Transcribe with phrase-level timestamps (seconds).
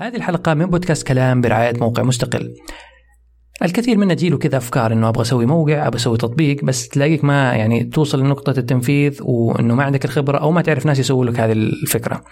[0.00, 2.54] هذه الحلقة من بودكاست كلام برعاية موقع مستقل.
[3.62, 7.52] الكثير منا تجيله كذا أفكار إنه أبغى أسوي موقع أبغى أسوي تطبيق بس تلاقيك ما
[7.52, 11.52] يعني توصل لنقطة التنفيذ وإنه ما عندك الخبرة أو ما تعرف ناس يسووا لك هذه
[11.52, 12.22] الفكرة.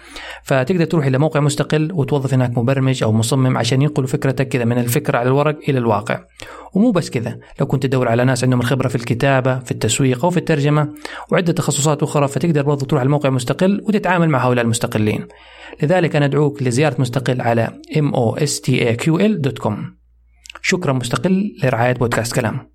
[0.43, 4.77] فتقدر تروح إلى موقع مستقل وتوظف هناك مبرمج أو مصمم عشان ينقلوا فكرتك كذا من
[4.77, 6.19] الفكرة على الورق إلى الواقع.
[6.73, 10.31] ومو بس كذا لو كنت تدور على ناس عندهم الخبرة في الكتابة في التسويق أو
[10.31, 10.93] في الترجمة
[11.31, 15.27] وعدة تخصصات أخرى فتقدر برضو تروح على موقع مستقل وتتعامل مع هؤلاء المستقلين.
[15.83, 19.98] لذلك أنا أدعوك لزيارة مستقل على mostaql.com
[20.61, 22.68] شكرا مستقل لرعاية بودكاست كلام.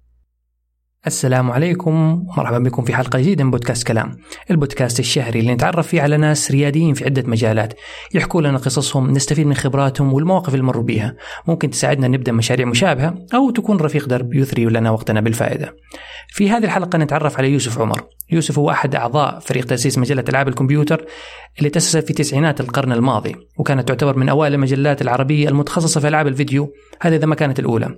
[1.07, 4.17] السلام عليكم ومرحبا بكم في حلقة جديدة من بودكاست كلام.
[4.51, 7.75] البودكاست الشهري اللي نتعرف فيه على ناس رياديين في عدة مجالات.
[8.15, 11.17] يحكوا لنا قصصهم نستفيد من خبراتهم والمواقف اللي مروا بيها.
[11.49, 15.77] ممكن تساعدنا نبدأ مشاريع مشابهة أو تكون رفيق درب يثري لنا وقتنا بالفائدة.
[16.29, 18.03] في هذه الحلقة نتعرف على يوسف عمر.
[18.31, 21.05] يوسف هو أحد أعضاء فريق تأسيس مجلة ألعاب الكمبيوتر
[21.59, 26.27] اللي تأسست في تسعينات القرن الماضي وكانت تعتبر من أوائل المجلات العربية المتخصصة في ألعاب
[26.27, 27.95] الفيديو هذه إذا ما كانت الأولى.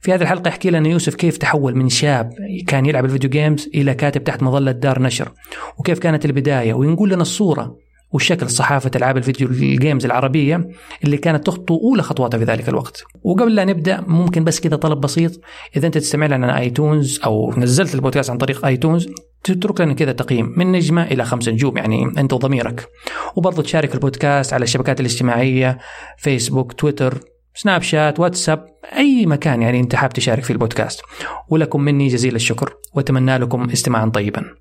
[0.00, 2.30] في هذه الحلقة يحكي لنا يوسف كيف تحول من شاب
[2.66, 5.32] كان يلعب ال video games إلى كاتب تحت مظلة دار نشر
[5.78, 7.76] وكيف كانت البداية وينقل لنا الصورة
[8.12, 10.68] وشكل صحافة ألعاب الفيديو ال games العربية
[11.04, 13.02] اللي كانت تخطو أولى خطواتها في ذلك الوقت.
[13.22, 15.40] وقبل لا نبدأ ممكن بس كذا طلب بسيط
[15.76, 19.08] إذا أنت تستمع لنا على iTunes أو نزلت البودكاست عن طريق iTunes
[19.44, 22.88] تترك لنا كذا تقييم من نجمة إلى خمس نجوم يعني أنت وضميرك.
[23.36, 25.78] وبرضه تشارك البودكاست على الشبكات الاجتماعية
[26.18, 27.18] فيسبوك تويتر
[27.58, 31.00] سناب شات واتساب أي مكان يعني أنت حاب تشارك في البودكاست
[31.48, 34.54] ولكم مني جزيل الشكر وأتمنى لكم استماعا طيبا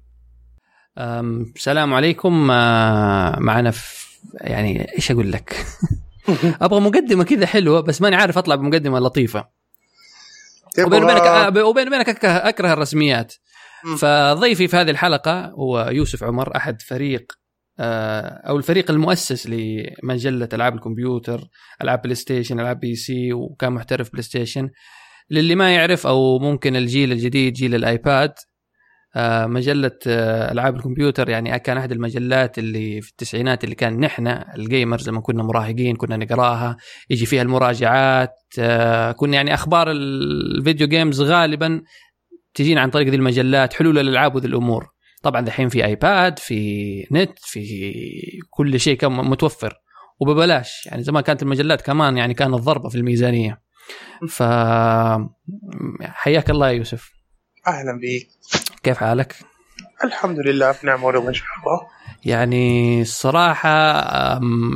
[0.97, 5.65] السلام عليكم آه، معنا في يعني إيش أقول لك؟
[6.61, 9.47] أبغى مقدمة كذا حلوة بس ماني عارف أطلع بمقدمة لطيفة.
[10.85, 13.33] وبين وبينك آه، وبين وبينك اكره الرسميات.
[13.97, 17.36] فضيفي في هذه الحلقة هو يوسف عمر أحد فريق
[17.79, 21.41] أو الفريق المؤسس لمجلة ألعاب الكمبيوتر،
[21.81, 24.69] ألعاب بلاي ستيشن، ألعاب PC وكمان محترف بلاي ستيشن.
[25.29, 28.33] للي ما يعرف أو ممكن الجيل الجديد جيل الآيباد
[29.15, 34.27] آه، مجلة آه، ألعاب الكمبيوتر يعني كان أحد المجلات اللي في التسعينات اللي كان نحن
[34.27, 36.77] ال gamers لما كنا مراهقين كنا نقراها
[37.09, 41.81] يجي فيها المراجعات آه، كنا يعني أخبار ال video games غالبا
[42.53, 44.87] تجينا عن طريق ذي المجلات حلول الألعاب وذي الأمور
[45.27, 47.93] طبعا دحين في ايباد في نت في
[48.49, 49.73] كل شيء كان متوفر.
[50.19, 50.85] وببلاش.
[50.85, 53.61] يعني زمان كانت المجلات كمان يعني كانت ضربه في الميزانية.
[54.29, 54.43] ف
[56.01, 57.11] حياك الله يا يوسف.
[57.67, 58.27] أهلا بك
[58.83, 59.35] كيف حالك؟
[60.03, 61.96] الحمد لله في نعمه ورضا إن شاء الله.
[62.25, 63.69] يعني الصراحة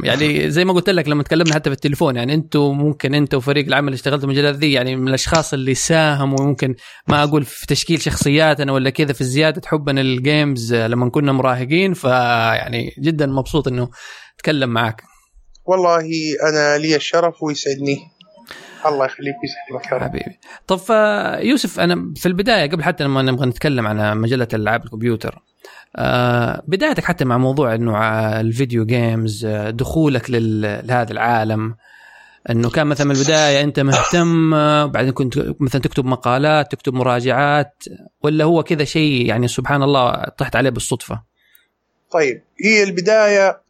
[0.03, 3.65] يعني زي ما قلت لك لما تكلمنا حتى في التليفون يعني أنتم ممكن انت وفريق
[3.65, 6.75] العمل اللي اشتغلتوا المجالات ذي يعني من الأشخاص اللي ساهموا ممكن
[7.07, 12.93] ما أقول في تشكيل شخصياتنا ولا كذا في زيادة حبنا للجيمز لما كنا مراهقين فيعني
[12.99, 13.89] جدا مبسوط إنه
[14.35, 15.03] أتكلم معك
[15.65, 16.05] والله
[16.49, 17.97] أنا لي الشرف ويسعدني.
[18.85, 19.35] الله يخليك
[19.93, 20.39] رب حبيبي.
[20.67, 20.79] طب
[21.39, 25.50] يوسف أنا في البداية قبل حتى لما نبغى نتكلم عن مجلة ألعاب الكمبيوتر آه
[26.67, 27.97] بدايتك حتى مع موضوع إنه
[28.39, 31.75] الفيديو جيمز آه، دخولك لهذا العالم
[32.49, 37.83] إنه كان مثلا من البداية أنت مهتم آه، بعدين كنت مثلا تكتب مقالات تكتب مراجعات
[38.23, 41.23] ولا هو كذا شيء يعني سبحان الله طحت عليه بالصدفة؟
[42.11, 43.61] طيب هي البداية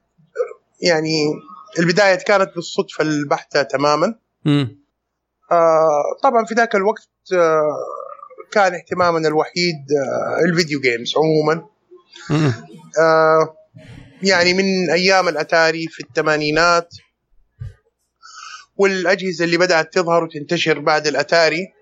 [0.82, 1.34] يعني
[1.80, 4.16] البداية كانت بالصدفة البحتة تماما.
[4.46, 4.66] م.
[5.52, 7.62] آه، طبعا في ذاك الوقت آه،
[8.52, 11.66] كان اهتمامنا الوحيد آه، ال video games عموما.
[14.24, 16.94] يعني من أيام الأتاري في الثمانينات
[18.78, 21.74] والأجهزة اللي بدأت تظهر وتنتشر بعد الأتاري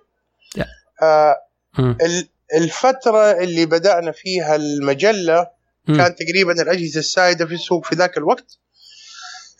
[2.55, 5.47] الفترة اللي بدأنا فيها المجلة
[5.87, 8.57] كان تقريبا الأجهزة السائدة في السوق في ذاك الوقت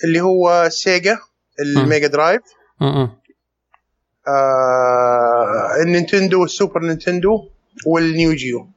[0.04, 1.20] اللي هو سيجا
[1.60, 2.42] الميجا درايف
[4.28, 7.50] آه النينتندو والسوبر نينتندو
[7.86, 8.70] والنيو جيو.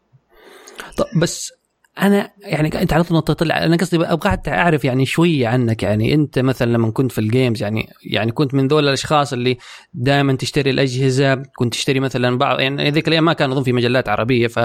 [0.97, 1.53] طب بس
[2.01, 6.15] أنا يعني أنت على طول تطلع أنا قصدي أبغى حتى أعرف يعني شوية عنك يعني
[6.15, 9.59] أنت مثلا لما كنت في ال games يعني يعني كنت من ذول الأشخاص اللي
[9.95, 14.09] دائما تشتري الأجهزة كنت تشتري مثلا بعض يعني ذيك الأيام ما كان أظن في مجلات
[14.09, 14.59] عربية ف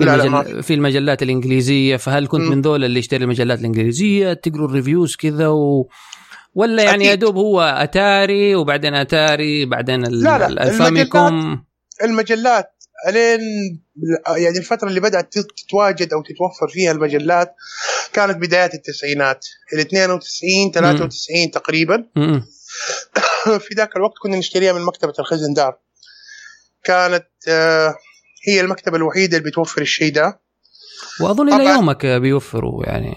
[0.00, 0.62] المجل...
[0.62, 0.74] في.
[0.74, 2.50] المجلات الإنجليزية فهل كنت م.
[2.50, 5.88] من ذول اللي يشتري المجلات الإنجليزية؟ تقروا ال reviews كذا و...
[6.54, 10.68] ولا يعني يا دوب هو أتاري وبعدين أتاري بعدين لا لا.
[10.68, 11.64] الفاميكوم
[12.04, 13.40] المجلات الين
[14.36, 17.54] يعني الفترة اللي بدأت تتواجد أو تتوفر فيها المجلات
[18.12, 21.50] كانت بدايات التسعينات ال 92 93 مم.
[21.50, 22.04] تقريبا.
[23.64, 25.78] في ذاك الوقت كنا نشتريها من مكتبة الخزن دار
[26.84, 27.94] كانت آه،
[28.48, 30.40] هي المكتبة الوحيدة اللي بتوفر الشيء ده.
[31.20, 33.16] وأظن إلى يومك بيوفروا يعني.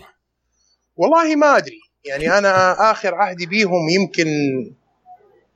[0.95, 1.79] والله ما أدري.
[2.05, 4.27] يعني أنا آخر عهدي بيهم يمكن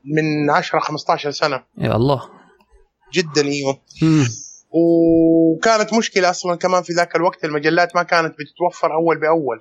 [0.05, 1.63] من 10 15 سنة.
[1.77, 2.34] يا الله.
[3.13, 3.79] جدا إيوه.
[4.71, 9.59] وكانت مشكلة أصلا كمان في ذاك الوقت المجلات ما كانت بتتوفر أول بأول.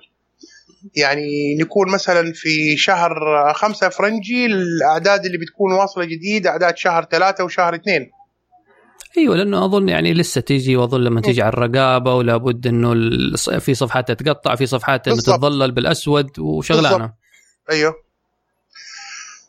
[0.95, 3.13] يعني نكون مثلا في شهر
[3.53, 8.11] خمسة فرنجي الأعداد اللي بتكون واصلة جديد أعداد شهر ثلاثة وشهر اثنين.
[9.17, 12.93] أيوه لأنه أظن يعني لسه تيجي وأظن لما تيجي على الرقابة ولا بد انه
[13.59, 17.13] في صفحات تتقطع في صفحات إنه تتظلل بالأسود وشغلانة.
[17.71, 17.95] أيوه.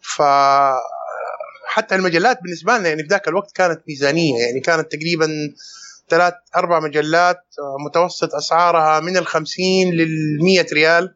[0.02, 0.22] ف
[1.76, 5.28] حتى المجلات بالنسبة لنا يعني في ذاك الوقت كانت ميزانية يعني كانت تقريبا
[6.08, 7.40] ثلاث أربع مجلات
[7.86, 11.14] متوسط أسعارها من ال 50 لل 100 ريال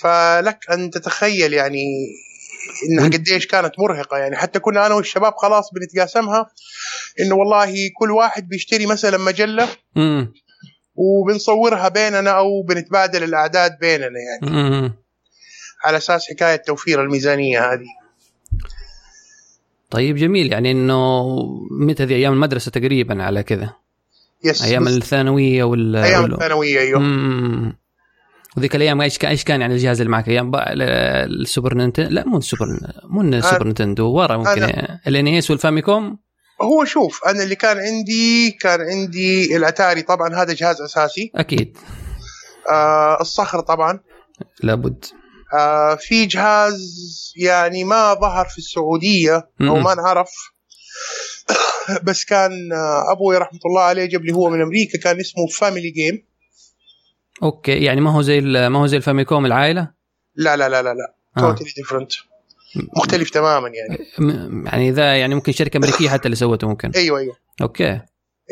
[0.00, 1.84] فلك أن تتخيل يعني
[2.90, 4.16] إنها قديش كانت مرهقة.
[4.16, 6.50] يعني حتى كنا أنا والشباب خلاص بنتقاسمها
[7.20, 9.68] إنه والله كل واحد بيشتري مثلا مجلة
[10.94, 14.92] وبنصورها بيننا أو بنتبادل الأعداد بيننا يعني.
[15.84, 18.01] على أساس حكاية توفير الميزانية هذه.
[19.92, 20.52] طيب جميل.
[20.52, 21.24] يعني إنه
[21.70, 23.72] متى ذي أيام المدرسة تقريبا على كذا؟
[24.44, 24.96] يس أيام بس.
[24.96, 27.02] الثانوية ولا أيام الثانوية أيوه.
[28.56, 32.38] وذيك الأيام إيش كان إيش كان يعني الجهاز اللي معك؟ أيام السوبر نينتندو لا مو
[32.38, 32.66] السوبر
[33.04, 34.72] مو السوبر نينتندو ورا ممكن.
[35.06, 36.18] ال NES والفاميكوم؟
[36.62, 41.32] هو شوف أنا اللي كان عندي كان عندي الأتاري طبعا هذا جهاز أساسي.
[41.34, 41.78] أكيد.
[42.70, 44.00] آه الصخر طبعا.
[44.62, 45.04] لابد.
[45.52, 50.30] آه في جهاز يعني ما ظهر في السعودية أو ما نعرف
[52.06, 52.72] بس كان
[53.12, 56.24] أبوي رحمة الله عليه جاب لي هو من أمريكا كان اسمه Family Game
[57.42, 59.90] okay يعني ما هو زي ما هو زي الفاميكوم العائلة؟
[60.36, 61.14] لا لا لا لا لا.
[61.36, 61.74] totally آه.
[61.76, 62.12] different
[62.96, 63.98] مختلف تماما يعني.
[64.66, 66.90] يعني ذا يعني ممكن شركة أمريكية حتى اللي سوته ممكن.
[66.96, 67.36] أيوه أيوه.
[67.62, 68.00] أوكي.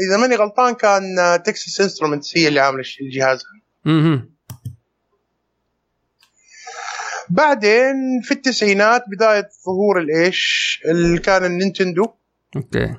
[0.09, 1.03] إذا ماني غلطان كان
[1.45, 3.43] Texas Instruments هي اللي عاملة الجهاز.
[3.87, 4.29] أها
[7.31, 12.07] بعدين في التسعينات بداية ظهور الإيش؟ اللي كان النينتندو.
[12.57, 12.95] okay.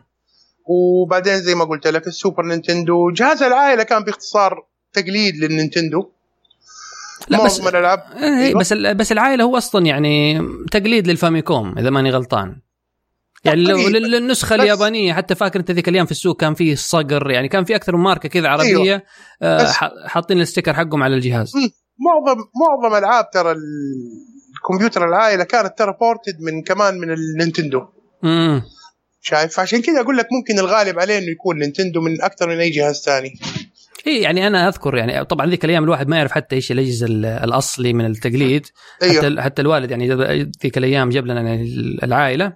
[0.65, 3.11] وبعدين زي ما قلت لك السوبر نينتندو.
[3.11, 6.09] جهاز العائلة كان باختصار تقليد للنينتندو.
[7.27, 8.03] لا بس الألعاب.
[8.15, 8.59] إيه أيوة.
[8.59, 10.41] بس بس العائلة هو أصلا يعني
[10.71, 12.61] تقليد للفاميكوم إذا ماني غلطان.
[13.43, 17.47] يعني لو للنسخة اليابانية حتى فاكر أنت ذيك الأيام في السوق كان فيه الصقر يعني
[17.47, 19.01] كان في أكثر من ماركة كذا عربية أيوة.
[19.41, 19.71] آه
[20.07, 21.53] حاطين ال sticker حقهم على الجهاز.
[22.05, 23.55] معظم معظم العاب ترى
[24.55, 27.81] الكمبيوتر العائلة كانت ترى ported من كمان من النينتندو
[28.23, 28.63] امم
[29.21, 32.69] شايف؟ عشان كذا أقول لك ممكن الغالب عليه إنه يكون نينتندو من أكثر من أي
[32.69, 33.33] جهاز ثاني.
[34.07, 37.05] إي يعني أنا أذكر يعني طبعا ذيك الأيام الواحد ما يعرف حتى إيش الأجهزة
[37.43, 38.65] الأصلي من التقليد.
[39.03, 39.15] أيوه.
[39.15, 40.13] حتى حتى الوالد يعني
[40.63, 41.63] ذيك الأيام جاب لنا يعني
[42.03, 42.53] العائلة.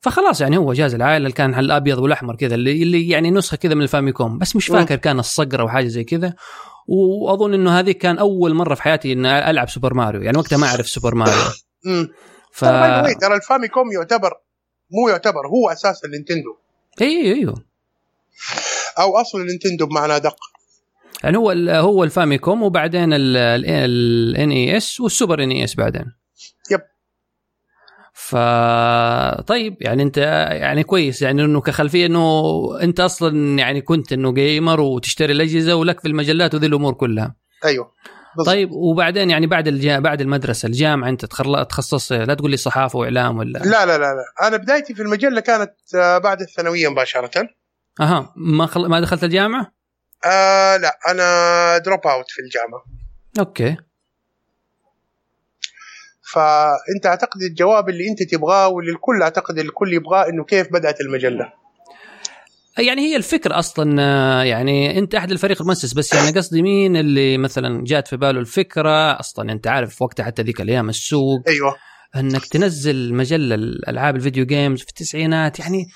[0.00, 3.74] فخلاص يعني هو جهاز العائلة اللي كان الابيض والأحمر كذا اللي, اللي يعني نسخة كذا
[3.74, 4.38] من الفاميكوم.
[4.38, 6.34] بس مش فاكر كان الصقر أو حاجة زي كذا.
[6.88, 10.66] وأظن إنه هذه كان أول مرة في حياتي ان ألعب سوبر ماريو يعني وقتها ما
[10.70, 11.42] أعرف سوبر ماريو
[12.52, 12.64] ف
[13.20, 14.32] ترى الفاميكوم يعتبر
[14.90, 16.56] مو يعتبر هو أساس النينتندو.
[17.00, 17.64] أيوه أيوه
[18.98, 20.36] أو أصل النينتندو بمعنى ادق
[21.24, 26.12] يعني هو هو الفاميكوم وبعدين ال NES والسوبر NES بعدين.
[28.28, 28.36] ف
[29.46, 30.16] طيب يعني انت
[30.52, 32.52] يعني كويس يعني انه كخلفية انه
[32.82, 37.36] انت أصلا يعني كنت انه gamer وتشتري الأجهزة ولك في المجلات وذي الأمور كلها.
[37.64, 37.92] أيوه
[38.36, 38.54] بالضبط.
[38.54, 39.98] طيب وبعدين يعني بعد الجا...
[39.98, 41.24] بعد المدرسة الجامعة انت
[41.68, 44.48] تخصص لا تقول لي صحافة وإعلام ولا؟ لا لا لا لا.
[44.48, 45.72] أنا بدايتي في المجلة كانت
[46.22, 47.48] بعد الثانوية مباشرة.
[48.00, 48.86] أها ما خل...
[48.86, 49.72] ما دخلت الجامعة؟
[50.26, 52.84] آه لا أنا drop out في الجامعة.
[53.38, 53.76] okay.
[56.32, 61.52] فأنت أعتقد الجواب اللي أنت تبغاه واللي الكل أعتقد الكل يبغاه إنه كيف بدأت المجلة.
[62.78, 64.02] يعني هي الفكرة أصلا
[64.44, 69.20] يعني أنت أحد الفريق المؤسس بس يعني قصدي مين اللي مثلا جات في باله الفكرة؟
[69.20, 71.76] أصلا أنت عارف وقتها حتى ذيك الأيام السوق أيوه.
[72.16, 75.86] أنك تنزل مجلة الألعاب ال video games في التسعينات يعني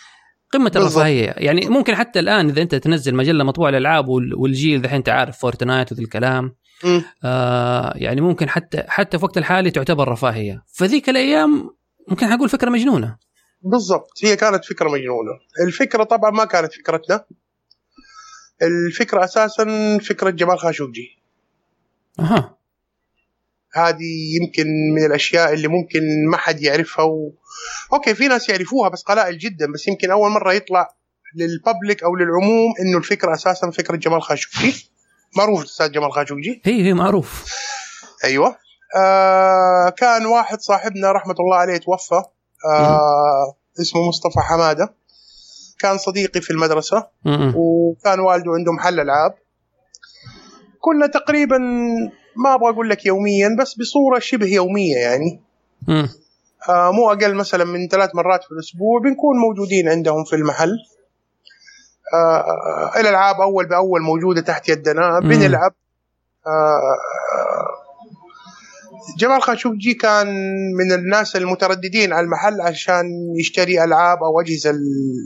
[0.52, 1.34] قمة الرفاهية.
[1.36, 5.92] يعني ممكن حتى الآن إذا أنت تنزل مجلة مطبوعة الألعاب والجيل ذحين أنت عارف Fortnite
[5.92, 6.54] وذي الكلام.
[7.24, 10.64] آه يعني ممكن حتى حتى في وقت الحالي تعتبر رفاهية.
[10.74, 11.70] فذيك الأيام
[12.08, 13.16] ممكن حقول فكرة مجنونة.
[13.62, 14.10] بالضبط.
[14.24, 15.32] هي كانت فكرة مجنونة.
[15.66, 17.24] الفكرة طبعا ما كانت فكرتنا.
[18.62, 21.18] الفكرة أساسا فكرة جمال خاشقجي
[22.20, 22.58] أها.
[23.74, 27.34] هذه يمكن من الأشياء اللي ممكن ما حد يعرفها و...
[27.92, 30.88] أوكي في ناس يعرفوها بس قلائل جدا بس يمكن أول مرة يطلع
[31.36, 34.91] للببليك أو للعموم إنه الفكرة أساسا فكرة جمال خاشقجي
[35.36, 37.44] معروف الأستاذ جمال خاشقجي هي هي معروف.
[38.24, 38.56] أيوه.
[38.96, 42.22] آه كان واحد صاحبنا رحمة الله عليه توفى
[42.72, 44.94] آه اسمه مصطفى حمادة.
[45.78, 47.06] كان صديقي في المدرسة
[47.54, 49.34] وكان والده عنده محل ألعاب.
[50.80, 51.58] كنا تقريبا
[52.36, 55.40] ما أبغى أقول لك يوميا بس بصورة شبه يومية يعني.
[56.68, 60.72] آه مو أقل مثلا من ثلاث مرات في الأسبوع بنكون موجودين عندهم في المحل.
[62.96, 65.20] الالعاب أول بأول موجودة تحت يدنا.
[65.20, 65.72] بنلعب.
[66.46, 67.82] آه
[69.18, 70.26] جمال خاشقجي كان
[70.78, 73.04] من الناس المترددين على المحل عشان
[73.40, 74.72] يشتري ألعاب أو أجهزة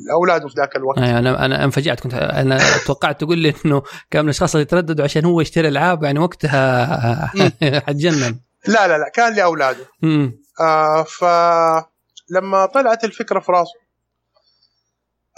[0.09, 0.99] لاولاده في ذاك الوقت.
[0.99, 5.05] أي أنا أنا انفجعت كنت أنا توقعت تقول لي إنه كان من الأشخاص اللي يترددوا
[5.05, 7.27] عشان هو يشتري ألعاب يعني وقتها
[7.87, 8.39] حتجنن.
[8.67, 9.85] لا لا لا كان لأولاده.
[10.03, 10.33] مم.
[10.61, 13.86] آه فلما طلعت الفكرة في راسه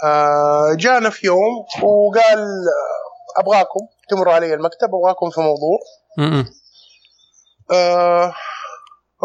[0.03, 3.79] آه جانا في يوم وقال آه، أبغاكم
[4.09, 5.79] تمروا علي المكتب أبغاكم في موضوع.
[7.71, 8.33] آه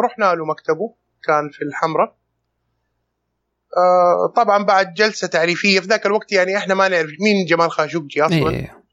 [0.04, 0.94] رحنا له مكتبه
[1.26, 2.14] كان في الحمراء.
[3.76, 8.22] آه طبعا بعد جلسة تعريفية في ذاك الوقت يعني إحنا ما نعرف مين جمال خاشقجي
[8.22, 8.50] أصلا.
[8.50, 8.84] إيه.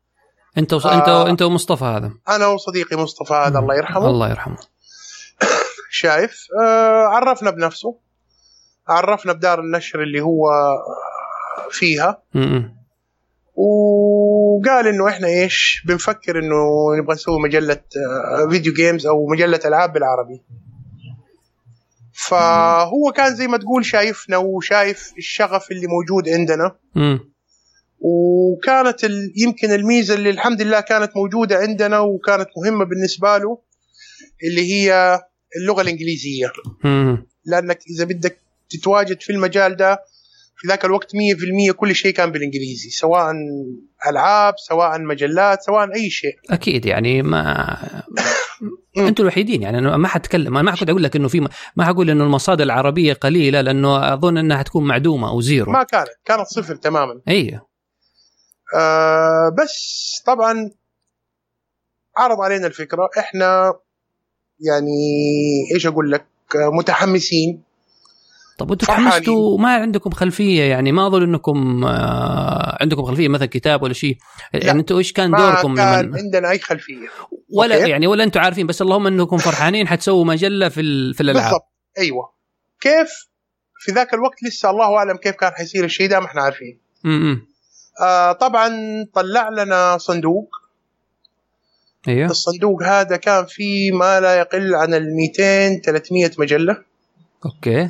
[0.58, 0.86] أنت وص...
[0.86, 0.98] آه.
[0.98, 2.12] أنت انت ومصطفى هذا.
[2.30, 4.08] أنا وصديقي مصطفى هذا الله يرحمه.
[4.08, 4.58] الله يرحمه.
[6.02, 6.48] شايف.
[6.62, 7.98] آه عرفنا بنفسه.
[8.88, 10.50] عرفنا بدار النشر اللي هو
[11.72, 12.24] فيها.
[13.56, 16.56] وقال إنه إحنا إيش بنفكر إنه
[17.00, 20.42] نبغى نسوي مجلة آه، فيديو جيمز أو مجلة ألعاب بالعربي
[22.14, 26.76] فهو كان زي ما تقول شايفنا وشايف الشغف اللي موجود عندنا.
[28.00, 29.34] وكانت ال...
[29.38, 33.58] يمكن الميزة اللي الحمد لله كانت موجودة عندنا وكانت مهمة بالنسبة له
[34.44, 35.20] اللي هي
[35.62, 36.48] اللغة الإنجليزية.
[37.46, 38.38] لأنك إذا بدك
[38.70, 40.00] تتواجد في المجال ده
[40.62, 41.12] في ذاك الوقت
[41.70, 43.34] 100% كل شيء كان بالإنجليزي سواء
[44.08, 46.36] ألعاب سواء مجلات سواء أي شيء.
[46.50, 47.78] أكيد يعني ما
[48.98, 52.10] أنتم الوحيدين يعني أنا ما حتكلم أنا ما حكنت أقول لك إنه في ما حقول
[52.10, 55.72] إنه المصادر العربية قليلة لأنه أظن إنها حتكون معدومة أو زيرو.
[55.72, 57.22] ما كانت كانت صفر تماما.
[57.28, 57.60] أي.
[58.76, 60.70] آه بس طبعا
[62.18, 63.74] عرض علينا الفكرة إحنا
[64.60, 64.92] يعني
[65.74, 66.26] إيش أقول لك
[66.56, 67.64] آه، متحمسين.
[68.64, 69.10] طب وأنتم فرحانين.
[69.12, 74.18] تحمستوا؟ ما عندكم خلفية يعني؟ ما أظن إنكم آه، عندكم خلفية مثلا كتاب ولا شيء.
[74.54, 77.08] يعني أنتم إيش كان ما دوركم كان لمن عندنا أي خلفية.
[77.54, 77.90] ولا أوكي.
[77.90, 81.46] يعني ولا أنتم عارفين بس اللهم إنكم فرحانين حتسووا مجلة في ال- في الألعاب.
[81.46, 81.68] بالضبط.
[81.98, 82.32] أيوه.
[82.82, 83.10] كيف؟
[83.80, 86.78] في ذاك الوقت لسه الله أعلم كيف كان حيصير الشيء ده ما إحنا عارفين.
[87.06, 87.48] امم
[88.02, 88.70] آه طبعا
[89.14, 90.50] طلع لنا صندوق.
[92.08, 92.30] أيوه.
[92.32, 96.78] الصندوق هذا كان فيه ما لا يقل عن ال 200 300 مجلة.
[97.46, 97.90] okay.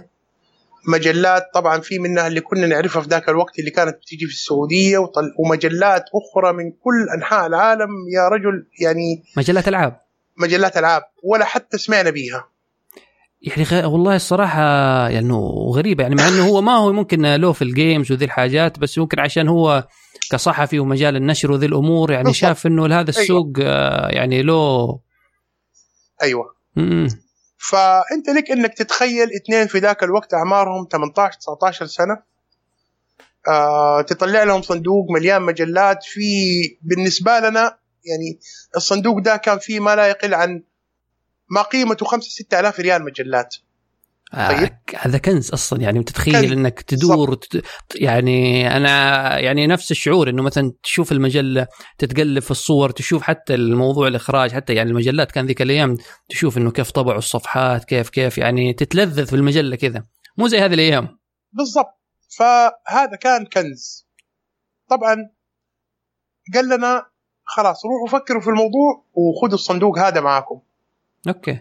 [0.88, 4.98] مجلات طبعا في منها اللي كنا نعرفها في ذاك الوقت اللي كانت بتيجي في السعودية
[4.98, 10.02] وطل ومجلات أخرى من كل أنحاء العالم يا رجل يعني مجلات ألعاب
[10.38, 12.48] مجلات ألعاب ولا حتى سمعنا بيها
[13.42, 13.86] يعني غ...
[13.92, 14.62] والله الصراحة
[15.10, 15.34] يعني
[15.76, 19.20] غريبة يعني مع إنه هو ما هو ممكن له في الجيمز وذي الحاجات بس يمكن
[19.20, 19.88] عشان هو
[20.32, 22.42] كصحفي ومجال النشر وذي الأمور يعني بالضبط.
[22.42, 25.00] شاف إنه هذا السوق آه، يعني له
[26.24, 26.56] أيوه.
[27.70, 32.24] فأنت لك إنك تتخيل اثنين في ذاك الوقت أعمارهم 18 19 سنة.
[33.48, 36.04] آه تطلع لهم صندوق مليان مجلات.
[36.04, 36.22] في
[36.82, 38.40] بالنسبة لنا يعني
[38.76, 40.64] الصندوق ده كان فيه ما لا يقل عن
[41.50, 43.56] ما قيمته 5 6000 ريال مجلات.
[44.34, 44.70] طيب.
[45.00, 46.52] هذا كنز أصلا يعني تتخيل كنز.
[46.52, 47.66] إنك تدور وتت...
[47.96, 54.08] يعني أنا يعني نفس الشعور إنه مثلا تشوف المجلة تتقلب في الصور تشوف حتى الموضوع
[54.08, 55.98] الإخراج حتى يعني المجلات كان ذيك الأيام
[56.30, 60.04] تشوف إنه كيف طبعوا الصفحات كيف كيف يعني تتلذذ في المجلة كذا.
[60.38, 61.20] مو زي هذه الأيام.
[61.52, 62.02] بالضبط.
[62.38, 64.08] فهذا كان كنز.
[64.90, 65.16] طبعا
[66.54, 67.06] قال لنا
[67.44, 70.62] خلاص روحوا فكروا في الموضوع وخذوا الصندوق هذا معاكم.
[71.28, 71.60] أوكي.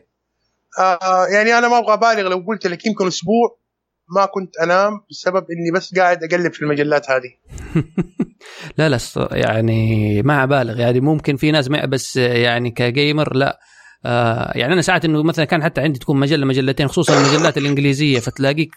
[0.79, 3.59] آه يعني أنا ما أبغى أبالغ لو قلت لك يمكن أسبوع
[4.17, 7.35] ما كنت أنام بسبب إني بس قاعد أقلب في المجلات هذه.
[8.79, 8.99] لا لا
[9.33, 13.61] يعني ما أبالغ يعني ممكن في ناس بس يعني كجيمر لا.
[14.07, 18.19] آه يعني أنا ساعات إنه مثلا كان حتى عندي تكون مجلة مجلتين خصوصا المجلات الإنجليزية
[18.19, 18.71] فتلاقيك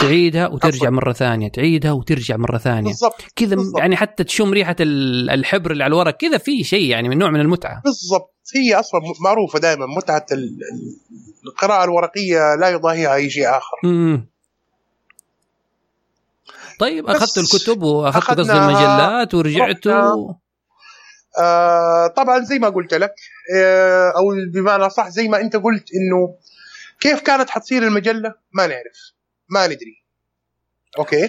[0.00, 0.90] تعيدها وترجع.
[0.90, 3.56] مرة ثانية تعيدها وترجع مرة ثانية بالضبط كذا.
[3.78, 7.30] يعني حتى تشم ريحة ال- الحبر اللي على الورق كذا في شيء يعني من نوع
[7.30, 10.96] من المتعة بالضبط هي أصلا معروفة دائما متعة ال- ال-
[11.46, 14.26] القراءة الورقية لا يضاهيها أي شيء آخر مم.
[16.80, 20.32] طيب بس اخذتوا الكتب واخذتوا قصدي المجلات ورجعتوا
[21.38, 23.14] آه طبعا زي ما قلت لك
[23.56, 26.34] آه أو بمعنى صح زي ما أنت قلت إنه
[27.00, 29.12] كيف كانت حتصير المجلة ما نعرف
[29.48, 30.04] ما ندري
[30.98, 31.28] أوكي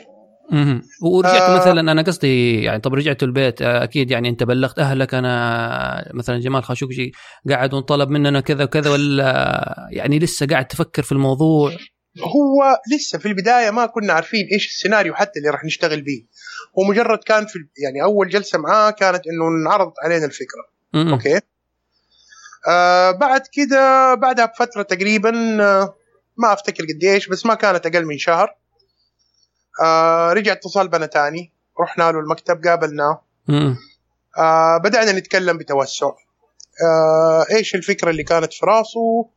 [0.52, 0.82] مهم.
[1.02, 1.58] ورجعتوا آه.
[1.58, 6.40] مثلا أنا قصدي يعني طب رجعتوا البيت آه، أكيد يعني أنت بلغت أهلك أنا مثلا
[6.40, 7.12] جمال خاشقجي
[7.50, 11.72] قاعد وانطلب مننا كذا وكذا ولا يعني لسه قاعد تفكر في الموضوع
[12.24, 16.26] هو لسه في البداية ما كنا عارفين إيش السيناريو حتى اللي راح نشتغل به
[16.80, 20.66] هو مجرد كان في يعني أول جلسة معاه كانت إنه انعرضت علينا الفكرة.
[20.94, 21.14] مم.
[21.14, 21.42] أوكي؟
[22.68, 25.96] آه بعد كده بعدها بفترة تقريبا آه
[26.38, 28.56] ما أفتكر قديش بس ما كانت أقل من شهر.
[29.84, 31.52] آه رجع اتصال بنا تاني.
[31.80, 33.22] رحنا له المكتب قابلناه.
[34.38, 36.08] آه بدأنا نتكلم بتوسع.
[36.08, 39.30] آه إيش الفكرة اللي كانت في راسه؟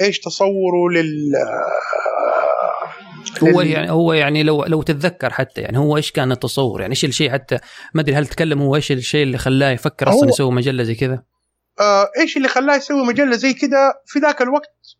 [0.00, 1.32] إيش تصوره لل
[3.42, 7.04] هو يعني هو يعني لو لو تتذكر حتى يعني هو إيش كان التصور يعني إيش
[7.04, 7.58] الشيء حتى
[7.94, 11.22] ما أدري هل تكلم هو إيش الشيء اللي خلاه يفكر أصلا يسوي مجلة زي كذا؟
[11.80, 14.96] آه إيش اللي خلاه يسوي مجلة زي كذا في ذاك الوقت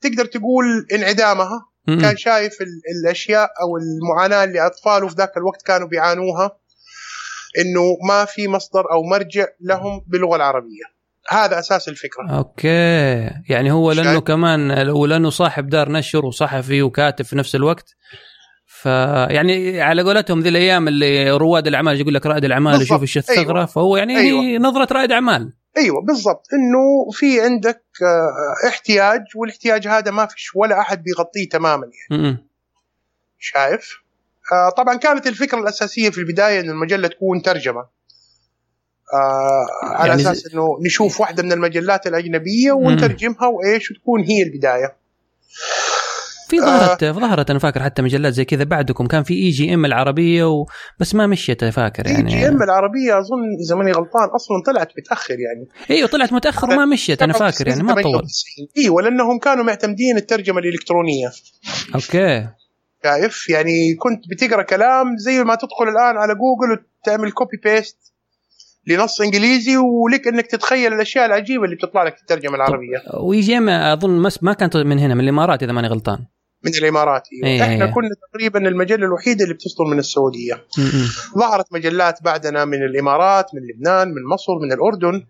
[0.00, 2.00] تقدر تقول انعدامها م-م.
[2.00, 2.56] كان شايف
[3.02, 6.58] الأشياء أو المعاناة اللي أطفاله في ذاك الوقت كانوا بيعانوها
[7.58, 10.97] إنه ما في مصدر أو مرجع لهم باللغة العربية
[11.28, 12.30] هذا أساس الفكرة.
[12.38, 13.30] أوكي.
[13.48, 17.94] يعني هو لأنه كمان ولأنه صاحب دار نشر وصحفي وكاتب في نفس الوقت.
[18.66, 23.56] فيعني على قولتهم ذي الأيام اللي رواد الأعمال يقول لك رائد الأعمال يشوف إيش الثغره
[23.58, 23.66] أيوة.
[23.66, 24.58] فهو يعني أيوة.
[24.68, 25.52] نظرة رائد أعمال.
[25.76, 26.46] أيوه بالضبط.
[26.52, 32.22] إنه في عندك آه، احتياج والاحتياج هذا ما فيش ولا أحد بيغطيه تماما يعني.
[32.32, 32.46] م-
[33.38, 33.98] شايف؟
[34.52, 37.97] آه طبعا كانت الفكرة الأساسية في البداية إن المجلة تكون ترجمة.
[39.14, 44.96] آه على يعني أساس إنه نشوف واحدة من المجلات الأجنبية ونترجمها وإيش وتكون هي البداية.
[46.48, 49.06] في ظهرت آه ظهرت أنا فاكر حتى مجلات زي كذا بعدكم.
[49.06, 50.66] كان في EGM العربية و...
[51.00, 52.34] بس ما مشيت فاكر يعني.
[52.34, 54.28] اي جي ام العربية أظن اذا ماني غلطان.
[54.34, 55.68] أصلا طلعت متأخر يعني.
[55.90, 58.22] إيوه طلعت متأخر وما مشيت أنا فاكر يعني ما طول
[58.78, 61.30] إيوه لأنهم كانوا معتمدين الترجمة الإلكترونية.
[61.94, 62.48] okay.
[63.04, 68.07] شايف؟ يعني كنت بتقرأ كلام زي ما تدخل الآن على جوجل وتعمل copy paste
[68.86, 73.02] لنص انجليزي ولك انك تتخيل الأشياء العجيبة اللي بتطلع لك في الترجمة العربية.
[73.20, 76.18] و EGM اظن ما كانت من هنا من الإمارات إذا ماني غلطان.
[76.64, 77.92] من الإمارات إيه إحنا إيه.
[77.92, 80.54] كنا تقريبا المجلة الوحيدة اللي بتصدر من السعودية.
[80.78, 81.08] م-م.
[81.38, 85.26] ظهرت مجلات بعدنا من الإمارات من لبنان من مصر من الأردن.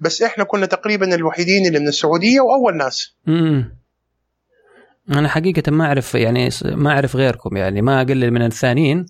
[0.00, 3.16] بس إحنا كنا تقريبا الوحيدين اللي من السعودية وأول ناس.
[3.26, 3.72] م-م.
[5.10, 9.06] أنا حقيقة ما أعرف يعني ما أعرف غيركم يعني ما أقلل من الثانيين.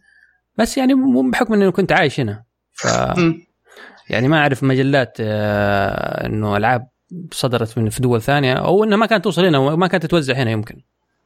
[0.58, 2.44] بس يعني مو بحكم إني كنت عايش هنا.
[2.74, 2.84] ف
[4.10, 6.88] يعني ما أعرف مجلات آه إنه ألعاب
[7.32, 10.50] صدرت من في دول ثانية أو إنها ما كانت توصل هنا وما كانت تتوزع هنا
[10.50, 10.80] يمكن.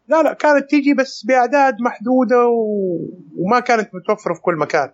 [0.09, 2.99] لا لا كانت تيجي بس بأعداد محدودة و...
[3.37, 4.91] وما كانت متوفرة في كل مكان.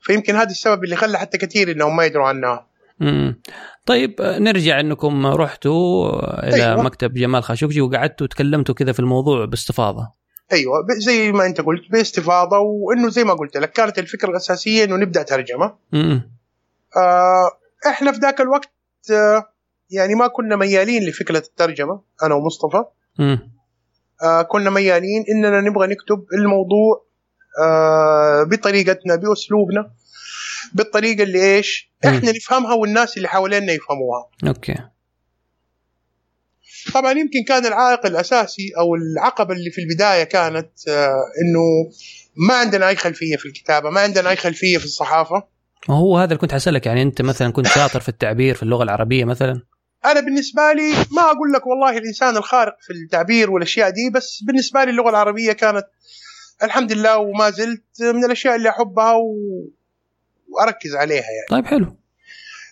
[0.00, 2.66] فيمكن هذا السبب اللي خلى حتى كثير إنهم ما يدروا عنها.
[3.02, 3.40] امم
[3.86, 6.08] طيب نرجع إنكم رحتوا
[6.48, 6.82] إلى أيوة.
[6.82, 10.17] مكتب جمال خاشقجي وقعدتوا وتكلمتوا كذا في الموضوع باستفاضة.
[10.52, 14.96] أيوه زي ما أنت قلت باستفاضة وإنه زي ما قلت لك كانت الفكرة الأساسية إنه
[14.96, 15.74] نبدأ ترجمة.
[16.96, 17.50] آه
[17.86, 18.70] إحنا في ذاك الوقت
[19.12, 19.52] آه
[19.90, 22.84] يعني ما كنا ميالين لفكرة الترجمة أنا ومصطفى.
[24.22, 27.04] آه كنا ميالين إننا نبغى نكتب الموضوع
[27.62, 29.90] آه بطريقتنا بأسلوبنا
[30.74, 34.28] بالطريقة اللي إيش إحنا نفهمها والناس اللي حوالينا يفهموها.
[34.46, 34.74] أوكي.
[36.94, 41.90] طبعا يمكن كان العائق الأساسي أو العقبة اللي في البداية كانت آه إنه
[42.48, 45.42] ما عندنا أي خلفية في الكتابة ما عندنا أي خلفية في الصحافة.
[45.88, 48.82] ما هو هذا اللي كنت حسألك يعني أنت مثلا كنت شاطر في التعبير في اللغة
[48.82, 49.62] العربية مثلا؟
[50.04, 54.84] أنا بالنسبة لي ما أقول لك والله الإنسان الخارق في التعبير والأشياء دي بس بالنسبة
[54.84, 55.84] لي اللغة العربية كانت
[56.62, 59.34] الحمد لله وما زلت من الأشياء اللي أحبها و...
[60.48, 61.46] وأركز عليها يعني.
[61.50, 61.96] طيب حلو.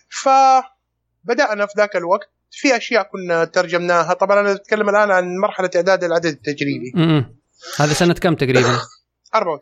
[0.09, 4.13] فبدأنا في ذاك الوقت في أشياء كنا ترجمناها.
[4.13, 6.91] طبعا أنا أتكلم الآن عن مرحلة إعداد العدد التجريبي.
[6.95, 7.35] امم
[7.79, 8.79] هذا سنة كم تقريبا؟
[9.35, 9.59] 94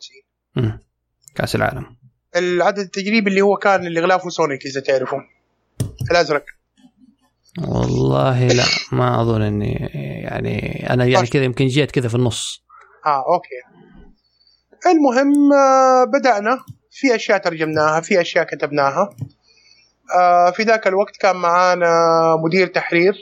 [0.57, 0.79] امم
[1.35, 1.97] كأس العالم.
[2.35, 5.17] العدد التجريبي اللي هو كان اللي غلافه سونيك إذا تعرفه
[6.11, 6.45] الأزرق.
[7.67, 9.73] والله لا ما أظن إني
[10.23, 11.27] يعني أنا يعني.
[11.27, 12.63] كذا يمكن جيت كذا في النص.
[13.05, 13.79] آه okay.
[14.85, 16.59] المهم آه، بدأنا.
[16.91, 19.09] في أشياء ترجمناها في أشياء كتبناها.
[20.15, 21.89] آه، في ذاك الوقت كان معانا
[22.43, 23.13] مدير تحرير.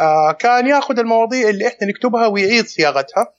[0.00, 3.32] آه، كان ياخذ المواضيع اللي إحنا نكتبها ويعيد صياغتها.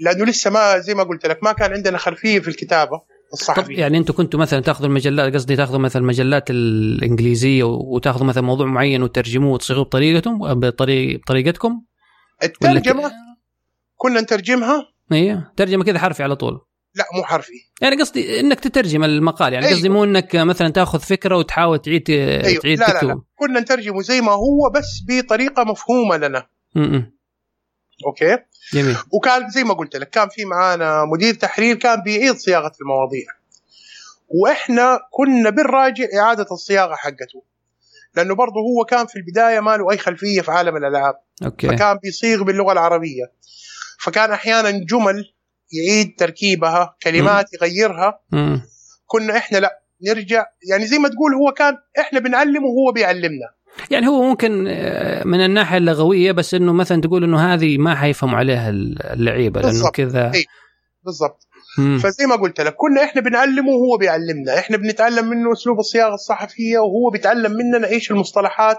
[0.00, 3.98] لأنه لسه ما زي ما قلت لك ما كان عندنا خلفية في الكتابة الصحفي يعني
[3.98, 9.52] أنتم كنتوا مثلا تأخذوا المجلات قصدي تأخذوا مثلا المجلات الإنجليزية وتأخذوا مثلا موضوع معين وترجموه
[9.52, 11.82] وتصيغوه بطريقتهم بطريق بطريقتكم؟
[12.42, 13.12] الترجمة
[13.96, 14.92] كنا نترجمها.
[15.12, 16.60] أيوه ترجمة كذا حرفي على طول.
[16.94, 17.52] لا مو حرفي.
[17.80, 19.76] يعني قصدي إنك تترجم المقال يعني أيوة.
[19.76, 22.60] قصدي مو إنك مثلا تأخذ فكرة وتحاول تعيد أيوة.
[22.60, 23.20] تعيد لا, لا لا.
[23.36, 26.46] كنا نترجمه زي ما هو بس بطريقة مفهومة لنا.
[26.74, 27.12] م-م.
[28.06, 28.38] أوكي؟
[28.72, 28.96] جميل.
[29.12, 33.26] وكان زي ما قلت لك كان في معانا مدير تحرير كان بيعيد صياغة المواضيع.
[34.28, 37.42] وإحنا كنا بنراجع إعادة الصياغة حقته.
[38.16, 41.14] لأنه برضه هو كان في البداية ما له أي خلفية في عالم الألعاب.
[41.44, 41.68] أوكي.
[41.68, 43.32] فكان بيصيغ باللغة العربية.
[44.00, 45.32] فكان أحيانا جمل
[45.72, 47.48] يعيد تركيبها كلمات م.
[47.54, 48.20] يغيرها.
[48.32, 48.58] م.
[49.06, 53.48] كنا إحنا لا نرجع يعني زي ما تقول هو كان إحنا بنعلمه وهو بيعلمنا.
[53.90, 58.38] يعني هو ممكن آه، من الناحية اللغوية بس إنه مثلا تقول إنه هذه ما حيفهموا
[58.38, 60.32] عليها اللعيبة لأنه كذا.
[61.04, 61.48] بالضبط.
[62.02, 64.58] فزي ما قلت لك كنا إحنا بنعلمه وهو بيعلمنا.
[64.58, 68.78] إحنا بنتعلم منه أسلوب الصياغة الصحفية وهو بيتعلم مننا إيش المصطلحات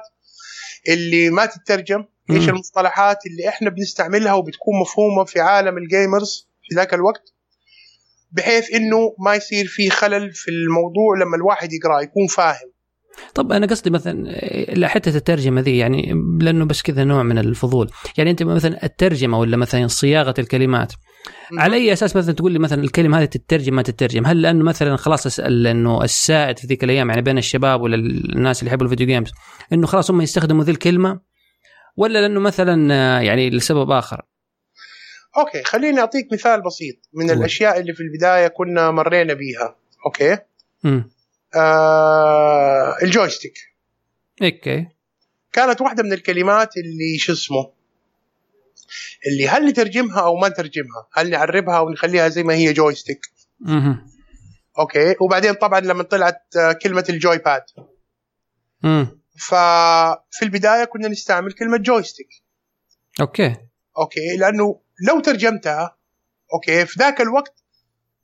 [0.89, 6.93] اللي ما تترجم إيش المصطلحات اللي إحنا بنستعملها وبتكون مفهومة في عالم الجيمرز في ذاك
[6.93, 7.33] الوقت
[8.31, 12.73] بحيث إنه ما يصير في خلل في الموضوع لما الواحد يقرأ يكون فاهم.
[13.35, 17.89] طب أنا قصدي مثلا حتة الترجمة ذي يعني لأنه بس كذا نوع من الفضول.
[18.17, 20.93] يعني أنت مثلا الترجمة ولا مثلا صياغة الكلمات؟
[21.57, 24.95] على أي أساس مثلا تقول لي مثلا الكلمة هذه تترجم ما تترجم؟ هل لأنه مثلا
[24.95, 29.31] خلاص انه السائد في ذيك الأيام يعني بين الشباب ولا الناس اللي يحبوا الفيديو جيمز
[29.73, 31.19] إنه خلاص هم يستخدموا ذي الكلمة؟
[31.97, 34.21] ولا لأنه مثلا يعني لسبب آخر؟
[35.37, 37.35] OK خليني أعطيك مثال بسيط من هو.
[37.35, 40.37] الأشياء اللي في البداية كنا مرينا بيها OK؟
[40.85, 41.11] امم
[41.55, 43.53] آه ال joystick.
[44.43, 44.87] OK.
[45.51, 47.71] كانت واحدة من الكلمات اللي شو اسمه؟
[49.27, 53.19] اللي هل نترجمها أو ما نترجمها؟ هل نعربها أو نخليها زي ما هي joystick؟
[53.67, 54.05] أها
[54.79, 56.43] OK وبعدين طبعا لما طلعت
[56.81, 57.63] كلمة ال joypad.
[58.85, 62.27] امم ففي البداية كنا نستعمل كلمة joystick.
[63.21, 63.55] OK.
[63.97, 65.97] OK لأنه لو ترجمتها
[66.53, 67.63] أوكي في ذاك الوقت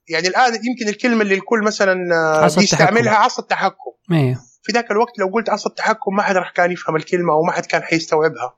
[0.07, 3.91] يعني الآن يمكن الكلمة اللي الكل مثلا عصا بيستعملها عصا التحكم.
[4.11, 7.43] أيوه في ذاك الوقت لو قلت عصا التحكم ما حد راح كان يفهم الكلمة أو
[7.43, 8.55] ما حد كان حيستوعبها.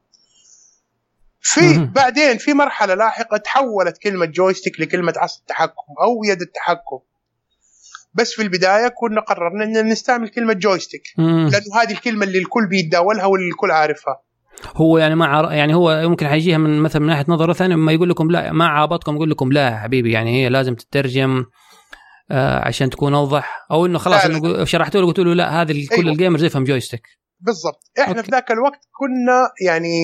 [1.39, 6.99] في بعدين في مرحلة لاحقة تحولت كلمة joystick لكلمة عصا التحكم أو يد التحكم.
[8.13, 13.25] بس في البداية كنا قررنا إن نستعمل كلمة joystick لأنه هذه الكلمة اللي الكل بيتداولها
[13.25, 14.21] واللي الكل عارفها.
[14.75, 15.51] هو يعني ما عر...
[15.51, 18.67] يعني هو يمكن حيجيها من مثلا من ناحية نظرة ثانية ما يقول لكم لا ما
[18.67, 21.45] عابطكم يقول لكم لا يا حبيبي يعني هي لازم تترجم
[22.31, 23.65] آه عشان تكون أوضح.
[23.71, 26.11] أو إنه خلاص إنه شرحتوا له قلت له لا هذه كل أيوه.
[26.11, 27.01] ال gamers يفهم joystick
[27.39, 27.91] بالضبط.
[27.99, 28.23] إحنا OK.
[28.23, 29.97] في ذاك الوقت كنا يعني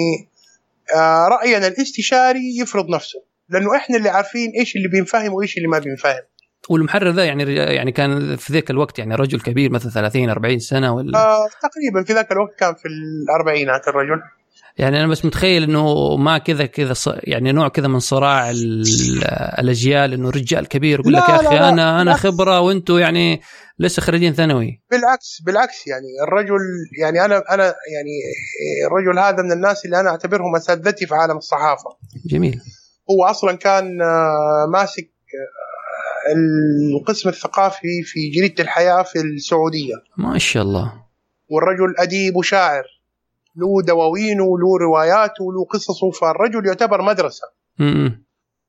[0.95, 5.79] آه رأينا الاستشاري يفرض نفسه لأنه إحنا اللي عارفين إيش اللي بينفهم وإيش اللي ما
[5.79, 6.21] بينفهم.
[6.69, 10.95] والمحرر ذا يعني يعني كان في ذاك الوقت يعني رجل كبير مثلا 30 40 سنة
[10.95, 14.21] ولا آه تقريبا في ذاك الوقت كان في الأربعينات الرجل.
[14.77, 18.51] يعني أنا بس متخيل إنه ما كذا كذا يعني نوع كذا من صراع
[19.59, 23.41] الأجيال إنه رجال كبير يقول لك يا أخي لا أنا أنا خبرة وأنتم يعني
[23.79, 24.81] لسه خريجين ثانوي.
[24.91, 26.59] بالعكس بالعكس يعني الرجل
[27.01, 28.15] يعني أنا أنا يعني
[28.87, 31.89] الرجل هذا من الناس اللي أنا أعتبرهم أساتذتي في عالم الصحافة.
[32.25, 32.61] جميل.
[33.11, 36.33] هو أصلا كان آه، ماسك آه،
[36.97, 39.95] القسم الثقافي في جريدة الحياة في السعودية.
[40.17, 40.93] ما شاء الله.
[41.49, 42.83] والرجل أديب وشاعر.
[43.57, 47.47] له دواوينه وله رواياته وله قصصه فالرجل يعتبر مدرسة.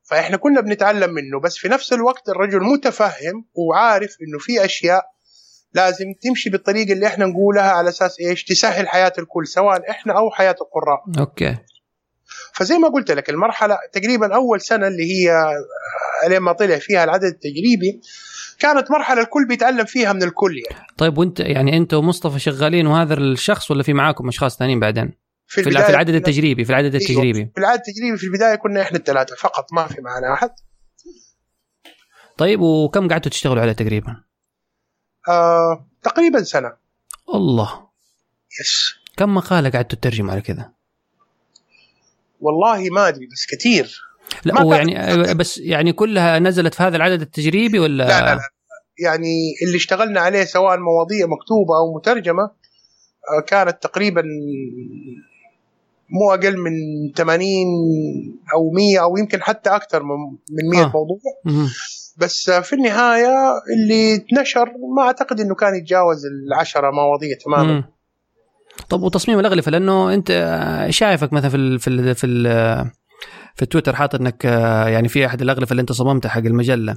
[0.02, 5.04] فإحنا كنا بنتعلم منه بس في نفس الوقت الرجل متفهم وعارف إنه في أشياء
[5.74, 10.30] لازم تمشي بالطريقة اللي إحنا نقولها على أساس إيش؟ تسهل حياة الكل سواء إحنا أو
[10.30, 11.02] حياة القراء.
[11.18, 11.56] أوكي.
[12.58, 15.54] فزي ما قلت لك المرحلة تقريبا أول سنة اللي هي
[16.28, 18.00] لين ما طلع فيها العدد التجريبي
[18.58, 23.14] كانت مرحلة الكل بيتعلم فيها من الكل يعني طيب وأنت يعني أنت ومصطفى شغالين وهذا
[23.14, 25.12] الشخص ولا في معاكم أشخاص ثانيين بعدين؟
[25.46, 28.98] في, في, في العدد التجريبي في العدد التجريبي في العدد التجريبي في البداية كنا إحنا
[28.98, 30.50] الثلاثة فقط ما في معنا أحد
[32.38, 34.16] طيب وكم قعدتوا تشتغلوا عليه تقريبا؟
[35.28, 36.72] آه، تقريبا سنة
[37.34, 37.88] الله
[38.60, 40.77] يس كم مقالة قعدتوا تترجموا على كذا؟
[42.40, 44.00] والله ما أدري بس كثير.
[44.44, 48.40] لا هو يعني بس يعني كلها نزلت في هذا العدد التجريبي ولا؟ لا لا لا
[48.98, 54.22] يعني اللي اشتغلنا عليه سواء مواضيع مكتوبة أو مترجمة آه، كانت تقريبا
[56.10, 56.72] مو أقل من
[57.16, 57.48] 80
[58.54, 60.92] أو 100 أو يمكن حتى أكثر من 100 آه.
[60.94, 61.18] موضوع.
[62.16, 63.34] بس في النهاية
[63.76, 67.72] اللي اتنشر ما أعتقد إنه كان يتجاوز العشرة مواضيع تماما.
[67.72, 67.97] مم.
[68.90, 70.28] طب وتصميم الأغلفة لأنه أنت
[70.90, 72.44] شايفك مثلا في ال في ال في ال
[73.54, 76.96] في التويتر حاط إنك آه، يعني في أحد الأغلفة اللي أنت صممتها حق المجلة.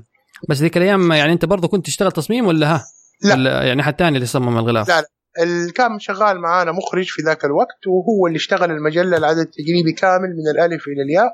[0.49, 2.83] بس ذيك الأيام يعني أنت برضه كنت تشتغل تصميم ولا ها؟
[3.23, 3.33] لا.
[3.33, 5.07] ولا يعني حد ثاني اللي صمم الغلاف؟ لا لا.
[5.43, 10.29] اللي كان شغال معانا مخرج في ذاك الوقت وهو اللي اشتغل المجلة العدد التجريبي كامل
[10.29, 11.31] من الألف إلى الياء.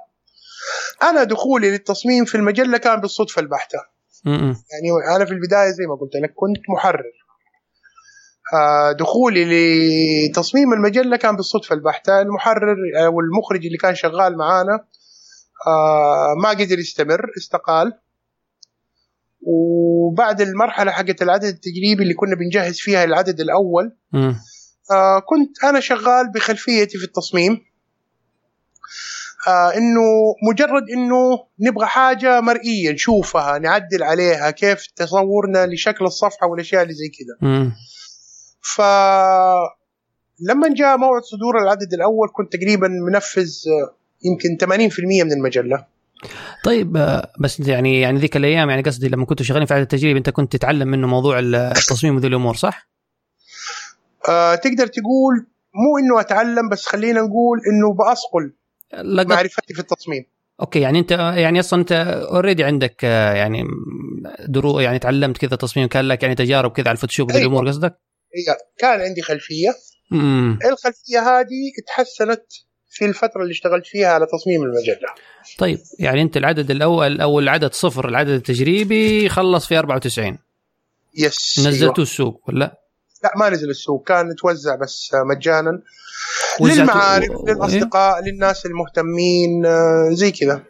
[1.10, 3.80] أنا دخولي للتصميم في المجلة كان بالصدفة البحتة.
[4.26, 7.04] يعني أنا في البداية زي ما قلت لك كنت محرر.
[9.00, 9.46] دخولي
[10.30, 11.76] لتصميم المجلة كان بالصدفة.
[11.76, 14.86] البحته المحرر أو المخرج اللي كان شغال معانا
[15.68, 17.94] آه، ما قدر يستمر استقال.
[19.42, 24.34] وبعد المرحلة حقت العدد التجريبي اللي كنا بنجهز فيها العدد الأول م.
[24.92, 27.62] آه كنت أنا شغال بخلفيتي في التصميم.
[29.48, 30.02] آه إنه
[30.52, 37.08] مجرد إنه نبغى حاجة مرئية نشوفها نعدل عليها كيف تصورنا لشكل الصفحة والأشياء اللي زي
[37.08, 37.50] كذا
[38.76, 38.82] ف
[40.40, 44.58] لما جاء موعد صدور العدد الأول كنت تقريبا منفذ آه، يمكن
[44.90, 45.86] 80% من المجلة
[46.64, 50.18] طيب آه، بس يعني يعني ذيك الأيام يعني قصدي لما كنتوا شغالين في عدد التجريب
[50.18, 52.90] أنت كنت تتعلم منه موضوع التصميم وذي الأمور صح؟
[54.30, 58.54] آه تقدر تقول مو إنه أتعلم بس خلينا نقول إنه بأصقل
[58.94, 59.28] لقد...
[59.28, 60.26] معرفتي في التصميم
[60.62, 61.92] OK يعني أنت يعني أصلا أنت
[62.32, 63.64] already عندك آه، يعني
[64.48, 67.42] درو يعني تعلمت كذا تصميم كان لك يعني تجارب كذا على الفوتوشوب أيوة.
[67.42, 68.07] الأمور قصدك؟
[68.38, 69.76] أيوه كان عندي خلفية.
[70.12, 70.60] مم.
[70.66, 72.44] الخلفية هذه تحسنت
[72.90, 75.10] في الفترة اللي اشتغلت فيها على تصميم المجلة.
[75.58, 80.38] طيب يعني أنت العدد الأول أو العدد صفر العدد التجريبي خلص في 94
[81.18, 81.96] yes نزلته أيوة.
[82.00, 82.82] السوق ولا؟
[83.24, 84.08] لا ما نزل السوق.
[84.08, 85.82] كان توزع بس مجانا.
[86.62, 87.48] للمعارف و...
[87.48, 90.64] للاصدقاء للناس المهتمين آه، زي كذا.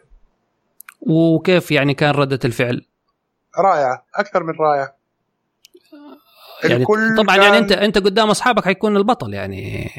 [1.00, 2.86] وكيف يعني كان ردة الفعل؟
[3.58, 4.97] رائعة أكثر من رائعة.
[6.64, 6.84] يعني
[7.16, 7.44] طبعا كان...
[7.44, 9.90] يعني انت أنت قدام أصحابك حيكون البطل يعني.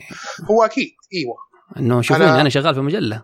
[0.51, 1.35] هو أكيد إيوه.
[1.77, 3.23] إنه شوفوني أنا, أنا شغال في مجلة.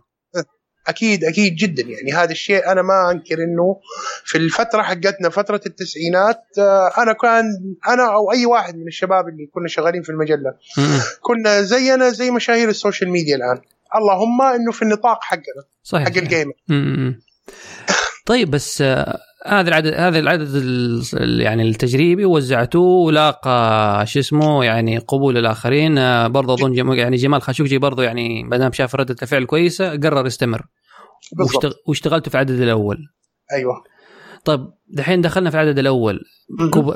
[0.87, 2.13] أكيد أكيد جدا يعني.
[2.13, 3.79] هذا الشيء أنا ما أنكر إنه
[4.25, 7.43] في الفترة حقتنا فترة التسعينات آه، أنا كان
[7.87, 10.53] أنا أو أي واحد من الشباب اللي كنا شغالين في المجلة.
[11.21, 13.61] كنا زينا زي مشاهير ال social media الآن.
[13.95, 16.53] اللهم إنه في النطاق حقنا صحيح حق ال gamer.
[18.25, 20.49] طيب بس آه، هذا العدد هذا العدد
[21.21, 25.97] يعني التجريبي وزعتوه ولاقى شو اسمه يعني قبول الآخرين.
[25.97, 30.25] آه، برضه أظن يعني جمال خاشوقجي برضه يعني ما دام شاف ردة الفعل كويسة قرر
[30.25, 30.65] يستمر.
[31.39, 31.71] واشتغ...
[31.87, 32.97] واشتغلتوا في العدد الأول.
[33.53, 33.73] أيوه.
[34.45, 36.19] طيب دحين دخلنا في العدد الأول.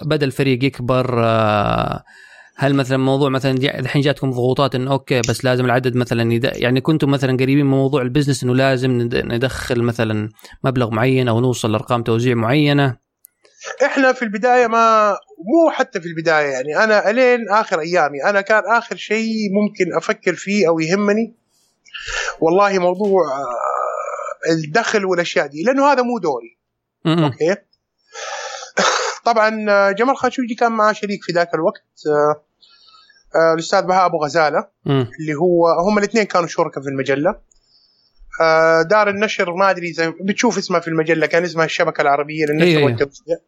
[0.05, 2.03] بدا الفريق يكبر آه
[2.61, 6.43] هل مثلا موضوع مثلا الحين جاتكم ضغوطات إنه OK بس لازم العدد مثلا يد...
[6.43, 10.29] يعني كنتم مثلا قريبين من موضوع ال business إنه لازم ندخل مثلا
[10.63, 12.97] مبلغ معين أو نوصل لأرقام توزيع معينة؟
[13.85, 18.63] إحنا في البداية ما مو حتى في البداية يعني أنا إلين آخر أيامي أنا كان
[18.65, 21.33] آخر شيء ممكن أفكر فيه أو يهمني
[22.39, 26.57] والله موضوع آه، الدخل والأشياء دي لأنه هذا مو دوري.
[27.05, 27.55] OK؟
[29.25, 31.83] طبعا آه، جمال خاشقجي كان معاه شريك في ذاك الوقت
[33.35, 34.67] آه، الأستاذ بهاء أبو غزالة.
[34.85, 34.91] م.
[34.91, 37.35] اللي هو هم الاثنين كانوا شركاء في المجلة.
[38.41, 42.77] آه، دار النشر ما أدري زي بتشوف اسمها في المجلة كان اسمها الشبكة العربية للنشر
[42.77, 42.85] أيه.
[42.85, 43.37] والتوزيع.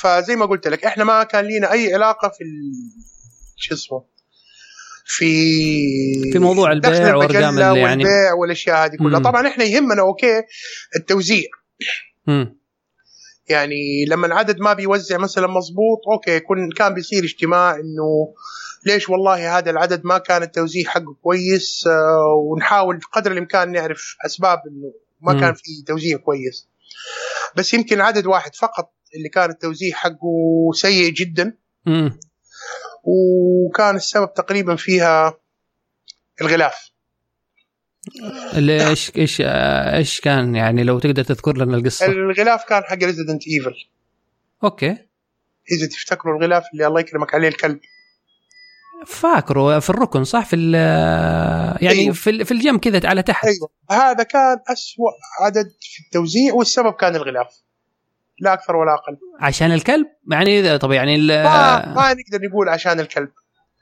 [0.00, 2.44] فزي ما قلت لك إحنا ما كان لنا أي علاقة في
[3.56, 4.04] شو اسمه
[5.04, 9.20] في في موضوع البيع وأرقام يعني والبيع والأشياء هذه كلها.
[9.20, 10.42] طبعا إحنا يهمنا OK
[10.96, 11.48] التوزيع.
[13.48, 18.34] يعني لما العدد ما بيوزع مثلا مضبوط أوكي كن كان بيصير اجتماع إنه
[18.86, 24.58] ليش والله هذا العدد ما كان التوزيع حقه كويس آه ونحاول قدر الإمكان نعرف أسباب
[24.66, 25.40] إنه ما م.
[25.40, 26.68] كان في توزيع كويس
[27.56, 31.56] بس يمكن عدد واحد فقط اللي كان التوزيع حقه سيء جدا
[31.86, 32.10] م.
[33.04, 35.38] وكان السبب تقريبا فيها
[36.40, 36.90] الغلاف
[38.56, 39.42] إيش إيش
[39.94, 43.74] إيش كان يعني لو تقدر تذكر لنا القصة؟ الغلاف كان حق Resident Evil
[44.64, 44.90] OK.
[45.72, 47.80] إذا تفتكروا الغلاف اللي الله يكرمك عليه الكلب.
[49.06, 50.56] فاكره في الركن صح؟ في
[51.80, 52.14] يعني أيوه.
[52.14, 53.44] في في الجنب كذا على تحت.
[53.44, 53.68] أيوه.
[53.90, 57.48] هذا كان أسوأ عدد في التوزيع والسبب كان الغلاف.
[58.40, 59.18] لا أكثر ولا أقل.
[59.40, 63.30] عشان الكلب؟ يعني طب يعني ما, ما نقدر نقول عشان الكلب.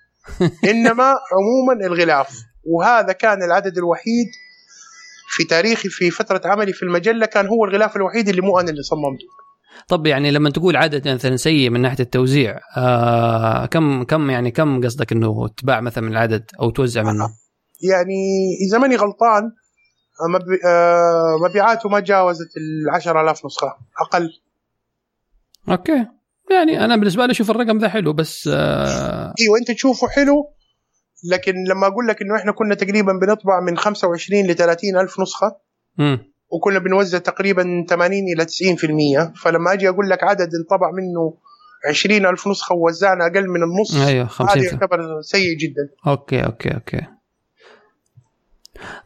[0.71, 2.54] إنما عموما الغلاف.
[2.67, 4.27] وهذا كان العدد الوحيد
[5.29, 8.83] في تاريخي في فترة عملي في المجلة كان هو الغلاف الوحيد اللي مو أنا اللي
[8.83, 9.27] صممته.
[9.89, 14.85] طب يعني لما تقول عدد مثلا سيء من ناحية التوزيع آه كم كم يعني كم
[14.85, 17.29] قصدك إنه تباع مثلا من العدد أو توزع منه؟
[17.83, 18.15] يعني
[18.69, 19.43] إذا ماني غلطان
[20.65, 24.31] آه، مبيعاته ما تجاوزت ال 10000 نسخة أقل.
[25.69, 26.07] OK.
[26.51, 30.51] يعني أنا بالنسبة لي أشوف الرقم ذا حلو بس آه إيوه أنت تشوفه حلو
[31.25, 35.57] لكن لما أقول لك إنه إحنا كنا تقريبا بنطبع من 25 ل 30 ألف نسخة
[35.99, 36.17] م.
[36.51, 38.47] وكنا بنوزع تقريبا 80 إلى
[39.35, 41.35] 90% فلما أجي أقول لك عدد انطبع منه
[41.89, 45.89] 20 ألف نسخة ووزعنا أقل من النص أيوه 50 هذا يعتبر سيء جدا.
[46.07, 47.01] OK OK OK.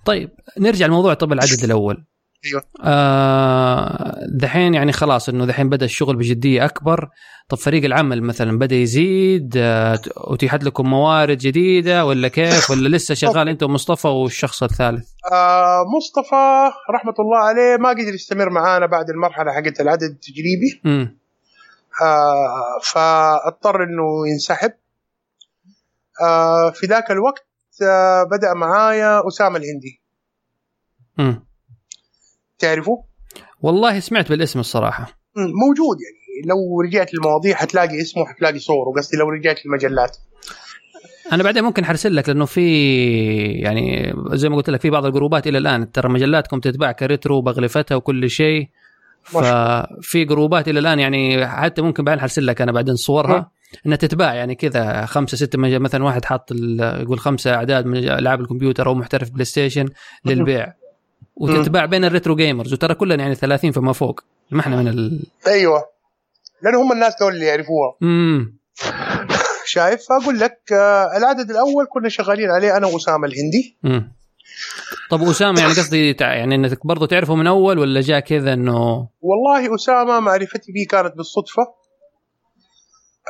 [0.05, 2.05] طيب نرجع لموضوع طب العدد الأول.
[2.47, 2.63] أيوه.
[2.85, 7.09] آه دحين يعني خلاص إنه دحين بدأ الشغل بجدية أكبر.
[7.49, 13.15] طب فريق العمل مثلا بدأ يزيد آه أتيحت لكم موارد جديدة ولا كيف؟ ولا لسه
[13.15, 19.11] شغال أنت ومصطفى والشخص الثالث؟ آه مصطفى رحمة الله عليه ما قدر يستمر معانا بعد
[19.11, 20.81] المرحلة حقت العدد التجريبي.
[20.85, 21.07] م.
[22.03, 24.73] آه فاضطر إنه ينسحب.
[26.23, 27.45] آه في ذاك الوقت
[27.83, 30.03] آه، بدأ معايا أسامة الهندي.
[31.19, 31.48] امم
[32.59, 33.05] تعرفه؟
[33.61, 35.03] والله سمعت بالاسم الصراحة.
[35.37, 36.19] موجود يعني.
[36.49, 38.93] لو رجعت للمواضيع حتلاقي اسمه حتلاقي صوره.
[38.97, 40.17] قصدي لو رجعت للمجلات
[41.33, 42.63] أنا بعدين ممكن حرسل لك لأنه في
[43.53, 45.93] يعني زي ما قلت لك في بعض الجروبات إلى الآن.
[45.93, 48.69] ترى مجلاتكم تتباع كريترو باغلفتها وكل شيء.
[49.23, 53.51] ففي جروبات إلى الآن يعني حتى ممكن بعدين حرسل لك أنا بعدين صورها.
[53.87, 56.53] إنها تتباع يعني كذا خمسة ستة مثلا واحد حاط
[57.01, 59.89] يقول خمسة أعداد من ألعاب الكمبيوتر أو محترف PlayStation
[60.25, 60.73] للبيع.
[61.41, 64.21] وتتباع بين ال retro gamers وترى كلنا يعني 30 فما فوق.
[64.51, 65.27] ما إحنا من ال...
[65.47, 65.85] أيوه.
[66.63, 67.97] لأن هم الناس دول اللي يعرفوها.
[68.03, 68.59] امم
[69.65, 73.77] شايف؟ فاقول لك آه العدد الأول كنا شغالين عليه أنا وأسامة الهندي.
[73.85, 74.13] امم
[75.11, 79.75] طب أسامة يعني قصدي يعني إنك برضه تعرفه من أول ولا جاء كذا إنه والله
[79.75, 81.63] أسامة معرفتي به كانت بالصدفة.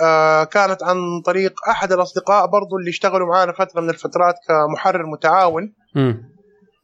[0.03, 5.75] آه كانت عن طريق أحد الأصدقاء برضو اللي اشتغلوا معانا فترة من الفترات كمحرر متعاون.
[5.97, 6.38] امم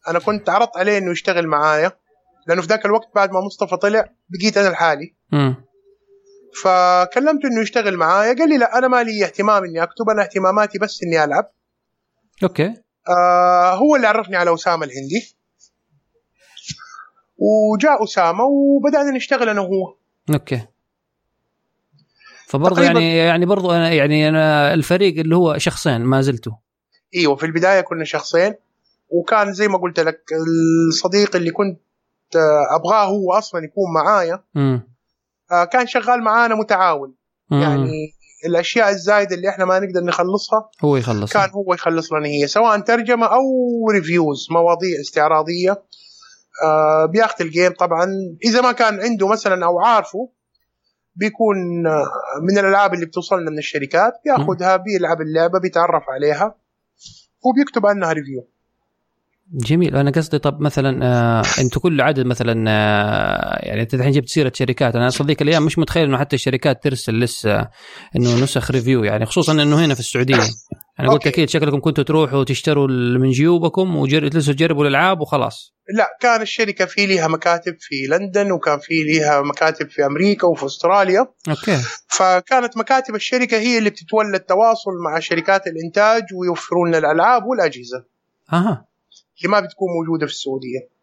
[0.08, 1.92] أنا كنت عرضت عليه إنه يشتغل معايا
[2.46, 5.14] لأنه في ذاك الوقت بعد ما مصطفى طلع بقيت أنا لحالي.
[6.62, 10.78] فكلمته إنه يشتغل معايا قال لي لا أنا ما لي اهتمام إني أكتب أنا اهتماماتي
[10.78, 11.50] بس إني ألعب.
[12.42, 12.74] أوكي.
[13.08, 15.36] آه هو اللي عرفني على أسامة الهندي.
[17.38, 19.96] وجاء أسامة وبدأنا نشتغل أنا وهو.
[20.30, 20.66] أوكي.
[22.46, 26.52] فبرضه يعني يعني برضه أنا يعني أنا الفريق اللي هو شخصين ما زلتوا.
[27.16, 28.54] إيوه في البداية كنا شخصين.
[29.08, 30.20] وكان زي ما قلت لك
[30.88, 31.80] الصديق اللي كنت
[32.76, 34.94] أبغاه هو أصلا يكون معايا امم
[35.72, 37.14] كان شغال معانا متعاون.
[37.50, 38.14] يعني
[38.46, 42.80] الأشياء الزايدة اللي إحنا ما نقدر نخلصها هو يخلص كان هو يخلص لنا هي سواء
[42.80, 43.42] ترجمة أو
[43.90, 45.82] reviews مواضيع استعراضية.
[46.64, 48.06] آه بياخذ ال game طبعا.
[48.44, 50.28] إذا ما كان عنده مثلا أو عارفه
[51.16, 52.04] بيكون آه،
[52.42, 56.54] من الألعاب اللي بتوصلنا من الشركات بياخذها بيلعب اللعبة بيتعرف عليها
[57.44, 58.48] وبيكتب عنها ريفيو
[59.52, 59.96] جميل.
[59.96, 64.52] أنا قصدي طب مثلا آه أنتم كل عدد مثلا آه يعني أنت الحين جبت سيرة
[64.54, 64.96] شركات.
[64.96, 67.68] أنا صديق الأيام مش متخيل إنه حتى الشركات ترسل لسه
[68.16, 70.42] إنه نسخ review يعني خصوصا إنه هنا في السعودية.
[71.00, 71.26] أنا قلت.
[71.26, 75.74] أكيد شكلكم كنتوا تروحوا تشتروا من جيوبكم وجلسوا تجربوا الألعاب وخلاص.
[75.96, 80.66] لا كان الشركة في ليها مكاتب في لندن وكان في ليها مكاتب في أمريكا وفي
[80.66, 81.26] أستراليا.
[81.48, 81.78] أوكي.
[82.08, 88.04] فكانت مكاتب الشركة هي اللي بتتولى التواصل مع شركات الإنتاج ويوفرون لنا الألعاب والأجهزة.
[88.52, 88.93] أها.
[89.38, 90.94] اللي ما بتكون موجودة في السعودية.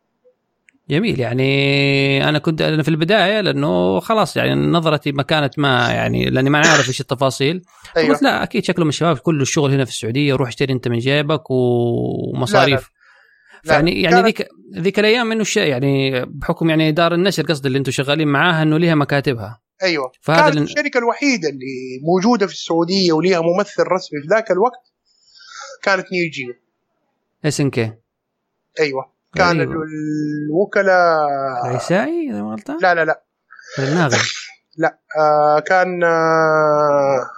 [0.89, 6.25] جميل يعني أنا كنت أنا في البداية لأنه خلاص يعني نظرتي ما كانت ما يعني
[6.25, 7.61] لأني ما عارف إيش التفاصيل.
[7.97, 8.09] أيوه.
[8.09, 10.99] قلت لا أكيد شكله من الشباب كل الشغل هنا في السعودية روح اشتري أنت من
[10.99, 12.89] جيبك ومصاريف.
[13.63, 17.79] لا، يعني يعني ذيك ذيك الأيام إنه الشيء يعني بحكم يعني دار النشر قصدي اللي
[17.79, 19.61] أنتم شغالين معاها إنه ليها مكاتبها.
[19.83, 20.11] أيوه.
[20.21, 24.93] فهذا كانت الشركة الوحيدة اللي موجودة في السعودية وليها ممثل رسمي في ذاك الوقت
[25.83, 26.53] كانت نيو جيو
[27.45, 27.93] إس إن كي.
[28.79, 29.11] أيوه.
[29.35, 29.73] كان غريبة.
[29.73, 33.23] الوكلاء العيسائي إذا ما غلطان؟ لا لا لا.
[33.79, 34.17] الناغم
[34.77, 37.29] لا آه كان آه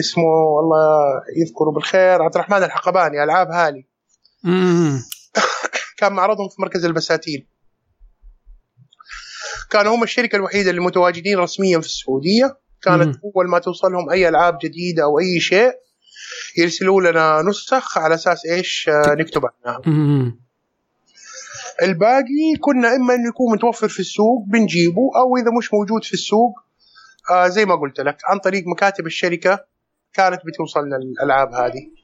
[0.00, 3.86] اسمه والله يذكره بالخير عبد الرحمن الحقباني ألعاب هالي.
[5.98, 7.46] كان معرضهم في مركز البساتين.
[9.70, 12.58] كانوا هم الشركة الوحيدة اللي متواجدين رسميا في السعودية.
[12.82, 13.20] كانت مم.
[13.24, 15.72] أول ما توصلهم أي ألعاب جديدة أو أي شيء
[16.58, 20.41] يرسلوا لنا نسخ على أساس إيش؟ آه نكتب عنها أمم.
[21.82, 26.54] الباقي كنا إما إنه يكون متوفر في السوق بنجيبه أو إذا مش موجود في السوق
[27.30, 29.64] آه زي ما قلت لك عن طريق مكاتب الشركة
[30.12, 32.02] كانت بتوصلنا الألعاب هذه.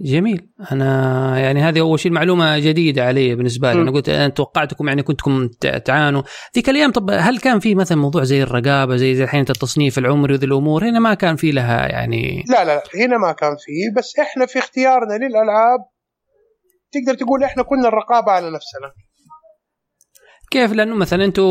[0.00, 0.48] جميل.
[0.72, 3.74] أنا يعني هذه أول شيء معلومة جديدة علي بالنسبة لي.
[3.74, 3.82] مم.
[3.82, 5.48] أنا قلت أنا توقعتكم يعني كنتكم
[5.84, 6.22] تعانوا.
[6.54, 10.34] ذيك الأيام طب هل كان في مثلا موضوع زي الرقابة زي زي الحين التصنيف العمري
[10.34, 14.18] وذي الأمور؟ هنا ما كان في لها يعني لا لا هنا ما كان فيه بس
[14.18, 15.80] إحنا في اختيارنا للألعاب
[16.94, 18.92] تقدر تقول إحنا كنا الرقابة على نفسنا.
[20.50, 21.42] كيف؟ لأنه مثلا أنتم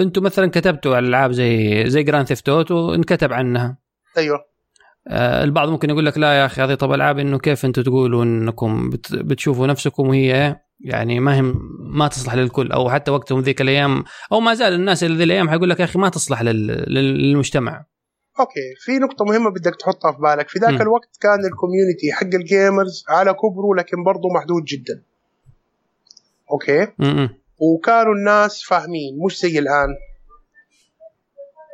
[0.00, 3.78] أنتم مثلا كتبتوا على الالعاب زي زي Grand Theft Auto انكتب عنها.
[4.18, 4.38] أيوه.
[5.10, 8.24] آه، البعض ممكن يقول لك لا يا أخي هذه طب ألعاب إنه كيف أنتم تقولوا
[8.24, 11.42] إنكم بت- بتشوفوا نفسكم وهي يعني ما هي
[11.80, 12.72] ما تصلح للكل.
[12.72, 15.84] أو حتى وقتهم ذيك الأيام أو ما زال الناس اللي ذي الأيام حيقول لك يا
[15.84, 17.84] أخي ما تصلح لل- لل- للمجتمع.
[18.40, 20.48] okay في نقطة مهمة بدك تحطها في بالك.
[20.48, 20.80] في ذاك.
[20.80, 25.02] الوقت كان ال community حق ال gamers على كبره لكن برضه محدود جدا.
[26.50, 27.28] Okay؟ م-م.
[27.58, 29.88] وكانوا الناس فاهمين مش زي الآن.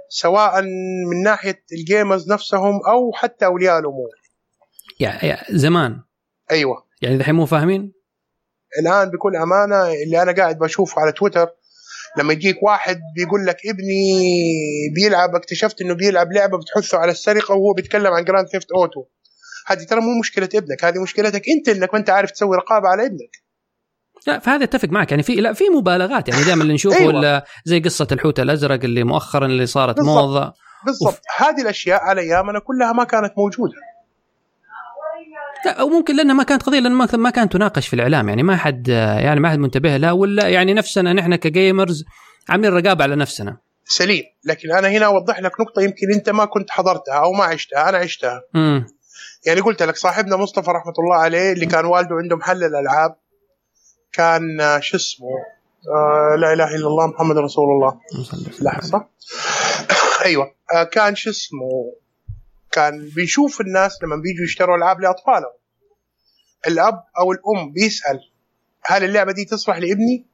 [0.09, 0.63] سواء
[1.11, 4.11] من ناحية ال gamers نفسهم أو حتى أولياء الأمور.
[5.01, 6.01] يعني زمان.
[6.51, 6.85] أيوه.
[7.03, 7.93] يعني الحين مو فاهمين؟
[8.81, 11.49] الآن بكل أمانة اللي أنا قاعد بشوفه على تويتر
[12.19, 14.23] لما يجيك واحد بيقول لك ابني
[14.95, 19.05] بيلعب اكتشفت إنه بيلعب لعبة بتحثه على السرقة وهو بيتكلم عن Grand Theft Auto
[19.67, 23.07] هذه ترى مو مشكلة ابنك هذه مشكلتك أنت إنك ما أنت عارف تسوي رقابة على
[23.07, 23.45] ابنك.
[24.27, 25.11] لا فهذا أتفق معك.
[25.11, 26.29] يعني في لا في مبالغات.
[26.29, 27.43] يعني دائما اللي نشوفه أيوة.
[27.65, 30.01] زي قصة الحوت الأزرق اللي مؤخرا اللي صارت.
[30.01, 30.53] موضة.
[30.87, 31.21] بالضبط.
[31.37, 33.75] هذه الأشياء على أيامنا كلها ما كانت موجودة.
[35.67, 38.29] لا أو ممكن لأنها ما كانت قضية لأن ما كانت تناقش في الإعلام.
[38.29, 42.05] يعني ما حد يعني ما حد منتبه لها ولا يعني نفسنا نحن كجيمرز
[42.49, 43.57] عاملين رقابة على نفسنا.
[43.85, 44.25] سليم.
[44.45, 47.99] لكن أنا هنا أوضح لك نقطة يمكن أنت ما كنت حضرتها أو ما عشتها أنا
[47.99, 48.43] عشتها.
[48.57, 48.87] امم
[49.47, 53.17] يعني قلت لك صاحبنا مصطفى رحمة الله عليه اللي كان والده عنده محل الألعاب
[54.13, 55.29] كان آه، شو اسمه؟
[55.89, 58.01] آه لا إله إلا الله محمد رسول الله.
[58.61, 59.07] لحظة.
[60.25, 60.55] أيوه.
[60.75, 61.93] آه كان شو اسمه؟
[62.75, 65.53] كان بيشوف الناس لما بيجوا يشتروا ألعاب لأطفالهم
[66.67, 68.21] الأب أو الأم بيسأل
[68.85, 70.27] هل اللعبة دي تصلح لابني؟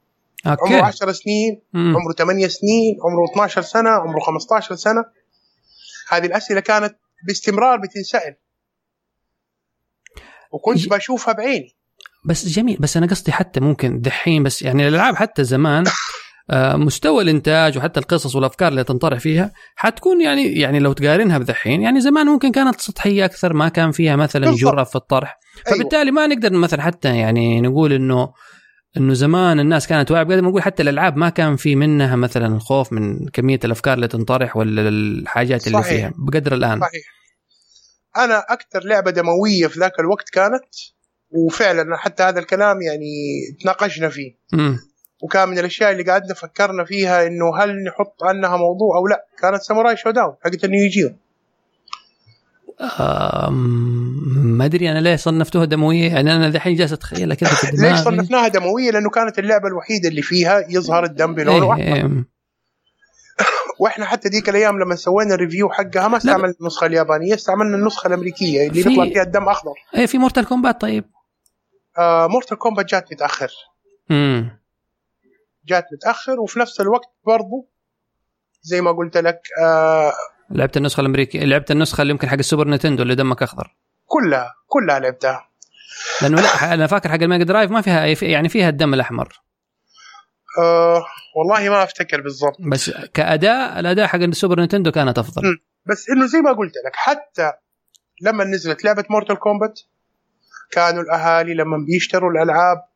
[0.47, 0.75] أوكي.
[0.75, 1.97] عمره 10 سنين مم.
[1.97, 5.05] عمره 8 سنين عمره 12 سنة عمره 15 سنة
[6.09, 8.37] هذه الأسئلة كانت باستمرار بتنسأل
[10.53, 11.77] وكنت بشوفها بعيني
[12.25, 15.85] بس جميل بس أنا قصدي حتى ممكن دحين بس يعني الألعاب حتى زمان
[16.53, 22.01] مستوى الإنتاج وحتى القصص والأفكار اللي تنطرح فيها حتكون يعني يعني لو تقارنها بدحين يعني
[22.01, 25.79] زمان ممكن كانت سطحيه أكثر ما كان فيها مثلا جرأة في الطرح أيوة.
[25.79, 28.33] فبالتالي ما نقدر مثلا حتى يعني نقول إنه
[28.97, 32.47] إنه زمان الناس كانت واعية بقدر ما نقول حتى الألعاب ما كان في منها مثلا
[32.47, 35.93] الخوف من كمية الأفكار اللي تنطرح ولا الحاجات اللي صحيح.
[35.93, 37.05] فيها بقدر الآن صحيح
[38.17, 40.65] أنا أكثر لعبة دموية في ذاك الوقت كانت
[41.31, 43.07] وفعلا حتى هذا الكلام يعني
[43.63, 44.77] تناقشنا فيه م.
[45.23, 49.25] وكان من الأشياء اللي قعدنا فكرنا فيها إنه هل نحط عنها موضوع أو لا.
[49.39, 51.15] كانت Samurai Shodown حقت النيو
[54.35, 58.49] ما أدري أنا ليه صنفتوها دموية يعني أنا الحين جالس أتخيلها كذا في ليش صنفناها
[58.49, 62.25] دموية؟ لأنه كانت اللعبة الوحيدة اللي فيها يظهر الدم بلونه احمر إيه.
[63.81, 68.69] وإحنا حتى ذيك الأيام لما سوينا review حقها ما استعملنا النسخة اليابانية استعملنا النسخة الأمريكية
[68.69, 69.75] اللي بيطلع فيها الدم أخضر.
[69.95, 71.05] إيه في Mortal Kombat طيب.
[71.99, 73.51] آه Mortal Kombat جات متأخر.
[74.11, 74.60] امم
[75.71, 77.69] جات متأخر وفي نفس الوقت برضو
[78.63, 80.13] زي ما قلت لك آه
[80.51, 83.77] لعبت النسخة الأمريكية لعبت النسخة اللي يمكن حق السوبر نينتندو اللي دمك أخضر.
[84.07, 85.49] كلها كلها لعبتها.
[86.23, 89.41] لأنه لا أنا فاكر حق الميجا درايف ما فيها يعني فيها الدم الأحمر.
[90.59, 91.05] أه
[91.37, 92.57] والله ما أفتكر بالضبط.
[92.73, 95.43] بس كأداء الأداء حق السوبر نينتندو كانت أفضل.
[95.43, 95.57] م.
[95.87, 97.53] بس إنه زي ما قلت لك حتى
[98.23, 99.81] لما نزلت لعبة Mortal Kombat
[100.71, 102.90] كانوا الأهالي لما بيشتروا الألعاب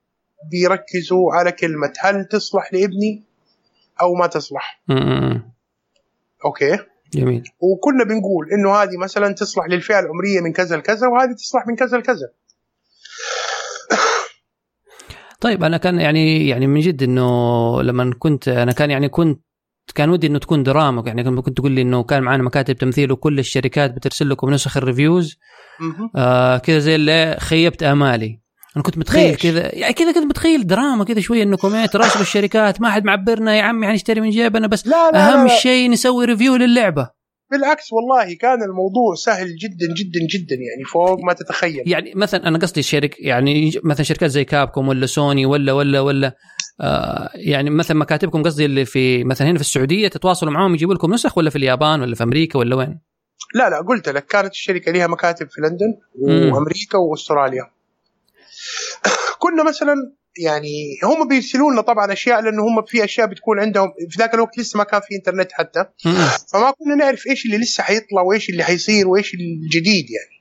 [0.51, 3.23] بيركزوا على كلمة هل تصلح لابني
[4.01, 4.83] أو ما تصلح.
[6.45, 6.79] okay؟
[7.15, 7.43] جميل.
[7.61, 11.99] وكنا بنقول إنه هذه مثلا تصلح للفئة العمرية من كذا لكذا وهذه تصلح من كذا
[11.99, 12.29] لكذا.
[15.41, 19.41] طيب أنا كان يعني يعني من جد إنه لما كنت أنا كان يعني كنت
[19.95, 21.03] كان ودي إنه تكون دراما.
[21.07, 24.84] يعني كنت تقول لي إنه كان معنا مكاتب تمثيل وكل الشركات بترسل لكم نسخ ال
[24.84, 25.39] reviews.
[26.17, 28.44] آه كذا زي اللي خيبت آمالي.
[28.77, 32.81] أنا كنت متخيل كذا يعني كذا كنت متخيل دراما كذا شوية انكم إيه تراسلوا الشركات
[32.81, 36.57] ما حد معبرنا يا عمي حنشتري من جيبنا بس لا لا أهم شيء نسوي review
[36.57, 37.11] للعبة.
[37.51, 41.83] بالعكس والله كان الموضوع سهل جدا جدا جدا يعني فوق ما تتخيل.
[41.87, 46.37] يعني مثلا أنا قصدي الشركة يعني مثلا شركات زي كابكوم ولا سوني ولا ولا ولا
[46.81, 51.15] آه يعني مثلا مكاتبكم قصدي اللي في مثلا هنا في السعودية تتواصلوا معاهم يجيبوا لكم
[51.15, 53.01] نسخ ولا في اليابان ولا في أمريكا ولا وين؟
[53.55, 55.95] لا لا قلت لك كانت الشركة لها مكاتب في لندن
[56.53, 57.74] وأمريكا وأستراليا.
[59.43, 59.95] كنا مثلا
[60.39, 64.59] يعني هم بيرسلوا لنا طبعا أشياء لأنه هم في أشياء بتكون عندهم في ذاك الوقت
[64.59, 65.85] لسه ما كان في إنترنت حتى.
[66.53, 70.35] فما كنا نعرف إيش اللي لسه حيطلع وإيش اللي حيصير وإيش الجديد يعني.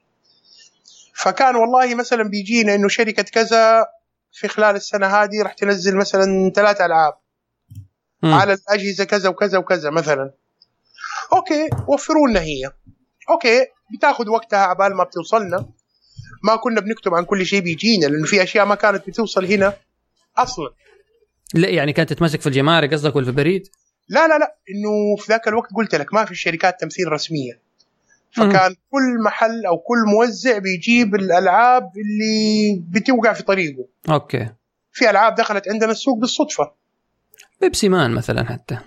[1.15, 3.85] فكان والله مثلا بيجينا إنه شركة كذا
[4.31, 7.13] في خلال السنة هذه راح تنزل مثلا ثلاث ألعاب.
[8.23, 10.31] على الأجهزة كذا وكذا وكذا مثلا.
[11.33, 12.71] Okay وفروا لنا هي.
[13.29, 13.65] Okay
[13.97, 15.65] بتاخذ وقتها عبال ما بتوصلنا.
[16.43, 19.73] ما كنا بنكتب عن كل شيء بيجينا لأنه في أشياء ما كانت بتوصل هنا
[20.37, 20.69] أصلا.
[21.53, 23.67] لا يعني كانت تتمسك في الجمارك قصدك ولا في البريد؟
[24.09, 27.59] لا لا لا إنه في ذاك الوقت قلت لك ما في شركات تمثيل رسمية.
[28.31, 28.75] فكان م.
[28.91, 33.87] كل محل أو كل موزع بيجيب الألعاب اللي بتوقع في طريقه.
[34.09, 34.49] Okay.
[34.91, 36.71] في ألعاب دخلت عندنا السوق بالصدفة.
[37.61, 38.77] بيبسي مان مثلا حتى.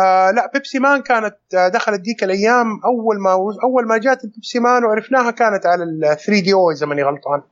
[0.00, 3.32] آه لا بيبسي مان كانت آه دخلت ديك الأيام أول ما
[3.64, 7.42] أول ما جات البيبسي مان وعرفناها كانت على ال 3DO إذا ماني غلطان.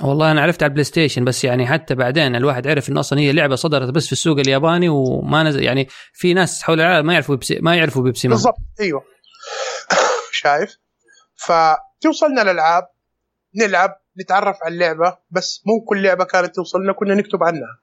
[0.00, 3.32] والله أنا عرفت على البلاي ستيشن بس يعني حتى بعدين الواحد عرف إنه أصلا هي
[3.32, 7.34] لعبة صدرت بس في السوق الياباني وما نزل يعني في ناس حول العالم ما يعرفوا
[7.34, 8.36] بيبسي ما يعرفوا بيبسي مان.
[8.36, 9.04] بالضبط أيوه.
[10.42, 10.78] شايف؟
[11.36, 12.88] فتوصلنا الالعاب
[13.56, 13.90] نلعب
[14.20, 17.81] نتعرف على اللعبة بس مو كل لعبة كانت توصلنا كنا نكتب عنها.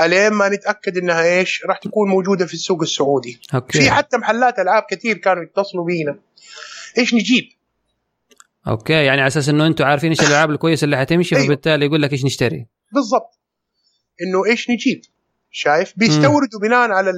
[0.00, 3.40] الين ما نتأكد إنها إيش راح تكون موجودة في السوق السعودي.
[3.54, 3.80] Okay.
[3.80, 6.18] في حتى محلات ألعاب كثير كانوا يتصلوا بينا.
[6.98, 7.44] إيش نجيب؟
[8.68, 11.46] Okay يعني على أساس إنه أنتم عارفين إيش الألعاب الكويسة اللي حتمشي أيوه.
[11.46, 12.66] فبالتالي يقول لك إيش نشتري.
[12.92, 13.38] بالضبط.
[14.22, 15.00] إنه إيش نجيب؟
[15.50, 17.12] شايف؟ بيستوردوا بناء على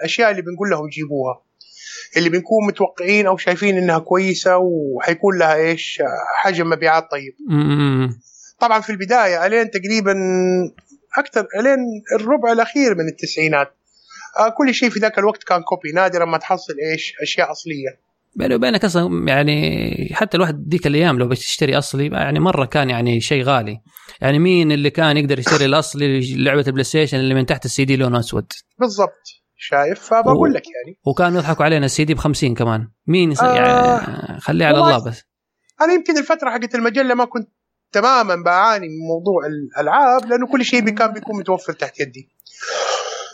[0.00, 1.42] الأشياء اللي بنقول لهم جيبوها.
[2.16, 6.02] اللي بنكون متوقعين أو شايفين إنها كويسة وحيكون لها إيش
[6.42, 7.34] حجم مبيعات طيب.
[7.50, 8.20] امم
[8.60, 10.14] طبعا في البداية الين تقريبا
[11.18, 11.78] أكثر الين
[12.20, 13.74] الربع الأخير من التسعينات.
[14.38, 18.08] آه كل شيء في ذاك الوقت كان copy نادرا ما تحصل إيش أشياء أصلية.
[18.36, 23.20] بيني وبينك أصلا يعني حتى الواحد ذيك الأيام لو بتشتري أصلي يعني مرة كان يعني
[23.20, 23.80] شيء غالي.
[24.20, 27.96] يعني مين اللي كان يقدر يشتري الأصلي لعبه البلاي ستيشن اللي من تحت السي دي
[27.96, 29.22] لونه أسود؟ بالضبط.
[29.56, 30.98] شايف؟ فبقول لك يعني.
[31.06, 32.88] وكانوا يضحكوا علينا السي دي ب 50 كمان.
[33.06, 33.42] مين يس...
[33.42, 35.22] آه يعني خليه على الله بس.
[35.80, 37.48] أنا يمكن الفترة حقت المجلة ما كنت
[37.92, 42.28] تماما بعاني من موضوع الألعاب لأنه كل شيء كان بيكون متوفر تحت يدي.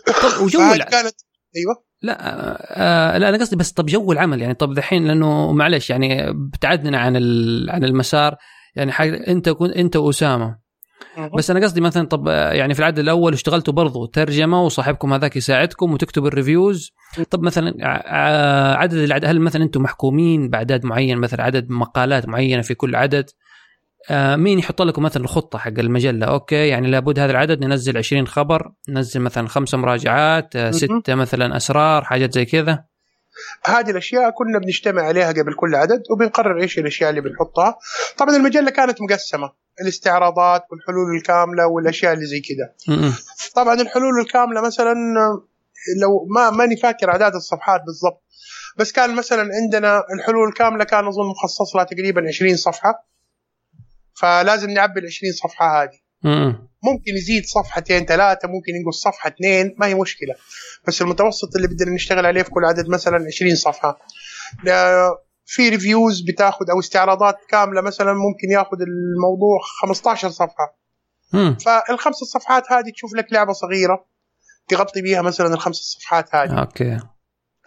[0.06, 1.14] طب وجو كانت
[1.56, 1.84] أيوه.
[2.02, 2.16] لا
[3.14, 6.98] آه لا أنا قصدي بس طب جو العمل يعني طب دحين لأنه معلش يعني ابتعدنا
[6.98, 7.16] عن.
[7.68, 8.36] عن المسار
[8.76, 10.64] يعني حاجة أنت كنت أنت وأسامة.
[11.38, 15.36] بس أنا قصدي مثلا طب آه، يعني في العدد الأول اشتغلتوا برضو ترجمة وصاحبكم هذاك
[15.36, 16.90] يساعدكم وتكتب ال reviews.
[17.30, 22.28] طب مثلا ع- ع- عدد العدد هل مثلا أنتم محكومين بأعداد معين مثلا عدد مقالات
[22.28, 23.43] معينة في كل عدد؟ آه
[24.10, 28.72] مين يحط لكم مثلا الخطة حق المجلة؟ أوكي يعني لابد هذا العدد ننزل 20 خبر
[28.88, 30.70] ننزل مثلا خمسه مراجعات آه.
[30.70, 32.84] ستة مثلا أسرار حاجات زي كذا.
[33.64, 37.78] هذه الأشياء كنا بنجتمع عليها قبل كل عدد وبنقرر إيش الأشياء اللي بنحطها.
[38.16, 42.96] طبعا المجلة كانت مقسمة الاستعراضات والحلول الكاملة والأشياء اللي زي كذا.
[43.54, 44.94] طبعا الحلول الكاملة مثلا
[46.02, 48.22] لو ما ماني فاكر أعداد الصفحات بالضبط
[48.76, 53.13] بس كان مثلا عندنا الحلول الكاملة كان أظن مخصص لها تقريبا 20 صفحة.
[54.14, 55.98] فلازم نعبي ال 20 صفحة هذه.
[56.22, 56.68] م-م.
[56.82, 60.34] ممكن يزيد صفحتين ثلاثة ممكن ينقص صفحة اثنين ما هي مشكلة.
[60.86, 63.98] بس المتوسط اللي بدنا نشتغل عليه في كل عدد مثلا 20 صفحة.
[65.46, 70.78] في reviews بتاخذ أو استعراضات كاملة مثلا ممكن ياخذ الموضوع 15 صفحة.
[71.64, 74.06] فالخمس صفحات هذه تشوف لك لعبة صغيرة
[74.68, 76.60] تغطي بيها مثلا الخمس صفحات هذه.
[76.60, 76.98] okay.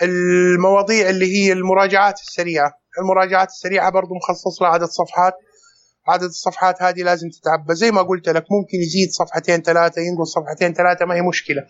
[0.02, 2.72] المواضيع اللي هي المراجعات السريعة.
[3.00, 5.34] المراجعات السريعة برضو مخصص لها عدد صفحات.
[6.08, 10.74] عدد الصفحات هذه لازم تتعبى زي ما قلت لك ممكن يزيد صفحتين ثلاثة ينقص صفحتين
[10.74, 11.62] ثلاثة ما هي مشكلة.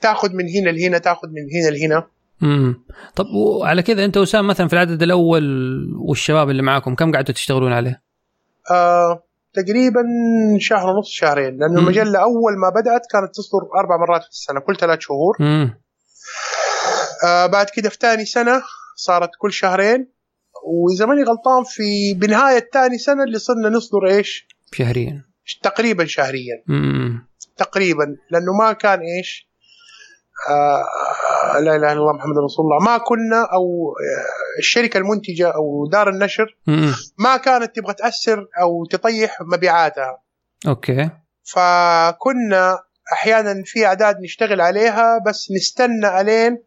[0.00, 2.06] تاخذ من هنا لهنا تاخذ من هنا لهنا.
[2.42, 2.84] امم
[3.16, 5.44] طب وعلى كذا انت وسام مثلا في العدد الأول
[6.08, 8.02] والشباب اللي معاكم كم قعدتوا تشتغلون عليه؟
[8.70, 9.22] آه
[9.54, 10.02] تقريبا
[10.58, 11.58] شهر ونص شهرين.
[11.58, 11.78] لأنه.
[11.78, 15.36] المجلة أول ما بدأت كانت تصدر أربع مرات في السنة كل ثلاث شهور.
[15.40, 15.80] امم
[17.24, 18.62] آه بعد كده في ثاني سنة
[18.96, 20.17] صارت كل شهرين.
[20.68, 25.24] واذا ماني غلطان في بنهايه ثاني سنة اللي صرنا نصدر إيش؟ شهريا.
[25.62, 26.62] تقريبا شهريا.
[26.70, 28.16] امم تقريبا.
[28.30, 29.48] لأنه ما كان إيش؟
[30.50, 30.84] آه
[31.60, 32.84] لا إله إلا الله محمد رسول الله.
[32.84, 38.84] ما كنا أو آه الشركة المنتجة أو دار النشر امم ما كانت تبغى تأثر أو
[38.84, 40.22] تطيح مبيعاتها.
[40.66, 41.10] أوكي.
[41.44, 42.78] فكنا
[43.12, 46.58] أحيانا في أعداد نشتغل عليها بس نستنى الين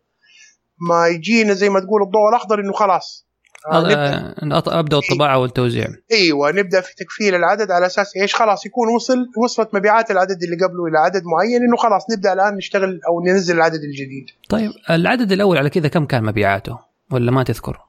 [0.89, 3.27] ما يجينا زي ما تقول الضوء الأخضر إنه خلاص.
[3.71, 8.65] آه، نبدأ أط- أبدأ الطباعة والتوزيع أيوه نبدأ في تكفيل العدد على أساس إيش خلاص
[8.65, 12.99] يكون وصل وصلت مبيعات العدد اللي قبله إلى عدد معين إنه خلاص نبدأ الآن نشتغل
[13.07, 16.79] أو ننزل العدد الجديد طيب العدد الأول على كذا كم كان مبيعاته؟
[17.11, 17.79] ولا ما تذكر؟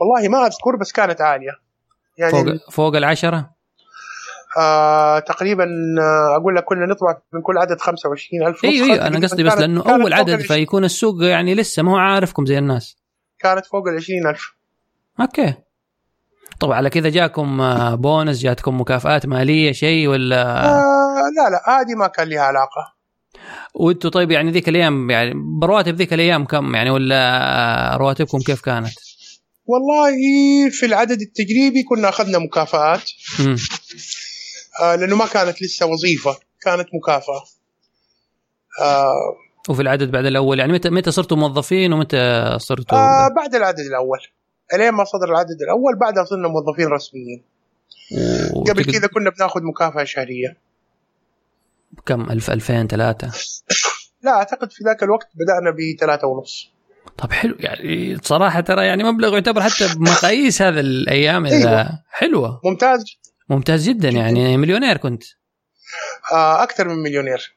[0.00, 1.52] والله ما أذكر بس كانت عالية
[2.18, 3.50] يعني فوق فوق العشرة؟
[4.58, 5.64] آه تقريبا
[6.00, 8.86] آه أقول لك كنا نطبع من كل عدد 25000 أيوه.
[8.86, 12.58] أيوه أنا قصدي بس لأنه أول عدد فيكون السوق يعني لسه ما هو عارفكم زي
[12.58, 12.96] الناس
[13.38, 14.54] كانت فوق ال 20000
[15.20, 15.54] okay.
[16.60, 21.94] طبعا على كذا جاكم آه، بونس جاتكم مكافآت مالية شيء ولا؟ آه لا لا هذه
[21.94, 22.94] ما كان لها علاقة.
[23.74, 28.92] وأنتم طيب يعني ذيك الأيام يعني برواتب ذيك الأيام كم يعني ولا رواتبكم كيف كانت؟
[29.66, 30.12] والله
[30.70, 33.10] في العدد التجريبي كنا أخذنا مكافآت.
[34.82, 37.44] آه لأنه ما كانت لسه وظيفة كانت مكافأة.
[38.82, 39.36] آه
[39.68, 44.18] وفي العدد بعد الأول يعني متى متى صرتوا موظفين ومتى صرتوا؟ آه بعد العدد الأول.
[44.74, 47.42] الين ما صدر العدد الأول بعدها صرنا موظفين رسميين.
[48.54, 50.56] و- قبل كذا كنا بناخذ مكافأة شهرية.
[52.06, 53.30] كم؟ 1000 2000 3
[54.22, 56.70] لا أعتقد في ذاك الوقت بدأنا بثلاثة ونص.
[57.18, 62.02] طب حلو يعني صراحة ترى يعني مبلغ يعتبر حتى بمقاييس هذا الأيام إذا أيوة.
[62.10, 62.60] حلوة.
[62.64, 63.04] ممتاز.
[63.48, 65.22] ممتاز جدا يعني مليونير كنت.
[66.32, 67.56] آه أكثر من مليونير.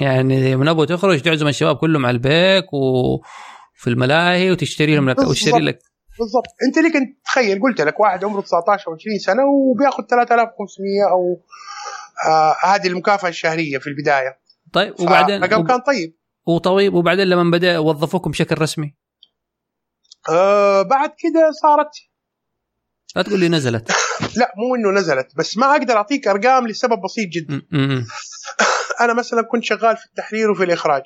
[0.00, 5.18] يعني من أبو تخرج تعزم الشباب كلهم على البيك وفي الملاهي وتشتري لهم لك.
[5.18, 5.78] وتشتري لك
[6.18, 6.46] بالضبط.
[6.66, 11.42] انت ليك انت تخيل قلت لك واحد عمره 19 أو 20 سنة وبياخذ 3500 أو
[12.28, 14.38] آه هذه المكافأة الشهرية في البداية.
[14.72, 16.16] طيب وبعدين رقم كان طيب.
[16.46, 18.94] وطيب وبعدين لما بدأ وظفوكم بشكل رسمي؟
[20.30, 21.90] آه بعد كده صارت.
[23.16, 23.92] لا تقول لي نزلت.
[24.38, 27.62] لا مو إنه نزلت بس ما أقدر أعطيك أرقام لسبب بسيط جدا.
[29.00, 31.02] أنا مثلا كنت شغال في التحرير وفي الإخراج.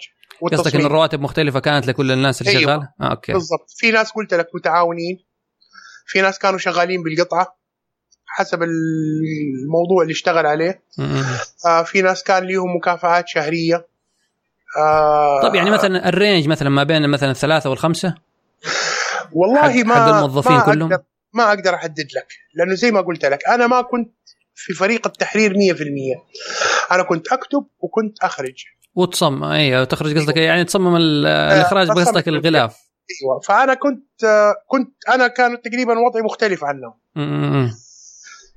[0.49, 2.63] قصدك إن الرواتب مختلفة كانت لكل الناس اللي أيوة.
[2.63, 3.33] شغالة؟ آه، أوكي.
[3.33, 3.71] بالضبط.
[3.77, 5.19] في ناس قلت لك متعاونين
[6.07, 7.57] في ناس كانوا شغالين بالقطعة
[8.27, 10.83] حسب الموضوع اللي اشتغل عليه.
[11.67, 13.87] آه في ناس كان ليهم مكافآت شهرية.
[14.79, 18.15] آه طيب يعني مثلا الرينج مثلا ما بين مثلا الثلاثة والخمسة؟
[19.33, 23.25] والله ما حق الموظفين ما كلهم؟ أقدر ما أقدر أحدد لك لأنه زي ما قلت
[23.25, 24.13] لك أنا ما كنت
[24.55, 28.65] في فريق التحرير 100% أنا كنت أكتب وكنت أخرج.
[28.95, 30.47] وتصمم أيوه تخرج قصدك أيوة.
[30.47, 32.77] يعني تصمم الإخراج آه بقصدك الغلاف
[33.23, 34.25] أيوه فأنا كنت
[34.69, 36.95] كنت أنا كان تقريبا وضعي مختلف عنهم.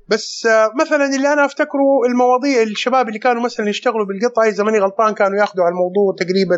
[0.08, 0.48] بس
[0.80, 5.38] مثلا اللي أنا أفتكره المواضيع الشباب اللي كانوا مثلا يشتغلوا بالقطعة اذا ماني غلطان كانوا
[5.38, 6.56] يأخذوا على الموضوع تقريبا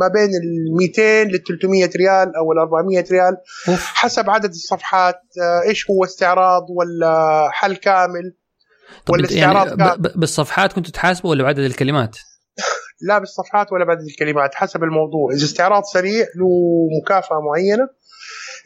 [0.00, 3.36] ما بين ال 200 لل 300 ريال أو ال 400 ريال
[3.94, 5.20] حسب عدد الصفحات
[5.68, 8.34] إيش هو استعراض ولا حل كامل
[9.10, 10.12] ولا استعراض يعني كامل.
[10.16, 12.16] بالصفحات كنتوا تحاسبوا ولا بعدد الكلمات؟
[13.02, 15.32] لا بالصفحات ولا بعدد الكلمات حسب الموضوع.
[15.32, 16.48] إذا استعراض سريع له
[17.02, 17.88] مكافأة معينة.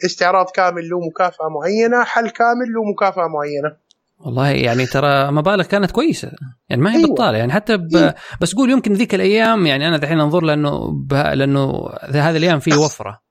[0.05, 2.03] استعراض كامل له مكافأة معينة.
[2.03, 3.83] حل كامل له مكافأة معينة.
[4.25, 6.31] والله يعني ترى مبالغ كانت كويسة.
[6.69, 7.13] يعني ما هي أيوة.
[7.13, 7.37] بطالة.
[7.37, 7.95] يعني حتى ب...
[7.95, 8.15] أيوة.
[8.41, 11.13] بس قول يمكن ذيك الأيام يعني أنا دحين أنظر لأنه ب...
[11.13, 13.21] لأنه هذه الأيام فيه وفرة.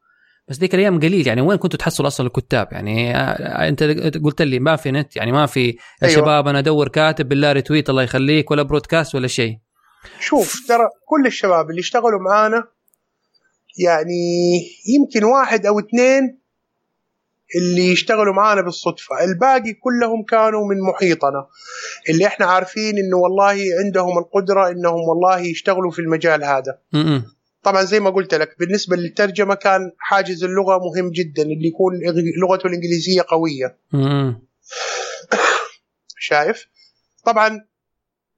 [0.48, 1.26] بس ذيك الأيام قليل.
[1.26, 3.16] يعني وين كنتوا تحصلوا أصلا الكتاب؟ يعني
[3.68, 3.82] أنت
[4.24, 5.16] قلت لي ما في نت.
[5.16, 6.14] يعني ما في يا أيوة.
[6.14, 9.58] شباب أنا أدور كاتب بالله retweet الله يخليك ولا broadcast ولا شيء.
[10.20, 12.68] شوف ترى كل الشباب اللي اشتغلوا معانا
[13.78, 14.52] يعني
[14.88, 16.38] يمكن واحد أو اثنين
[17.56, 19.24] اللي يشتغلوا معانا بالصدفة.
[19.24, 21.46] الباقي كلهم كانوا من محيطنا.
[22.08, 26.78] اللي إحنا عارفين إنه والله عندهم القدرة إنهم والله يشتغلوا في المجال هذا.
[27.62, 31.92] طبعا زي ما قلت لك بالنسبة للترجمة كان حاجز اللغة مهم جدا اللي يكون
[32.42, 33.78] لغته الإنجليزية قوية.
[36.18, 36.66] شايف؟
[37.24, 37.66] طبعا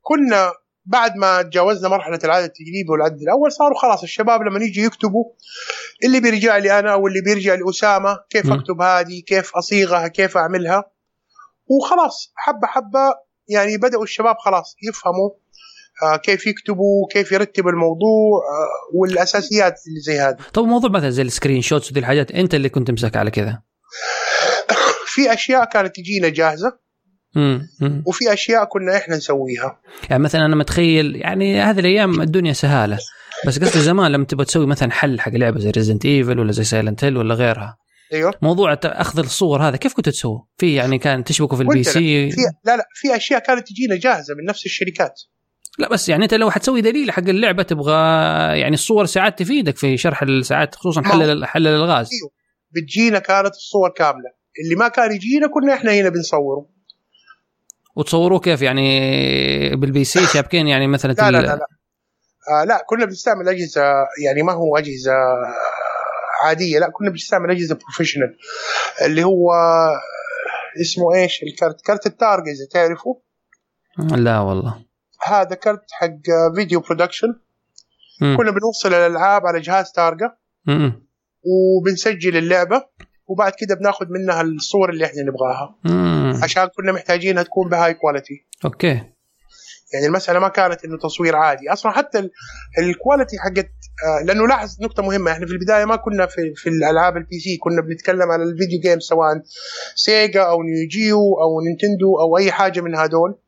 [0.02, 0.52] كنا
[0.86, 5.24] بعد ما تجاوزنا مرحلة العدد التجريبي والعدد الأول صاروا خلاص الشباب لما يجي يكتبوا
[6.04, 10.84] اللي بيرجع لي أنا أو اللي بيرجع لأسامة كيف أكتب هذه كيف أصيغها كيف أعملها؟
[11.66, 13.14] وخلاص حبة حبة
[13.48, 15.30] يعني بدأوا الشباب خلاص يفهموا
[16.02, 20.36] آه كيف يكتبوا كيف يرتبوا الموضوع آه والأساسيات اللي زي هذه.
[20.54, 23.62] طب موضوع مثلا زي ال screenshots ودي الحاجات أنت اللي كنت تمسك على كذا؟
[25.06, 26.83] في أشياء كانت تجينا جاهزة.
[28.06, 29.80] وفي أشياء كنا إحنا نسويها.
[30.10, 32.98] يعني مثلا أنا متخيل يعني هذه الأيام الدنيا سهالة
[33.46, 36.64] بس قصدي زمان لما تبغى تسوي مثلا حل حق لعبة زي Resident Evil ولا زي
[36.64, 37.76] Silent Hill ولا غيرها.
[38.12, 38.34] أيوه.
[38.42, 42.40] موضوع أخذ الصور هذا كيف كنت تسوي؟ في يعني كان تشبكه في ال PC في
[42.64, 45.22] لا لا في أشياء كانت تجينا جاهزة من نفس الشركات.
[45.78, 47.92] لا بس يعني أنت لو حتسوي دليل حق اللعبة تبغى
[48.58, 52.30] يعني الصور ساعات تفيدك في شرح الساعات خصوصا حل حل الالغاز أيوه.
[52.70, 54.30] بتجينا كانت الصور كاملة.
[54.64, 56.66] اللي ما كان يجينا كنا إحنا هنا بنصوره.
[57.96, 61.66] وتصوروه كيف؟ يعني بال PC شابكين يعني مثلا لا لا لا, لا.
[62.50, 63.82] آه لا كنا بنستعمل أجهزة
[64.24, 65.12] يعني ما هو أجهزة
[66.44, 68.36] عادية لا كنا بنستعمل أجهزة professional
[69.04, 69.52] اللي هو
[70.80, 73.20] اسمه إيش؟ ال card card التارجا إذا تعرفه.
[74.16, 74.84] لا والله.
[75.22, 77.34] هذا card حق video production
[78.20, 80.36] كنا بنوصل الألعاب على جهاز تارجا
[81.44, 82.84] وبنسجل اللعبة.
[83.26, 85.74] وبعد كده بناخذ منها الصور اللي إحنا نبغاها.
[85.84, 86.40] مم.
[86.42, 89.02] عشان كنا محتاجينها تكون ب high quality okay.
[89.94, 91.72] يعني المسألة ما كانت إنه تصوير عادي.
[91.72, 92.18] أصلا حتى
[92.78, 93.70] ال quality حقت
[94.06, 95.32] آه لأنه لاحظ نقطة مهمة.
[95.32, 98.80] إحنا في البداية ما كنا في في الألعاب ال PC كنا بنتكلم على ال video
[98.80, 99.42] game سواء
[99.94, 103.38] سيجا أو نيو جيو أو نينتندو أو أي حاجة من هذول.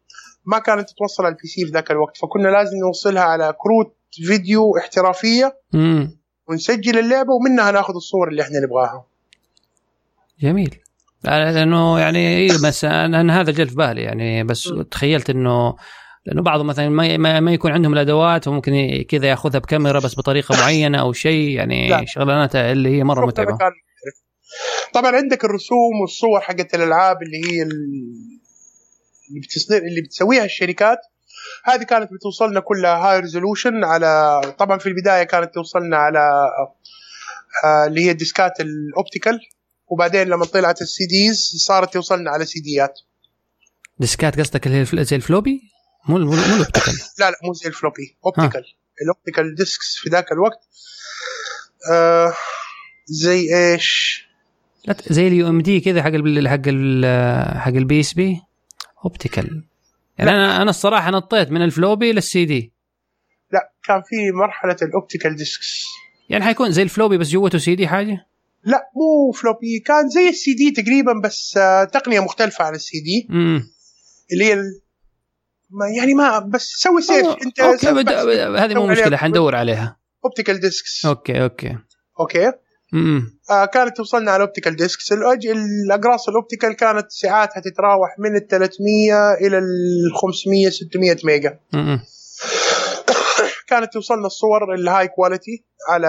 [0.45, 2.17] ما كانت تتوصل على ال PC في ذاك الوقت.
[2.17, 3.97] فكنا لازم نوصلها على كروت
[4.27, 6.19] فيديو احترافية مم.
[6.49, 9.07] ونسجل اللعبة ومنها ناخذ الصور اللي إحنا نبغاها.
[10.41, 10.79] جميل.
[11.25, 15.77] لأنه يعني اي بس أنا هذا جل في بالي يعني بس تخيلت إنه
[16.27, 21.01] لأنه بعضهم مثلا ما, ما يكون عندهم الأدوات وممكن كذا يأخذها بكاميرا بس بطريقة معينة
[21.01, 23.59] أو شيء يعني شغلانات اللي هي مرة متعبة.
[24.93, 30.99] طبعا عندك الرسوم والصور حقت الألعاب اللي هي اللي بتصدر اللي بتسويها الشركات.
[31.65, 36.19] هذه كانت بتوصلنا كلها high resolution على طبعا في البداية كانت توصلنا على
[37.65, 39.41] آه، اللي هي الديسكات ال optical
[39.87, 43.01] وبعدين لما طلعت ال CDs صارت توصلنا على سيديات.
[43.99, 45.61] ديسكات قصدك اللي هي زي ال floppy؟
[46.09, 48.65] مو مو ال optical لا لا مو زي ال floppy optical
[49.03, 50.59] ال optical disks في ذاك الوقت
[51.93, 52.35] آه
[53.07, 54.23] زي إيش؟
[54.87, 58.41] لا زي ال UMD كذا حق ال حق ال حق ال PSP.
[59.05, 59.65] optical
[60.19, 62.73] يعني أنا أنا الصراحة نطيت من ال floppy لل CD.
[63.53, 65.85] لا كان في مرحلة ال optical disks
[66.29, 68.27] يعني حيكون زي ال floppy بس جوته سي دي حاجة؟
[68.67, 73.29] لا مو floppy كان زي السي دي تقريبا بس آه، تقنية مختلفة عن السي دي
[74.33, 74.55] اللي هي
[75.71, 77.87] ما يعني ما بس سوي save انت okay
[78.59, 79.97] هذه مو مشكلة حندور عليها.
[80.25, 81.79] optical disks okay okay.
[82.21, 82.53] okay.
[83.51, 89.35] آه كانت توصلنا على optical disks الأقراص ال optical كانت ساعاتها تتراوح من ال 300
[89.35, 89.65] إلى ال
[90.23, 91.59] 500 600 ميجا.
[93.69, 96.09] كانت توصلنا الصور ال high quality على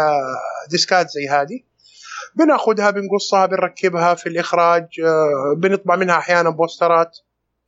[0.70, 1.60] ديسكات زي هذه.
[2.38, 7.18] بناخذها بنقصها بنركبها في الإخراج آه، بنطبع منها أحيانا بوسترات.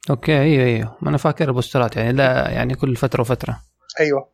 [0.09, 3.59] okay أيوه أيوه ما أنا فاكر البوسترات يعني لا يعني كل فترة وفترة.
[3.99, 4.28] أيوه.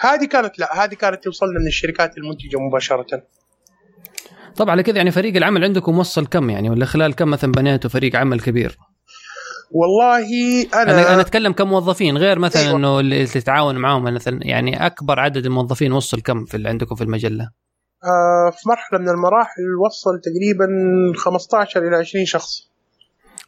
[0.00, 3.22] هذه كانت لا هذه كانت توصلنا من الشركات المنتجة مباشرة.
[4.56, 7.90] طبعا على كذا يعني فريق العمل عندكم وصل كم؟ يعني ولا خلال كم مثلا بنيتوا
[7.90, 8.78] فريق عمل كبير؟
[9.70, 10.28] والله
[10.74, 12.76] أنا أنا, أنا أتكلم كموظفين غير مثلا أيوة.
[12.76, 17.04] إنه اللي تتعاون معاهم مثلا يعني أكبر عدد الموظفين وصل كم في اللي عندكم في
[17.04, 17.50] المجلة؟
[18.04, 20.66] آه في مرحلة من المراحل وصل تقريبا
[21.16, 22.68] 15 إلى 20 شخص.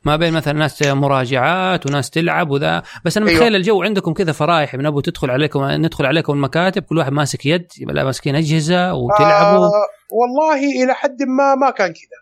[0.05, 2.83] ما بين مثلا ناس مراجعات وناس تلعب وذا.
[3.05, 3.57] بس أنا متخيل أيوة.
[3.57, 7.67] الجو عندكم كذا فرايح من أبو تدخل عليكم ندخل عليكم المكاتب كل واحد ماسك يد
[7.87, 9.65] لا ماسكين أجهزة وتلعبوا.
[9.65, 9.71] آه
[10.13, 12.20] والله إلى حد ما ما كان كذا.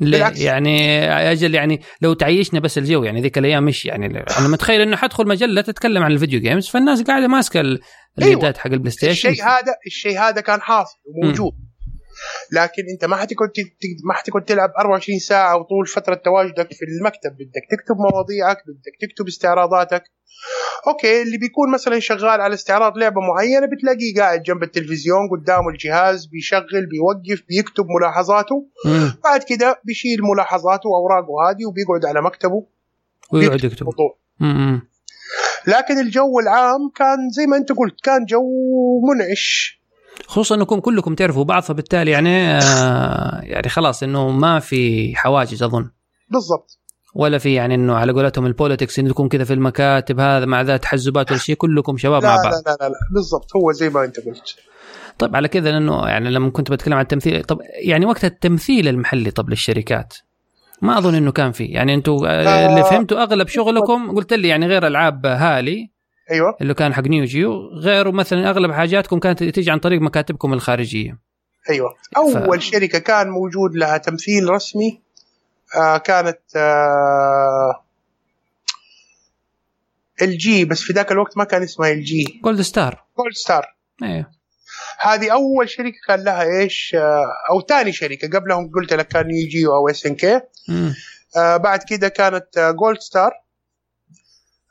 [0.00, 0.40] بالعكس.
[0.40, 4.96] يعني أجل يعني لو تعيشنا بس الجو يعني ذيك الأيام مش يعني أنا متخيل إنه
[4.96, 8.58] حدخل مجلة تتكلم عن ال video games فالناس قاعدة ماسكة اليدات أيوة.
[8.58, 11.67] حق ال PlayStation الشيء هذا الشيء هذا كان حاصل وموجود م.
[12.52, 13.50] لكن انت ما حتقعد
[14.04, 17.32] ما حتقعد تلعب 24 ساعة وطول فترة تواجدك في المكتب.
[17.32, 20.02] بدك تكتب مواضيعك بدك تكتب استعراضاتك.
[20.86, 26.26] أوكي اللي بيكون مثلا شغال على استعراض لعبة معينة بتلاقيه قاعد جنب التلفزيون قدامه الجهاز
[26.26, 28.66] بيشغل بيوقف بيكتب ملاحظاته.
[29.24, 32.66] بعد كده بيشيل ملاحظاته وأوراقه هذه وبيقعد على مكتبه.
[33.32, 33.86] ويقعد يكتب.
[35.66, 38.42] لكن الجو العام كان زي ما أنت قلت كان جو
[39.08, 39.77] منعش.
[40.26, 45.90] خصوصا أنكم كلكم تعرفوا بعض فبالتالي يعني آه يعني خلاص إنه ما في حواجز أظن.
[46.30, 46.78] بالضبط.
[47.14, 50.76] ولا في يعني إنه على قولتهم ال politics انكم كذا في المكاتب هذا مع ذا
[50.76, 52.52] تحزبات ولا شيء كلكم شباب لا مع بعض.
[52.52, 54.56] لا لا لا, لا بالضبط هو زي ما أنت قلت.
[55.18, 59.30] طيب على كذا لأنه يعني لما كنت بتكلم عن التمثيل طب يعني وقت التمثيل المحلي
[59.30, 60.14] طب للشركات
[60.82, 61.64] ما أظن إنه كان في.
[61.64, 65.90] يعني أنتم آه اللي فهمته أغلب شغلكم قلت لي يعني غير ألعاب هالي
[66.30, 66.56] أيوه.
[66.60, 67.68] اللي كان حق نيو جيو.
[67.68, 71.18] غيره مثلا أغلب حاجاتكم كانت تيجي عن طريق مكاتبكم الخارجية.
[71.70, 71.94] أيوه.
[72.16, 72.64] أول ف...
[72.64, 75.00] شركة كان موجود لها تمثيل رسمي
[75.76, 77.84] آه كانت آه
[80.22, 84.30] LG بس في ذاك الوقت ما كان اسمها LG GoldStar GoldStar أيوه
[85.00, 88.38] هذه أول شركة كان لها إيش آه أو ثاني شركة.
[88.38, 90.40] قبلهم قلت لك كان Neo Geo SNK
[91.36, 93.30] بعد كده كانت آه GoldStar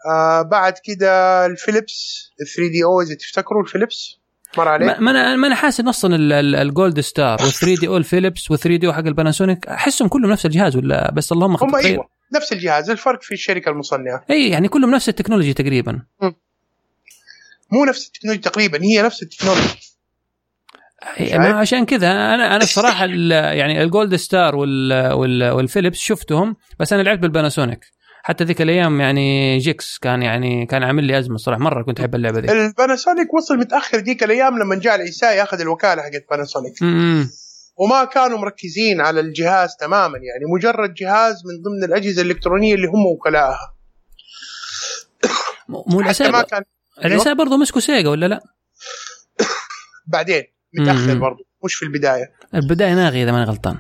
[0.09, 4.17] آه بعد كده الفيليبس 3DO إذا تفتكروا الفيليبس؟
[4.57, 8.67] مر عليه ما أنا ما أنا حاسس إن أصلا ال GoldStar وال 3DO الفيليبس وال
[8.67, 13.21] 3DO حق الباناسونيك أحسهم كلهم نفس الجهاز ولا بس اللهم هم أيوه نفس الجهاز الفرق
[13.21, 14.25] في الشركة المصنعة.
[14.29, 15.91] إي يعني كلهم نفس التكنولوجي تقريبا.
[16.21, 16.31] م.
[17.71, 19.77] مو نفس ال technology تقريبا هي نفس ال technology.
[21.19, 27.96] ما عشان كذا أنا أنا الصراحه يعني ال GoldStar والفيليبس شفتهم بس أنا لعبت بالباناسونيك.
[28.23, 32.15] حتى ذيك الأيام يعني Gex كان يعني كان عامل لي أزمة صراحة مرة كنت أحب
[32.15, 32.51] اللعبة ذي.
[32.51, 36.73] الباناسونيك وصل متأخر ذيك الأيام لما جاء العيسائي ياخذ الوكالة حقت باناسونيك.
[37.77, 43.05] وما كانوا مركزين على الجهاز تماما يعني مجرد جهاز من ضمن الأجهزة الإلكترونية اللي هم
[43.05, 43.73] وكلائها
[45.69, 46.63] مو العساء ما كان
[47.05, 48.39] العساء برضه مسكوا سيجا ولا لا؟
[50.13, 50.43] بعدين
[50.73, 52.31] متأخر برضه مش في البداية.
[52.55, 53.77] البداية ناغي إذا ماني غلطان.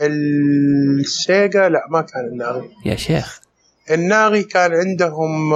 [0.00, 3.40] السيجا لا ما كان الناغي يا شيخ.
[3.90, 5.54] الناغي كان عندهم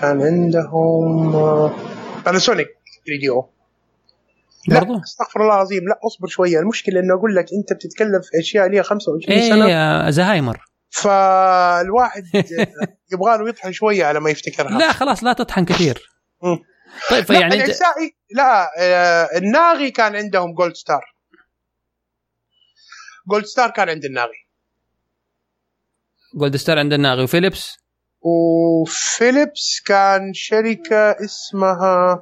[0.00, 1.32] كان عندهم
[2.24, 2.68] باناسونيك
[3.04, 3.48] فيديو
[4.68, 5.88] لا برضو؟ استغفر الله العظيم.
[5.88, 6.58] لا اصبر شوية.
[6.58, 9.66] المشكلة إنه أقول لك أنت بتتكلم في أشياء ليها 25 إيه سنة.
[9.66, 10.64] إيه زهايمر.
[10.90, 12.24] فالواحد
[13.12, 14.78] يبغى له يطحن شوية على ما يفتكرها.
[14.78, 16.10] لا خلاص لا تطحن كثير.
[17.10, 17.74] طيب فيعني لا,
[18.30, 21.04] لا آه الناغي كان عندهم GoldStar
[23.30, 24.45] GoldStar كان عند الناغي.
[26.34, 27.76] GoldStar عند الناغي وفيليبس
[28.20, 32.20] وفيليبس كان شركة اسمها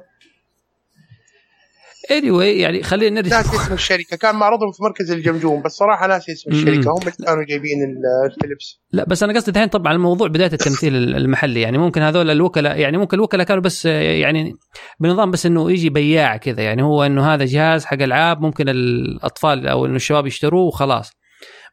[2.11, 3.37] اني anyway يعني خلينا نرجع.
[3.37, 4.17] ناسي اسم الشركة.
[4.17, 6.91] كان معرضهم في مركز الجمجوم بس صراحة ناسي اسم الشركة.
[6.91, 7.77] هم اللي كانوا جايبين
[8.25, 11.61] الفيليبس لا بس أنا قصدي الحين طبعا الموضوع بداية التمثيل المحلي.
[11.61, 14.53] يعني ممكن هذول الوكلاء يعني ممكن الوكلاء كانوا بس يعني
[14.99, 16.63] بنظام بس إنه يجي بياع كذا.
[16.63, 21.11] يعني هو إنه هذا جهاز حق ألعاب ممكن الأطفال أو إنه الشباب يشتروه وخلاص.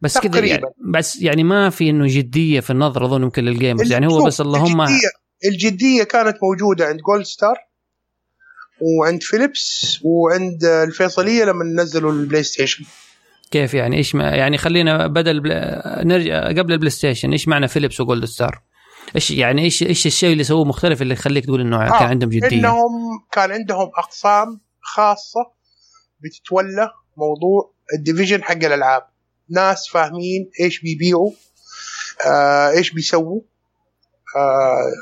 [0.02, 0.62] بس كذا يعني
[0.94, 4.40] بس يعني ما في إنه جدية في النظر أظن يمكن لل gamers يعني هو بس
[4.40, 5.08] اللهم الجديه
[5.44, 7.56] الجدية كانت موجودة عند GoldStar
[8.80, 12.84] وعند فيليبس وعند الفيصلية لما نزلوا البلاي ستيشن
[13.50, 15.42] كيف يعني إيش ما يعني خلينا بدل
[16.06, 18.62] نرجع قبل ال PlayStation إيش معنى فيليبس و GoldStar؟
[19.14, 21.98] إيش يعني إيش إيش الشيء اللي سووه مختلف اللي يخليك تقول إنه آه.
[21.98, 22.90] كان عندهم جدية؟ انهم
[23.32, 25.40] كان عندهم أقسام خاصة
[26.20, 29.11] بتتولى موضوع ال division حق الألعاب
[29.52, 31.30] ناس فاهمين إيش بيبيعوا
[32.26, 33.40] آه إيش بيسووا.
[34.36, 34.92] آه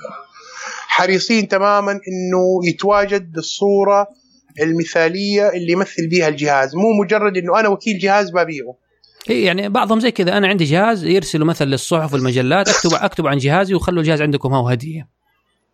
[0.88, 4.09] حريصين تماما إنه يتواجد بالصورة
[4.61, 6.74] المثالية اللي يمثل بها الجهاز.
[6.74, 8.76] مو مجرد إنه أنا وكيل جهاز ببيعه.
[9.30, 13.38] إي يعني بعضهم زي كذا أنا عندي جهاز يرسلوا مثلا للصحف والمجلات اكتب أكتب عن
[13.38, 15.09] جهازي وخلوا الجهاز عندكم هو هديه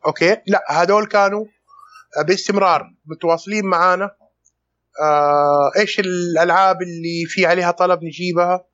[0.06, 1.44] أوكي؟ لا هذول كانوا
[2.26, 4.10] باستمرار متواصلين معانا.
[5.02, 8.64] آه إيش الألعاب اللي في عليها طلب نجيبها؟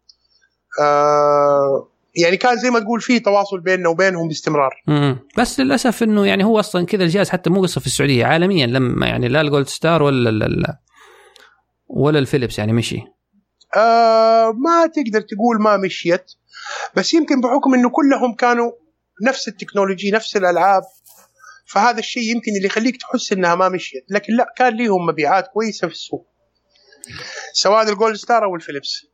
[0.80, 4.82] آه يعني كان زي ما تقول في تواصل بيننا وبينهم باستمرار.
[5.38, 9.06] بس للأسف إنه يعني هو أصلا كذا الجهاز حتى مو قصة في السعودية عالميا لما
[9.06, 10.78] يعني لا ال GoldStar ولا لا
[11.88, 13.00] ولا الفيليبس يعني مشي.
[13.76, 16.24] آه ما تقدر تقول ما مشيت.
[16.96, 18.72] بس يمكن بحكم إنه كلهم كانوا
[19.22, 20.82] نفس ال technology نفس الألعاب
[21.72, 24.04] فهذا الشيء يمكن اللي يخليك تحس إنها ما مشيت.
[24.10, 26.26] لكن لا كان ليهم مبيعات كويسة في السوق.
[27.52, 29.11] سواء ال GoldStar أو الفيليبس.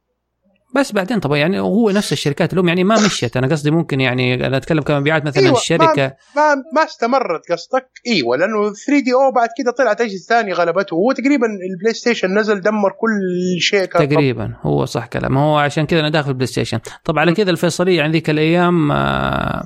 [0.75, 3.37] بس بعدين طبعا يعني هو نفس الشركات اللي يعني ما مشيت.
[3.37, 6.17] أنا قصدي ممكن يعني أنا أتكلم كمبيعات مثلا أيوة الشركة.
[6.37, 10.95] ما, ما ما استمرت قصدك؟ إيوه لأنه 3DO بعد كده طلعت أجهزة ثانية غلبته.
[10.95, 13.21] هو تقريبا ال PlayStation نزل دمر كل
[13.61, 14.71] شيء كان تقريبا طب.
[14.71, 15.39] هو صح كلام.
[15.39, 19.65] هو عشان كذا أنا داخل ال PlayStation طبعا على كذا الفيصلية عن ذيك الأيام آه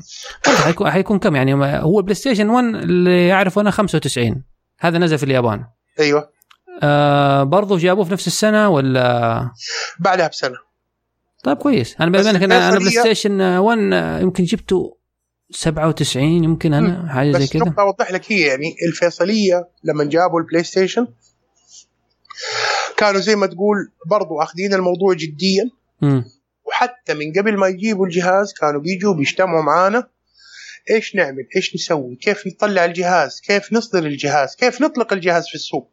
[0.65, 4.45] حيكون حيكون كم يعني؟ هو ال PlayStation 1 اللي يعرفه أنا 95
[4.81, 5.65] هذا نزل في اليابان.
[6.01, 6.29] إيوه.
[6.83, 9.51] آه برضه جابوه في نفس السنة ولا؟
[10.01, 10.72] بعدها بسنة.
[11.43, 11.97] طيب كويس.
[12.01, 13.79] أنا بما إنك أنا, أنا PlayStation 1
[14.23, 14.97] يمكن جبته
[15.51, 17.65] 97 يمكن أنا حاجة زي كذا.
[17.65, 21.07] بس أوضح لك هي يعني الفيصلية لما جابوا ال PlayStation
[22.97, 25.71] كانوا زي ما تقول برضو أخذين الموضوع جديا.
[26.01, 26.23] م.
[26.65, 30.09] وحتى من قبل ما يجيبوا الجهاز كانوا بيجوا بيجتمعوا معانا.
[30.91, 35.91] إيش نعمل؟ إيش نسوي؟ كيف نطلع الجهاز؟ كيف نصدر الجهاز؟ كيف نطلق الجهاز في السوق؟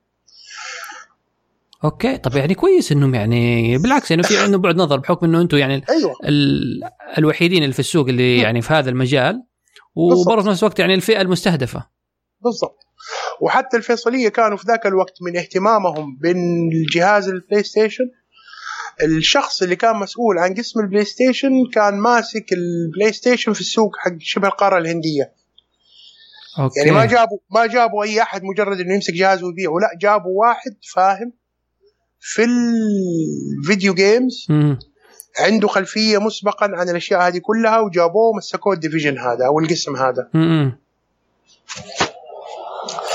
[1.84, 5.58] أوكي طب يعني كويس إنهم يعني بالعكس يعني في عندهم بعد نظر بحكم إنه أنتم
[5.58, 6.16] يعني أيوة.
[6.26, 6.82] ال...
[7.18, 9.44] الوحيدين اللي في السوق اللي يعني في هذا المجال
[9.96, 11.88] وبرضه في نفس الوقت يعني الفئة المستهدفة.
[12.42, 12.80] بالضبط.
[13.42, 18.04] وحتى الفيصلية كانوا في ذاك الوقت من اهتمامهم بالجهاز ال PlayStation.
[19.04, 24.12] الشخص اللي كان مسؤول عن قسم ال PlayStation كان ماسك ال PlayStation في السوق حق
[24.20, 25.34] شبه القارة الهندية.
[26.60, 26.80] أوكي.
[26.80, 30.76] يعني ما جابوا ما جابوا أي أحد مجرد إنه يمسك جهاز ويبيعه لا جابوا واحد
[30.94, 31.34] فاهم
[32.20, 32.44] في
[33.60, 34.48] ال video games
[35.40, 40.30] عنده خلفية مسبقا عن الأشياء هذه كلها وجابوه ومسكوه ال division هذا أو القسم هذا.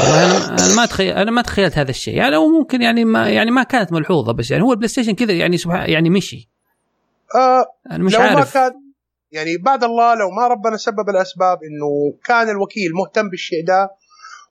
[0.00, 2.14] أنا ما تخيل أنا ما تخيلت هذا الشيء.
[2.14, 5.32] يعني أو ممكن يعني ما يعني ما كانت ملحوظة بس يعني هو ال PlayStation كذا
[5.32, 6.48] يعني سبحان يعني مشي.
[7.34, 8.38] آه أنا مش لو عارف.
[8.38, 8.72] ما كان
[9.32, 13.90] يعني بعد الله لو ما ربنا سبب الأسباب إنه كان الوكيل مهتم بالشيء ده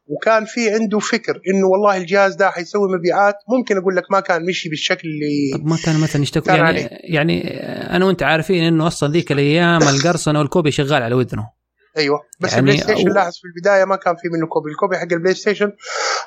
[0.06, 4.46] وكان في عنده فكر إنه والله الجهاز ده حيسوي مبيعات ممكن أقول لك ما كان
[4.46, 6.90] مشي بالشكل اللي طب ما كان مثلا يشتكوا؟ يعني عليه.
[6.92, 7.48] يعني
[7.96, 11.50] أنا وأنت عارفين إنه أصلا ذيك الأيام القرصنة وال copy شغال على ودنه.
[11.98, 12.20] أيوه.
[12.40, 13.14] بس يعني ال PlayStation أو...
[13.14, 14.70] لاحظ في البداية ما كان في منه copy.
[14.72, 15.72] ال copy حق ال PlayStation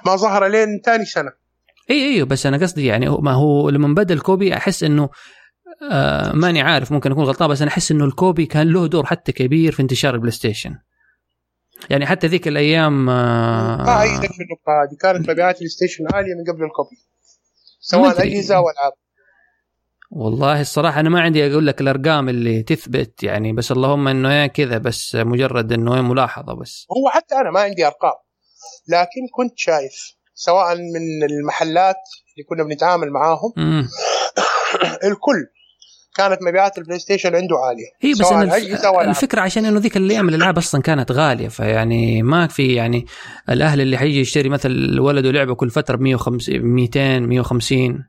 [0.07, 1.31] ما ظهر لين ثاني سنة.
[1.91, 5.09] إي أيوه بس أنا قصدي يعني ما هو لما بدأ ال copy أحس إنه
[5.93, 9.07] آه ماني عارف ممكن أكون غلطان بس أنا أحس إنه ال copy كان له دور
[9.07, 10.75] حتى كبير في انتشار ال PlayStation
[11.91, 16.35] يعني حتى ذيك الأيام آه ما إيدك في النقطه هذه كانت مبيعات ال PlayStation عالية
[16.35, 16.97] من قبل ال copy
[17.81, 18.93] سواء اجهزه أو العاب
[20.11, 24.79] والله الصراحة أنا ما عندي أقول لك الأرقام اللي تثبت يعني بس اللهم إنه كذا
[24.79, 26.87] بس مجرد إنه ملاحظة بس.
[26.91, 28.15] هو حتى أنا ما عندي أرقام
[28.89, 31.97] لكن كنت شايف سواء من المحلات
[32.35, 33.53] اللي كنا بنتعامل معاهم
[35.11, 35.47] الكل
[36.17, 37.87] كانت مبيعات ال PlayStation عنده عالية.
[38.01, 42.75] هي بس أنا الفكرة عشان إنه ذيك الأيام الألعاب أصلا كانت غالية فيعني ما في
[42.75, 43.07] يعني
[43.51, 48.05] الأهل اللي حيجي يشتري مثلا ولده لعبه كل فترة ب 150 200 150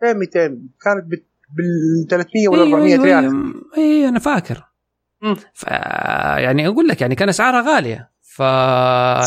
[0.00, 1.04] فين 200 كانت
[1.56, 3.54] بال 300 ولا 400 أيوة ريال.
[3.76, 4.64] اي أنا فاكر.
[5.54, 5.62] ف
[6.38, 8.10] يعني أقول لك يعني كان أسعارها غالية.
[8.22, 8.42] ف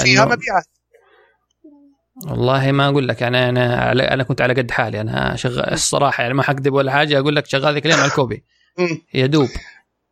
[0.03, 0.67] فيها مبيعات.
[2.25, 6.33] والله ما أقول لك يعني أنا أنا كنت على قد حالي أنا شغال الصراحة يعني
[6.33, 8.43] ما حكذب ولا حاجة أقول لك شغال ذيك الأيام على ال copy.
[9.13, 9.49] يا دوب.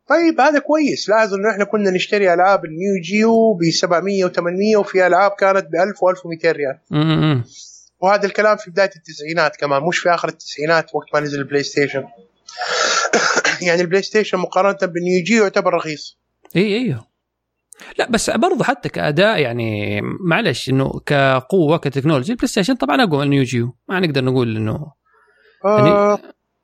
[0.08, 1.10] طيب هذا كويس.
[1.10, 5.74] إنه إحنا كنا نشتري ألعاب ال Neo Geo ب 700 و800 وفي ألعاب كانت ب
[5.74, 6.78] 1000 و1200 ريال.
[8.00, 12.04] وهذا الكلام في بداية التسعينات كمان مش في آخر التسعينات وقت ما نزل ال PlayStation.
[13.66, 16.18] يعني ال PlayStation مقارنة بال Neo Geo يعتبر رخيص.
[16.56, 17.15] إي إيوه.
[17.98, 23.24] لا بس برضو حتى كأداء يعني معلش إنه كقوة ك technology ال PlayStation طبعا أقوى
[23.24, 24.92] من Neo Geo ما نقدر نقول إنه
[25.64, 26.18] يعني آه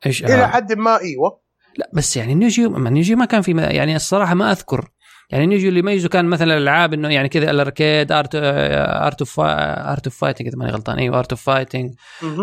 [0.07, 0.47] إيش إلى آه.
[0.47, 1.43] حد ما إيوه
[1.77, 4.91] لا بس يعني Neo Geo ما Neo Geo ما كان في يعني الصراحة ما أذكر
[5.33, 9.41] يعني نيجي اللي يميزه كان مثلا الألعاب إنه يعني كذا ال arcade Art Art of
[9.41, 10.99] Art of Fighting إذا ماني غلطان.
[10.99, 11.95] إيوه Art of Fighting.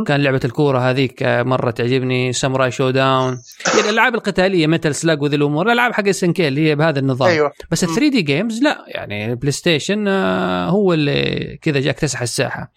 [0.08, 2.34] كان لعبة الكورة هذيك مرة تعجبني.
[2.34, 3.42] Samurai Shodown.
[3.68, 7.30] يعني الألعاب القتالية Metal Slug وذي الأمور الألعاب حق SNK اللي هي بهذا النظام.
[7.30, 7.52] أيوة.
[7.72, 8.86] بس ال 3D games لا.
[8.88, 12.72] يعني ال PlayStation آه، هو اللي كذا جاك اكتسح الساحة.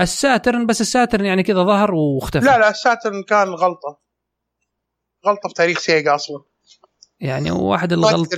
[0.00, 2.44] ال Saturn بس ال Saturn يعني كذا ظهر واختفى.
[2.44, 4.00] لا لا ال Saturn كان غلطة.
[5.26, 6.47] غلطة في تاريخ Sega أصلا.
[7.20, 8.28] يعني واحد الغلط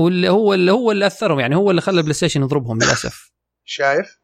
[0.00, 3.32] هو اللي هو اللي هو اللي أثرهم يعني هو اللي خلى ال PlayStation يضربهم للأسف.
[3.64, 4.18] شايف؟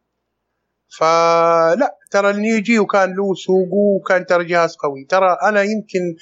[0.98, 5.04] فلا ترى ال Neo Geo كان له سوقه وكان ترى جهاز قوي.
[5.04, 6.16] ترى أنا يمكن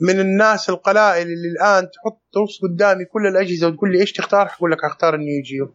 [0.00, 4.70] من الناس القلائل اللي الآن تحط ترص قدامي كل الأجهزة وتقول لي إيش تختار؟ حقول
[4.70, 5.74] لك أختار النيو جيو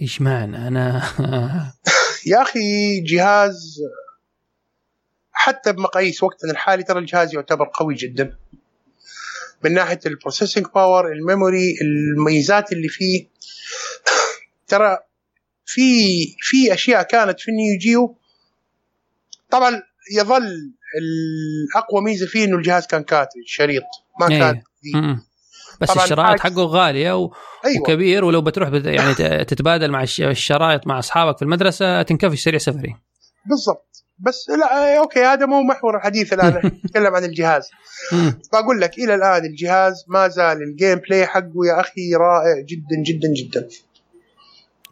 [0.00, 1.02] إيش معنى؟ أنا
[2.26, 3.80] يا أخي جهاز
[5.32, 8.36] حتى بمقاييس وقتنا الحالي ترى الجهاز يعتبر قوي جدا.
[9.64, 13.28] من ناحية ال processing power ال memory الميزات اللي فيه.
[14.66, 14.98] ترى
[15.66, 15.90] في
[16.38, 18.18] في أشياء كانت في ال Neo Geo.
[19.50, 23.84] طبعا يظل الأقوى ميزة فيه إنه الجهاز كان cartridge شريط
[24.20, 24.38] ما إيه.
[24.38, 24.62] كان
[25.80, 27.32] بس الشرايط حقه غالية و...
[27.64, 27.80] أيوة.
[27.80, 28.86] وكبير ولو بتروح بت...
[28.86, 32.96] يعني تتبادل مع الشرايط مع أصحابك في المدرسة تنكفش سريع سفري.
[33.46, 33.93] بالضبط.
[34.18, 37.70] بس لا okay هذا مو محور الحديث الآن نتكلم عن الجهاز.
[38.52, 43.28] بقول لك إلى الآن الجهاز ما زال ال gameplay حقه يا أخي رائع جدا جدا
[43.36, 43.68] جدا.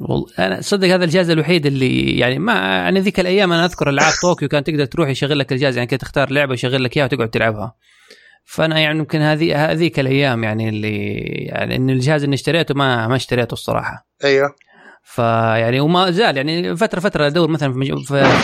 [0.01, 4.13] والله أنا صدق هذا الجهاز الوحيد اللي يعني ما يعني ذيك الأيام أنا أذكر ألعاب
[4.23, 7.31] طوكيو كان تقدر تروح يشغل لك الجهاز يعني كنت تختار لعبة يشغل لك إياها وتقعد
[7.31, 7.75] تلعبها.
[8.45, 13.17] فأنا يعني يمكن هذه هذيك الأيام يعني اللي يعني إن الجهاز اللي اشتريته ما ما
[13.17, 14.07] اشتريته الصراحة.
[14.25, 14.55] أيوه.
[15.03, 17.79] فيعني وما زال يعني فترة فترة أدور مثلا في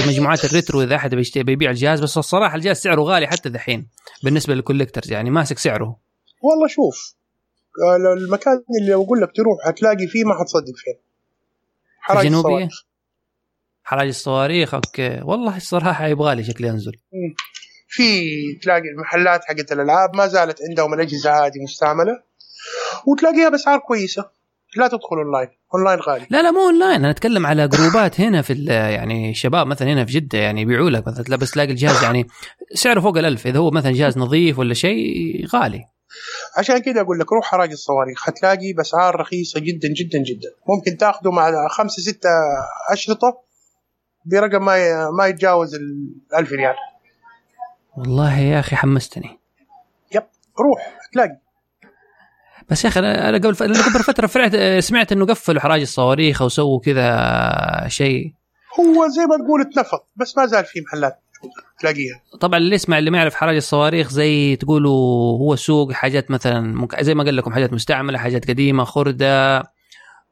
[0.08, 3.88] مجموعات ال retro إذا أحد بيبيع الجهاز بس الصراحة الجهاز سعره غالي حتى ذحين
[4.22, 5.96] بالنسبة لل collectors يعني ماسك سعره.
[6.42, 7.14] والله شوف
[7.82, 10.94] آه، المكان اللي أقول لك تروح هتلاقي فيه ما حتصدق فين
[12.00, 12.84] حراج الصواريخ.
[13.84, 15.20] حراج الصواريخ؟ okay.
[15.22, 16.92] والله الصراحة يبغى لي شكلي انزل
[17.88, 18.02] في
[18.62, 22.22] تلاقي المحلات حقت الألعاب ما زالت عندهم الأجهزة هذه مستعملة
[23.06, 24.37] وتلاقيها بأسعار كويسة.
[24.76, 26.26] لا تدخل online online غالي.
[26.30, 30.12] لا لا مو اونلاين أنا أتكلم على groupات هنا في يعني شباب مثلا هنا في
[30.12, 32.26] جدة يعني يبيعوا لك مثلا بس تلاقي الجهاز يعني
[32.74, 33.46] سعره فوق الألف.
[33.46, 35.84] إذا هو مثلا جهاز نظيف ولا شيء غالي.
[36.56, 38.22] عشان كذا أقول لك روح حراج الصواريخ.
[38.22, 40.48] حتلاقي بأسعار رخيصة جدا جدا جدا.
[40.68, 42.28] ممكن تأخذه مع خمسه سته
[42.92, 43.42] أشرطة
[44.24, 46.74] برقم ما ما يتجاوز ال 1000 ريال.
[47.96, 49.38] والله يا أخي حمستني.
[50.14, 50.22] يب
[50.60, 51.38] روح تلاقي
[52.70, 56.80] بس يا أخي أنا قبل قبل فترة فرعت سمعت إنه قفلوا حراج الصواريخ أو سووا
[56.80, 58.32] كذا شيء.
[58.80, 61.20] هو زي ما تقول اتنفض بس ما زال في محلات
[61.80, 62.22] تلاقيها.
[62.40, 67.14] طبعا اللي يسمع اللي ما يعرف حراج الصواريخ زي تقولوا هو سوق حاجات مثلا زي
[67.14, 69.62] ما قال لكم حاجات مستعملة حاجات قديمة خردة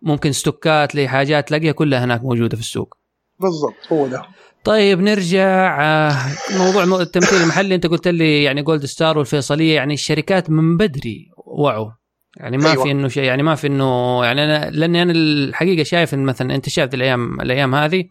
[0.02, 2.96] ممكن stockات لحاجات تلاقيها كلها هناك موجودة في السوق.
[3.40, 4.22] بالضبط هو ده.
[4.64, 6.16] طيب نرجع آه،
[6.58, 7.74] موضوع التمثيل المحلي.
[7.74, 11.90] أنت قلت لي يعني GoldStar والفيصلية يعني الشركات من بدري وعوا.
[12.36, 12.82] يعني ما أيوة.
[12.82, 16.54] في إنه شيء يعني ما في إنه يعني أنا لأني أنا الحقيقة شايف إن مثلا
[16.54, 18.04] أنت شايف الأيام الأيام هذه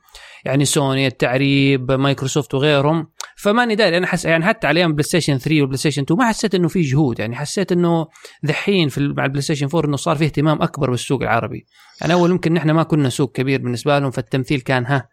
[0.45, 3.07] يعني سوني التعريب مايكروسوفت وغيرهم
[3.37, 3.97] فماني داري.
[3.97, 6.81] أنا حس يعني حتى على أيام PlayStation 3 وال PlayStation 2 ما حسيت إنه في
[6.81, 7.19] جهود.
[7.19, 8.07] يعني حسيت إنه
[8.45, 11.65] ذحين في مع ال PlayStation 4 إنه صار في اهتمام أكبر بالسوق العربي.
[12.01, 15.09] يعني أول يمكن نحن ما كنا سوق كبير بالنسبة لهم فالتمثيل كان ها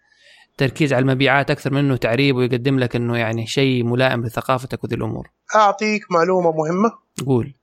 [0.59, 5.29] تركيز على المبيعات أكثر منه تعريب ويقدم لك إنه يعني شيء ملائم لثقافتك وذي الأمور.
[5.55, 6.91] أعطيك معلومة مهمة.
[7.27, 7.55] قول.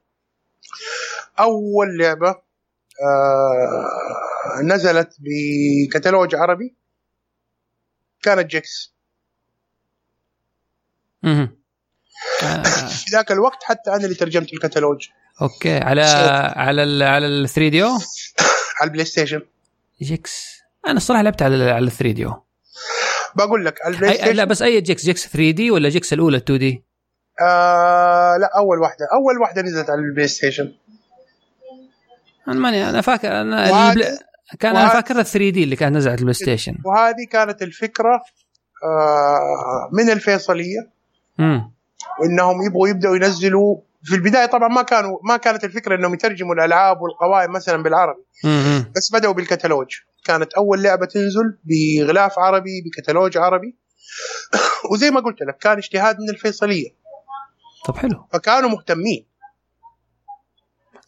[1.40, 2.42] أول لعبة آه
[4.64, 6.76] نزلت بكتالوج عربي
[8.22, 8.94] كانت جيكس.
[11.24, 11.52] أها
[12.90, 15.08] في ذاك الوقت حتى أنا اللي ترجمت الكتالوج
[15.42, 16.02] okay على
[16.56, 18.00] على ال على ال 3D على
[18.84, 19.42] البلاي ستيشن.
[20.02, 20.60] Gex.
[20.88, 22.30] أنا الصراحة لعبت على على 3 دي
[23.36, 26.84] بقول لك البلاي ستيشن لا بس أي Gex Gex 3D ولا Gex الأولى 2D؟
[27.42, 29.08] آه لا أول واحدة.
[29.14, 30.74] أول واحدة نزلت على البلاي ستيشن.
[32.52, 34.18] أنا ماني أنا فاكر أنا البل...
[34.60, 36.76] كان أنا فاكر ال 3D اللي كانت نزلت البلاي ستيشن.
[36.86, 38.22] وهذه كانت الفكرة
[38.84, 40.90] آه من الفيصلية.
[41.40, 41.72] امم
[42.20, 47.02] وانهم يبغوا يبدأوا ينزلوا في البداية طبعا ما كانوا ما كانت الفكرة إنهم يترجموا الألعاب
[47.02, 48.24] والقوائم مثلا بالعربي.
[48.44, 48.92] مم.
[48.96, 49.88] بس بدأوا بالكتالوج.
[50.26, 53.76] كانت أول لعبة تنزل بغلاف عربي بكتالوج عربي.
[54.92, 56.90] وزي ما قلت لك كان اجتهاد من الفيصلية.
[57.86, 58.26] طب حلو.
[58.34, 59.29] فكانوا مهتمين.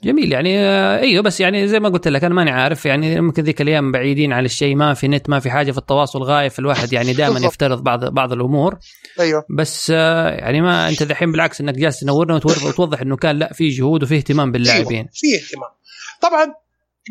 [0.04, 0.32] جميل.
[0.32, 2.86] يعني آه، أيوه بس يعني زي ما قلت لك أنا ماني عارف.
[2.86, 6.24] يعني يمكن ذيك الأيام بعيدين عن الشيء ما في نت ما في حاجة في التواصل
[6.24, 8.80] غاية فالواحد يعني دائما يفترض بعض بعض الأمور.
[9.20, 9.45] أيوه.
[9.49, 13.70] بس آه، يعني ما أنت دحين بالعكس إنك جالس تنورنا وتوضح إنه كان لا في
[13.70, 14.97] جهود وفي اهتمام باللاعبين.
[14.97, 15.70] أيوة في اهتمام.
[16.22, 16.54] طبعا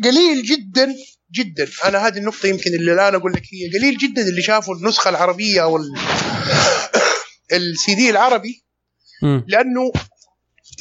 [0.03, 0.95] قليل جدا
[1.31, 1.67] جدا.
[1.85, 5.63] أنا هذه النقطة يمكن اللي الآن أقول لك هي قليل جدا اللي شافوا النسخة العربية
[5.63, 5.77] أو
[7.57, 8.63] السي دي العربي.
[9.47, 9.91] لأنه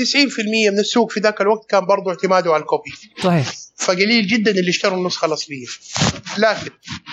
[0.00, 2.90] 90% من السوق في ذاك الوقت كان برضه اعتماده على ال copy.
[3.22, 3.46] صحيح.
[3.76, 5.66] فقليل جدا اللي اشتروا النسخة الأصلية.
[6.38, 6.70] لكن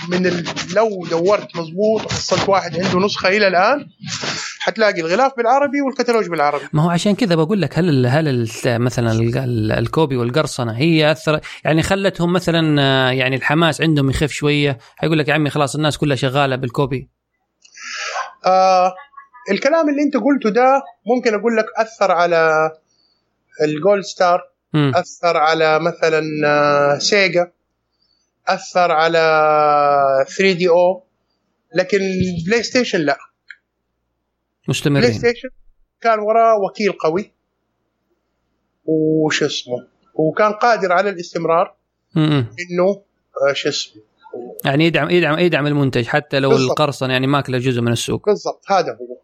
[0.09, 0.45] من ال...
[0.73, 3.85] لو دورت مضبوط وحصلت واحد عنده نسخة إلى الآن
[4.59, 6.63] حتلاقي الغلاف بالعربي والكتالوج بالعربي.
[6.73, 9.11] ما هو عشان كذا بقول لك هل هل مثلا
[9.79, 12.81] ال copy والقرصنة هي اثر يعني خلتهم مثلا
[13.11, 17.09] يعني الحماس عندهم يخف شوية؟ حيقول لك يا عمي خلاص الناس كلها شغالة بال copy.
[18.45, 18.95] آه
[19.51, 22.71] الكلام اللي انت قلته ده ممكن أقول لك أثر على
[23.63, 24.95] الجولد ستار م.
[24.95, 27.51] أثر على مثلا آه، سيجا
[28.47, 29.19] أثر على
[30.37, 31.03] 3DO
[31.75, 31.97] لكن
[32.47, 33.17] بلاي ستيشن لا.
[34.67, 35.01] مستمرين.
[35.01, 35.49] بلاي ستيشن
[36.01, 37.31] كان وراه وكيل قوي.
[38.85, 41.75] وش اسمه؟ وكان قادر على الاستمرار.
[42.15, 42.19] م.
[42.21, 43.01] إنه
[43.49, 44.01] آه، شو اسمه؟
[44.65, 48.25] يعني يدعم يدعم يدعم المنتج حتى لو القرصنة يعني ماكلة جزء من السوق.
[48.25, 48.71] بالضبط.
[48.71, 49.16] هذا هو.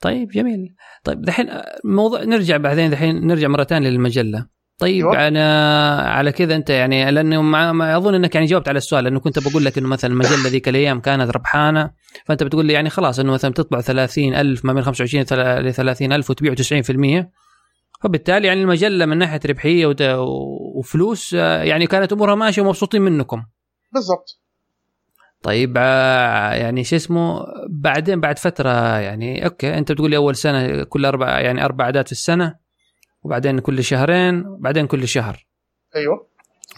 [0.00, 0.74] طيب جميل.
[1.04, 1.48] طيب دحين
[1.84, 4.46] موضوع نرجع بعدين دحين نرجع مرة ثانية للمجلة.
[4.78, 5.28] طيب أيوة.
[5.28, 9.48] أنا على كذا أنت يعني لأنه مع أظن إنك يعني جاوبت على السؤال لأنه كنت
[9.48, 11.90] بقول لك إنه مثلا المجلة ذيك الأيام كانت ربحانة
[12.24, 15.24] فأنت بتقول لي يعني خلاص إنه مثلا تطبع 30000 ما بين 25
[15.68, 17.30] ل 30000 وتبيع 90%
[18.02, 19.94] فبالتالي يعني المجلة من ناحية ربحية
[20.78, 23.42] وفلوس يعني كانت أمورها ماشية ومبسوطين منكم.
[23.92, 24.42] بالضبط.
[25.42, 30.82] طيب آه، يعني شو اسمه بعدين بعد فترة يعني أوكي أنت بتقول لي أول سنة
[30.84, 32.54] كل أربع يعني أربع اعداد في السنة
[33.22, 35.46] وبعدين كل شهرين وبعدين كل شهر.
[35.96, 36.28] أيوه.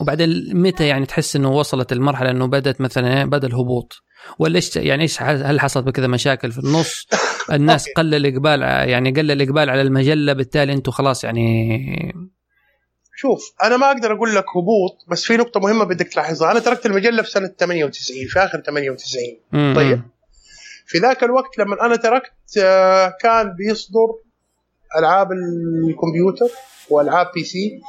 [0.01, 4.03] وبعدين متى يعني تحس إنه وصلت المرحلة إنه بدأت مثلا إيه، بدأ الهبوط؟
[4.39, 7.07] ولا إيش يعني إيش هل حصلت بكذا مشاكل في النص؟
[7.53, 12.15] الناس قل الاقبال يعني قل الاقبال على المجلة بالتالي أنتم خلاص يعني
[13.21, 16.51] شوف أنا ما أقدر أقول لك هبوط بس في نقطة مهمة بدك تلاحظها.
[16.51, 19.73] أنا تركت المجلة في سنة 98 في آخر 98 مم.
[19.77, 20.03] طيب.
[20.87, 24.09] في ذاك الوقت لما أنا تركت آه، كان بيصدر
[24.99, 26.55] ألعاب الكمبيوتر
[26.91, 27.81] وألعاب PC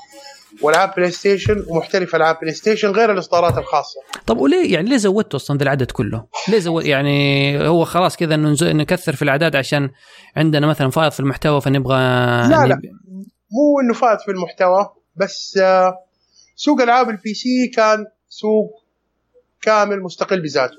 [0.62, 4.00] وألعاب بلاي ستيشن ومحترف ألعاب بلاي ستيشن غير الإصدارات الخاصة.
[4.28, 8.36] طب وليه؟ يعني ليه زودتوا أصلا ذا العدد كله؟ ليه زود يعني هو خلاص كذا
[8.36, 9.90] إنه نكثر في الأعداد عشان
[10.36, 12.82] عندنا مثلا فائض في المحتوى فنبغى لا لا.
[13.52, 15.01] مو إنه فائض في المحتوى.
[15.16, 16.06] بس آه،
[16.56, 18.84] سوق ألعاب ال PC كان سوق
[19.62, 20.78] كامل مستقل بذاته.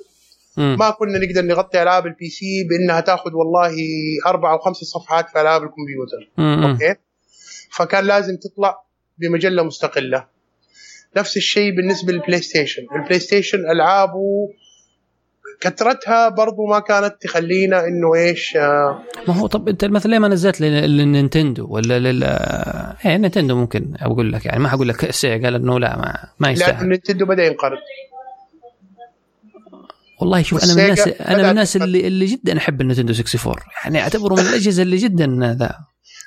[0.57, 0.76] م.
[0.78, 3.74] ما كنا نقدر نغطي ألعاب ال PC بأنها تأخذ والله
[4.26, 6.30] أربع أو خمس صفحات في ألعاب الكمبيوتر.
[6.39, 6.43] م.
[6.43, 6.95] okay؟
[7.70, 8.85] فكان لازم تطلع
[9.18, 10.26] بمجلة مستقلة.
[11.16, 14.49] نفس الشيء بالنسبة للبلاي ستيشن البلاي ستيشن ألعابه
[15.62, 20.28] كثرتها برضو ما كانت تخلينا إنه إيش آه ما هو طب أنت مثلا ليه ما
[20.28, 22.22] نزلت للنينتندو؟ ولا لل
[23.04, 26.50] إيه نينتندو ممكن أقول لك يعني ما حقول لك سيجا قال إنه لا ما ما
[26.50, 26.74] يستاهل.
[26.74, 27.78] لأنه نينتندو بدأ ينقرض.
[30.20, 33.54] والله شوف أنا من الناس أنا من الناس اللي اللي جدا أحب النينتندو 64
[33.84, 35.78] يعني اعتبره من الأجهزة اللي جدا ذا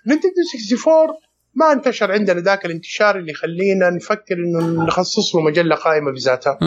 [0.07, 1.25] نينتندو 64
[1.55, 6.57] ما انتشر عندنا ذاك الانتشار اللي يخلينا نفكر إنه نخصص له مجلة قائمة بذاتها.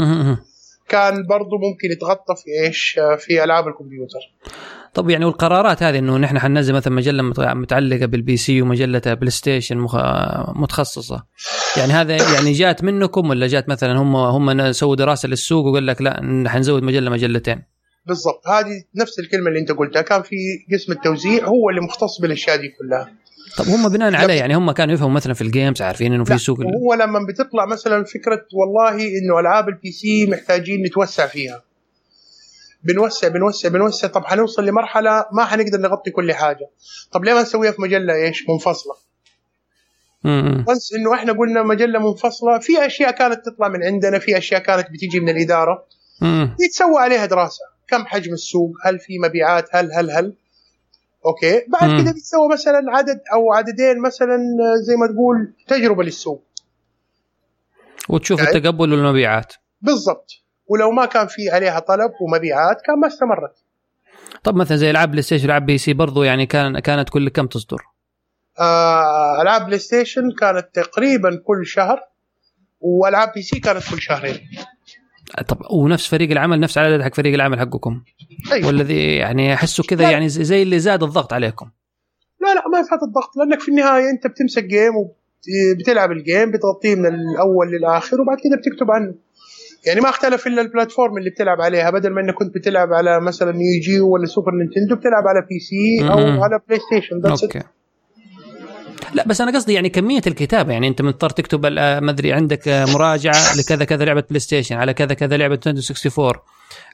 [0.89, 4.19] كان برضه ممكن يتغطى في إيش في ألعاب الكمبيوتر.
[4.95, 7.23] طب يعني والقرارات هذه إنه نحن حننزل مثلا مجلة
[7.55, 9.87] متعلقة بال PC ومجلة بلاي ستيشن
[10.57, 11.25] متخصصة.
[11.77, 16.03] يعني هذا يعني جات منكم ولا جات مثلا هم هم سووا دراسة للسوق وقال لك
[16.03, 17.63] لا حنزود مجلة مجلتين؟
[18.07, 18.49] بالضبط.
[18.49, 20.03] هذه نفس الكلمة اللي أنت قلتها.
[20.03, 20.37] كان في
[20.73, 23.13] قسم التوزيع هو اللي مختص بالأشياء دي كلها.
[23.57, 26.39] طب هم بناء عليه يعني هم كانوا يفهموا مثلا في ال games عارفين إنه في
[26.39, 31.63] سوق هو لما بتطلع مثلا فكرة والله إنه ألعاب ال PC محتاجين نتوسع فيها.
[32.83, 34.09] بنوسع بنوسع بنوسع.
[34.09, 36.71] طب حنوصل لمرحلة ما حنقدر نغطي كل حاجة.
[37.13, 38.95] طب ليه ما نسويها في مجلة إيش منفصلة؟
[40.69, 44.91] بس إنه إحنا قلنا مجلة منفصلة في أشياء كانت تطلع من عندنا في أشياء كانت
[44.91, 45.87] بتيجي من الإدارة.
[46.61, 47.63] يتسوى عليها دراسة.
[47.89, 50.35] كم حجم السوق؟ هل في مبيعات؟ هل هل هل؟
[51.29, 51.65] okay.
[51.69, 54.39] بعد كذا بتسوي مثلا عدد أو عددين مثلا
[54.87, 56.45] زي ما تقول تجربة للسوق.
[58.09, 59.55] وتشوف يعني التقبل والمبيعات.
[59.81, 60.31] بالضبط.
[60.67, 63.65] ولو ما كان في عليها طلب ومبيعات كان ما استمرت.
[64.45, 67.83] طب مثلا زي ألعاب بلاي ستيشن ألعاب PC برضو يعني كان كانت كل كم تصدر؟
[68.61, 72.01] آه ألعاب بلاي ستيشن كانت تقريبا كل شهر
[72.81, 74.41] وألعاب PC كانت كل شهرين.
[75.49, 78.03] طب ونفس فريق العمل نفس عدد حق فريق العمل حقكم؟
[78.53, 78.67] أيوة.
[78.67, 81.71] والذي يعني احسه كذا يعني زي اللي زاد الضغط عليكم؟
[82.41, 84.93] لا لا ما زاد الضغط لأنك في النهاية أنت بتمسك game
[85.79, 89.15] بتلعب ال game بتغطيه من الأول للاخر وبعد كده بتكتب عنه.
[89.87, 91.91] يعني ما اختلف إلا ال platform اللي بتلعب عليها.
[91.91, 96.13] بدل ما إنك كنت بتلعب على مثلا نيو جيو ولا سوبر نينتندو بتلعب على PC
[96.13, 97.63] أو على بلاي ستيشن okay.
[99.15, 103.57] لا بس أنا قصدي يعني كمية الكتابة يعني أنت مضطر تكتب ما أدري عندك مراجعة
[103.59, 106.33] لكذا كذا لعبة بلاي ستيشن على كذا كذا لعبة نينتندو 64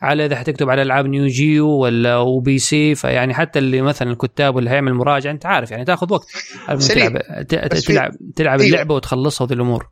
[0.03, 4.57] على إذا حتكتب على ألعاب نيو جيو ولا و PC فيعني حتى اللي مثلا الكتاب
[4.57, 6.27] واللي هيعمل مراجعة أنت عارف يعني تأخذ وقت.
[6.67, 7.19] تلعب
[7.87, 8.73] تلعب تلعب أيوة.
[8.73, 9.89] اللعبة وتخلصها وذي الأمور.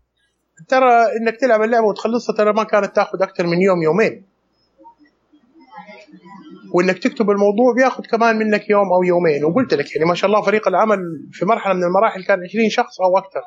[0.69, 0.91] ترى
[1.21, 4.32] إنك تلعب اللعبة وتخلصها ترى ما كانت تأخذ أكثر من يوم يومين.
[6.75, 9.45] وإنك تكتب الموضوع بياخذ كمان منك يوم أو يومين.
[9.45, 10.99] وقلت لك يعني ما شاء الله فريق العمل
[11.33, 13.41] في مرحلة من المراحل كان 20 شخص أو أكثر.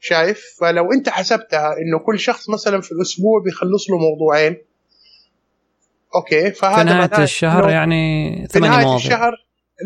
[0.00, 4.56] شايف؟ فلو أنت حسبتها إنه كل شخص مثلا في الأسبوع بيخلص له موضوعين.
[6.14, 8.96] أوكي فهذا في نهاية الشهر يعني في نهاية مواضيع.
[8.96, 9.32] الشهر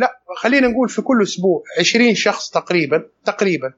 [0.01, 3.73] لا خلينا نقول في كل أسبوع 20 شخص تقريبا تقريبا.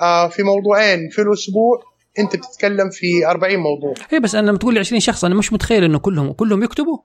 [0.00, 1.82] آه في موضوعين في الأسبوع
[2.18, 3.94] أنت بتتكلم في 40 موضوع.
[4.12, 6.98] اي بس أنا لما تقول لي 20 شخص أنا مش متخيل إنه كلهم كلهم يكتبوا.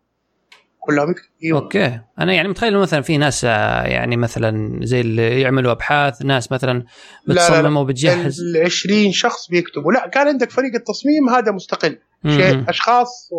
[0.86, 1.60] كلهم يكتبوا أيوه.
[1.60, 2.00] أوكي.
[2.20, 6.86] أنا يعني متخيل مثلا في ناس آه، يعني مثلا زي اللي يعملوا أبحاث ناس مثلا
[7.28, 9.94] بتصمم وبتجهز ال 20 شخص بيكتبوا.
[9.94, 12.00] لا كان عندك فريق التصميم هذا مستقل.
[12.28, 13.30] شيء أشخاص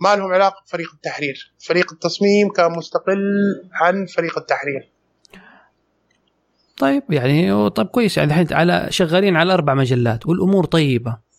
[0.00, 1.54] ما لهم علاقة بفريق التحرير.
[1.66, 3.20] فريق التصميم كان مستقل
[3.72, 4.90] عن فريق التحرير.
[6.76, 8.16] طيب يعني طيب كويس.
[8.16, 11.29] يعني الحين على شغالين على أربع مجلات والأمور طيبة.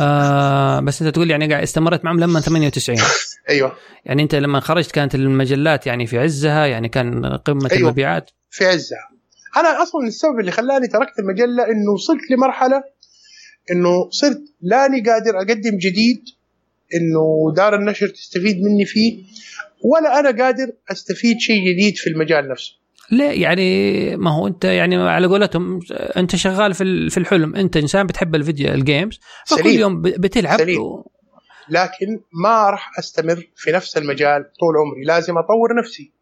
[0.00, 2.98] آه بس انت تقول يعني استمرت معهم لما 98
[3.50, 3.76] أيوه.
[4.04, 7.82] يعني انت لما خرجت كانت المجلات يعني في عزها يعني كان قمة أيوة.
[7.82, 8.30] المبيعات.
[8.50, 9.08] في عزها.
[9.56, 12.82] أنا أصلا السبب اللي خلاني تركت المجلة إنه وصلت لمرحلة
[13.70, 16.24] إنه صرت لاني قادر أقدم جديد
[16.94, 19.24] إنه دار النشر تستفيد مني فيه
[19.84, 22.72] ولا أنا قادر أستفيد شيء جديد في المجال نفسه.
[23.10, 25.80] ليه يعني ما هو انت يعني على قولتهم
[26.16, 30.80] انت شغال في في الحلم انت إنسان بتحب الفيديو الجيمز فكل يوم بتلعب سليم.
[30.80, 31.10] و...
[31.68, 36.12] لكن ما راح أستمر في نفس المجال طول عمري لازم أطور نفسي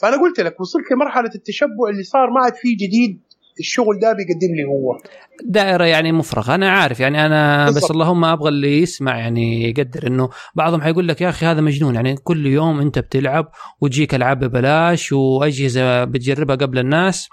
[0.00, 3.20] فأنا قلت لك وصلت لمرحلة التشبع اللي صار ما عاد فيه جديد
[3.60, 4.98] الشغل ده بيقدم لي هو
[5.44, 6.54] دائرة يعني مفرغة.
[6.54, 7.84] أنا عارف يعني أنا بالضبط.
[7.84, 11.94] بس اللهم أبغى اللي يسمع يعني يقدر إنه بعضهم حيقول لك يا أخي هذا مجنون.
[11.94, 13.50] يعني كل يوم أنت بتلعب
[13.80, 17.28] وتجيك ألعاب ببلاش وأجهزة بتجربها قبل الناس.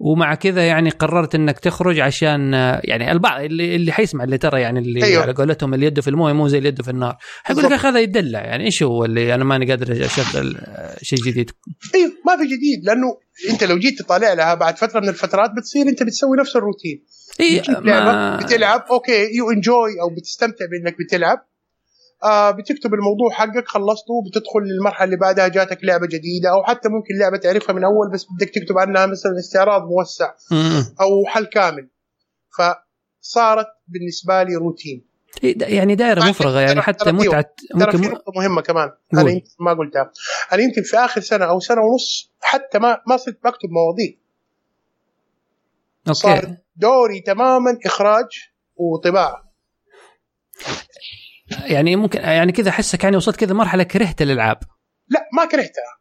[0.00, 2.52] ومع كذا يعني قررت إنك تخرج عشان
[2.84, 5.22] يعني البعض اللي اللي حيسمع اللي ترى يعني اللي أيوه.
[5.22, 7.16] على قولتهم اللي يده في الموية مو زي اللي يده في النار.
[7.42, 10.56] حيقول لك هذا يدلع يعني إيش هو اللي أنا ماني قادر أشغل
[11.02, 11.50] شيء جديد؟
[11.94, 13.18] أيوه ما في جديد لأنه
[13.50, 17.04] أنت لو جيت تطالع لها بعد فترة من الفترات بتصير أنت بتسوي نفس الروتين.
[17.40, 18.36] إيه ما...
[18.36, 21.38] بتلعب okay you enjoy أو بتستمتع بإنك بتلعب.
[22.24, 27.18] آه بتكتب الموضوع حقك خلصته بتدخل للمرحلة اللي بعدها جاتك لعبة جديدة أو حتى ممكن
[27.20, 30.34] لعبة تعرفها من أول بس بدك تكتب عنها مثلا استعراض موسع
[31.00, 31.88] أو حل كامل.
[32.58, 35.08] فصارت بالنسبة لي روتين.
[35.44, 38.92] إيه، يعني دائرة مفرغة يعني حتى متعه ممكن في نقطة مهمة كمان.
[39.14, 40.12] أنا يمكن ما قلتها.
[40.52, 44.14] أنا يمكن في آخر سنة أو سنة ونص حتى ما ما صرت بكتب مواضيع.
[46.08, 46.20] أوكي.
[46.20, 48.26] صار دوري تماما إخراج
[48.76, 49.52] وطباعة.
[51.50, 54.58] يعني ممكن يعني كذا احسك يعني وصلت كذا مرحلة كرهت الألعاب.
[55.08, 55.98] لا ما كرهتها.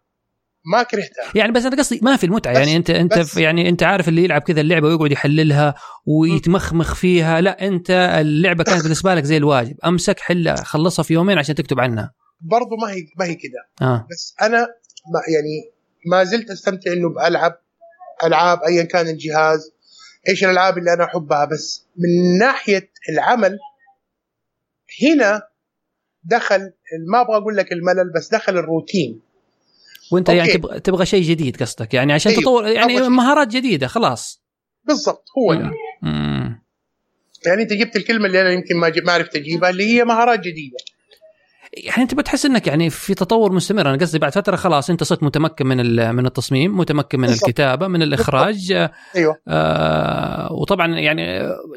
[0.74, 1.32] ما كرهتها.
[1.36, 2.54] يعني بس أنا قصدي ما في المتعة.
[2.54, 5.76] يعني انت أنت يعني أنت عارف اللي يلعب كذا اللعبة ويقعد يحللها
[6.06, 7.42] ويتمخمخ فيها.
[7.42, 7.92] لا أنت
[8.22, 9.76] اللعبة كانت بالنسبة لك زي الواجب.
[9.86, 12.14] أمسك حلها خلصها في يومين عشان تكتب عنها.
[12.42, 13.88] برضو ما هي ما هي كذا.
[13.88, 14.08] آه.
[14.12, 15.74] بس أنا ما يعني
[16.12, 17.62] ما زلت أستمتع إنه بألعب
[18.24, 19.72] ألعاب ايا كان الجهاز
[20.30, 21.46] إيش الألعاب اللي أنا أحبها.
[21.46, 23.58] بس من ناحية العمل
[25.04, 25.42] هنا
[26.24, 26.60] دخل
[27.08, 29.22] ما أبغى أقول لك الملل بس دخل الروتين.
[30.12, 30.50] وأنت يعني أوكي.
[30.50, 32.44] يعني تبغى تبغى شيء جديد قصدك؟ يعني عشان أيوه.
[32.44, 34.42] تطور يعني مهارات جديدة خلاص.
[34.84, 35.72] بالضبط هو ده.
[37.46, 40.78] يعني أنت جبت الكلمة اللي أنا يمكن ما ما عرفت أجيبها اللي هي مهارات جديدة.
[41.84, 43.90] يعني أنت بتحس إنك يعني في تطور مستمر.
[43.90, 47.30] أنا قصدي بعد فترة خلاص أنت صرت متمكن من من التصميم متمكن من.
[47.30, 48.72] الكتابة من الإخراج.
[49.16, 49.36] أيوه.
[49.48, 51.22] آه وطبعا يعني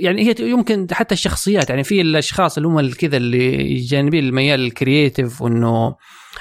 [0.00, 4.69] يعني هي يمكن حتى الشخصيات يعني في الأشخاص اللي هم كذا اللي جانبين الميال ال
[4.69, 5.94] creative وإنه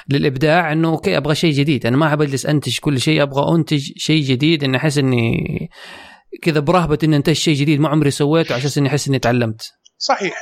[0.08, 1.86] للإبداع إنه أوكي أبغى شيء جديد.
[1.86, 4.64] أنا ما بجلس أنتج كل شيء أبغى أنتج شيء جديد.
[4.64, 5.70] إني أحس إني
[6.42, 9.72] كذا برهبة إني أنتج شيء جديد ما عمري سويته عشان إني أحس إني تعلمت.
[9.98, 10.34] صحيح.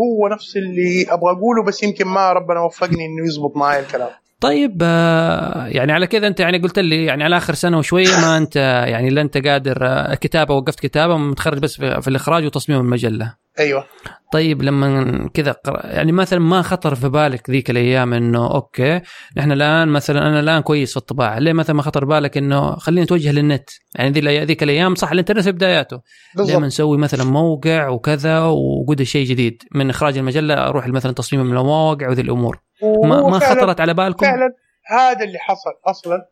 [0.00, 4.10] هو نفس اللي أبغى أقوله بس يمكن ما ربنا وفقني إنه يزبط معي الكلام.
[4.42, 8.36] طيب آه، يعني على كذا انت يعني قلت لي يعني على آخر سنة وشوية ما
[8.36, 8.56] انت
[8.88, 13.34] يعني لا انت قادر آه، كتابة وقفت كتابة متخرج بس في الإخراج وتصميم المجلة.
[13.58, 13.84] أيوه.
[14.32, 19.00] طيب لما كذا يعني مثلا ما خطر في بالك ذيك الأيام إنه أوكي
[19.36, 23.04] نحن الآن مثلا أنا الآن كويس في الطباعة ليه مثلا ما خطر بالك إنه خلينا
[23.04, 26.00] نتوجه للنت؟ يعني ذي ذيك الأيام صح الإنترنت في بداياته.
[26.38, 32.08] لما نسوي مثلا موقع وكذا وقد شيء جديد؟ من إخراج المجلة أروح مثلا تصميم المواقع
[32.08, 32.60] وذي الأمور.
[32.82, 34.54] ما ما خطرت على بالكم؟ فعلا
[34.86, 36.28] هذا اللي حصل أصلا.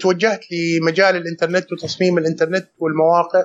[0.00, 3.44] توجهت لمجال الإنترنت وتصميم الإنترنت والمواقع.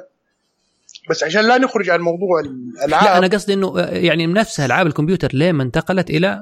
[1.09, 3.03] بس عشان لا نخرج عن موضوع الألعاب.
[3.03, 6.39] لا أنا قصدي إنه يعني نفسها ألعاب الكمبيوتر ليه ما انتقلت إلى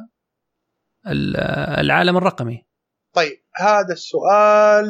[1.79, 2.65] العالم الرقمي؟
[3.13, 4.85] طيب هذا السؤال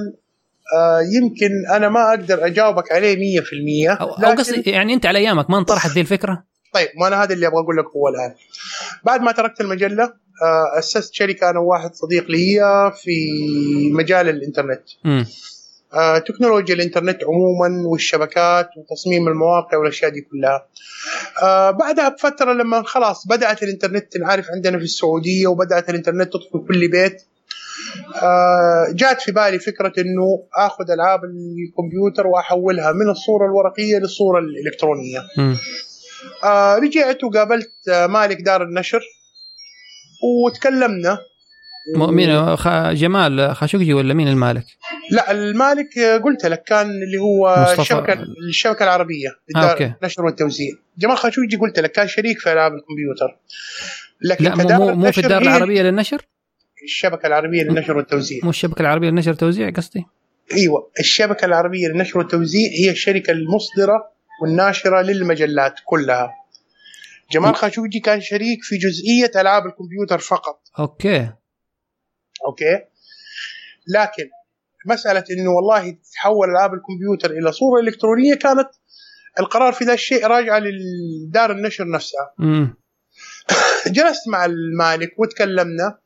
[0.78, 5.50] آه يمكن أنا ما أقدر أجاوبك عليه 100% أو, أو قصدي يعني أنت على أيامك
[5.50, 6.44] ما انطرحت ذي الفكرة؟
[6.74, 8.36] طيب ما أنا هذا اللي أبغى أقول لك هو الآن.
[9.04, 10.14] بعد ما تركت المجلة
[10.80, 12.60] أسست شركة أنا وواحد صديق لي
[13.04, 13.30] في
[13.94, 14.84] مجال الإنترنت.
[15.06, 15.24] م.
[15.94, 20.68] آه، تكنولوجيا الإنترنت عموما والشبكات وتصميم المواقع والأشياء دي كلها.
[21.44, 26.88] آه، بعدها بفترة لما خلاص بدأت الإنترنت نعرف عندنا في السعودية وبدأت الإنترنت تدخل كل
[26.92, 27.22] بيت.
[28.24, 35.20] آه، جات في بالي فكرة إنه آخذ ألعاب الكمبيوتر وأحولها من الصورة الورقية للصورة الإلكترونية.
[36.84, 39.02] رجعت وقابلت مالك دار النشر.
[40.24, 41.18] وتكلمنا.
[41.96, 42.56] مين
[42.94, 44.66] جمال خاشقجي ولا مين المالك؟
[45.12, 48.18] لا المالك قلت لك كان اللي هو الشبكه
[48.50, 50.76] الشبكة العربية آه، النشر والتوزيع.
[50.98, 53.40] جمال خاشقجي قلت لك كان شريك في ألعاب الكمبيوتر.
[54.22, 56.26] لكن لا مو مو في الدار العربية للنشر؟
[56.84, 58.40] الشبكة العربية للنشر والتوزيع.
[58.44, 60.06] مو الشبكة العربية للنشر والتوزيع قصدي؟
[60.54, 66.32] أيوه الشبكة العربية للنشر والتوزيع هي الشركة المصدرة والناشرة للمجلات كلها.
[67.32, 70.62] جمال خاشقجي كان شريك في جزئية ألعاب الكمبيوتر فقط.
[70.80, 71.32] أوكي.
[72.48, 72.80] أوكي.
[73.88, 74.30] لكن
[74.86, 78.70] مسألة إنه والله تتحول ألعاب الكمبيوتر إلى صورة إلكترونية كانت
[79.40, 82.34] القرار في ذا الشيء راجعة للدار النشر نفسها.
[83.96, 86.00] جلست مع المالك وتكلمنا.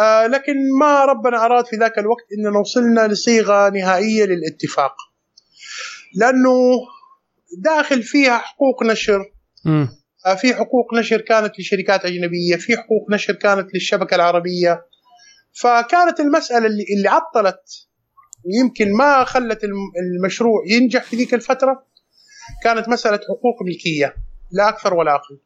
[0.00, 4.94] آه لكن ما ربنا أراد في ذاك الوقت إننا وصلنا لصيغة نهائية للاتفاق.
[6.14, 6.50] لأنه
[7.58, 9.32] داخل فيها حقوق نشر.
[9.66, 9.88] آه
[10.36, 14.86] في حقوق نشر كانت لشركات أجنبية في حقوق نشر كانت للشبكة العربية.
[15.52, 17.88] فكانت المسألة اللي, اللي عطلت
[18.44, 19.60] ويمكن ما خلت
[20.14, 21.86] المشروع ينجح في ذيك الفترة
[22.64, 24.14] كانت مسألة حقوق ملكية
[24.52, 25.40] لا أكثر ولا أقل.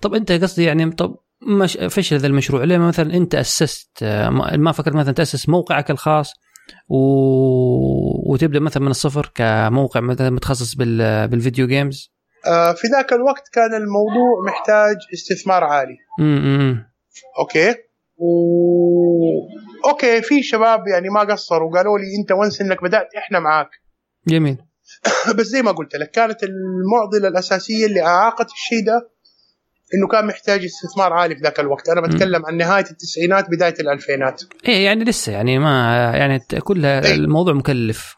[0.00, 4.04] طب أنت قصدي يعني طب مش فشل ذا المشروع؟ ليه مثلا أنت أسست
[4.54, 6.32] ما فكرت مثلا تأسس موقعك الخاص
[6.88, 6.98] و...
[8.32, 11.28] وتبدأ مثلا من الصفر كموقع مثلا متخصص بال...
[11.28, 12.13] بال video games؟
[12.76, 15.96] في ذاك الوقت كان الموضوع محتاج استثمار عالي.
[16.20, 16.86] امم
[17.38, 17.74] أوكي؟
[18.16, 18.28] و
[19.88, 23.70] أوكي في شباب يعني ما قصروا وقالوا لي أنت once إنك بدأت إحنا معاك.
[24.32, 24.56] جميل.
[25.34, 29.10] بس زي ما قلت لك كانت المعضلة الأساسية اللي أعاقت الشيء ده
[29.94, 31.88] إنه كان محتاج استثمار عالي في ذاك الوقت.
[31.88, 34.42] أنا بتكلم عن نهاية التسعينات بداية الألفينات.
[34.68, 38.16] إيه يعني لسه يعني ما يعني كلها إيه؟ الموضوع مكلف.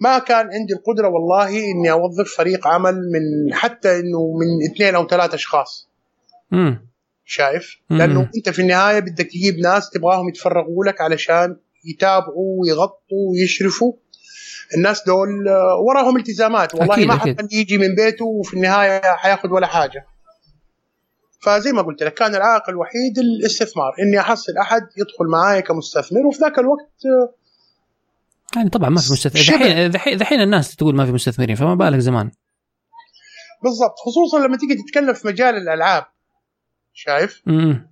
[0.00, 5.06] ما كان عندي القدرة والله إني أوظف فريق عمل من حتى إنه من اثنين أو
[5.06, 5.88] ثلاث أشخاص.
[6.52, 6.88] امم
[7.24, 13.92] شايف؟ لأنه أنت في النهاية بدك تجيب ناس تبغاهم يتفرغوا لك علشان يتابعوا ويغطوا ويشرفوا.
[14.76, 16.74] الناس دول آه، وراهم التزامات.
[16.74, 20.06] والله أكيد ما حد يجي من بيته وفي النهاية حياخذ ولا حاجة.
[21.44, 26.38] فزي ما قلت لك كان العائق الوحيد الاستثمار إني أحصل أحد يدخل معايا كمستثمر وفي
[26.38, 26.90] ذاك الوقت
[28.56, 32.30] يعني طبعا ما في مستثمرين الحين الحين الناس تقول ما في مستثمرين فما بالك زمان.
[33.62, 33.94] بالضبط.
[34.06, 36.04] خصوصا لما تيجي تتكلم في مجال الألعاب
[36.92, 37.90] شايف؟ مم.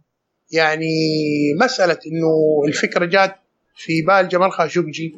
[0.52, 0.94] يعني
[1.60, 3.36] مسألة إنه الفكرة جات
[3.74, 5.16] في بال جمال خاشقجي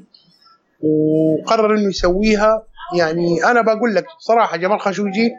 [0.81, 2.67] وقرر إنه يسويها.
[2.99, 5.31] يعني أنا بقول لك بصراحه جمال خاشقجي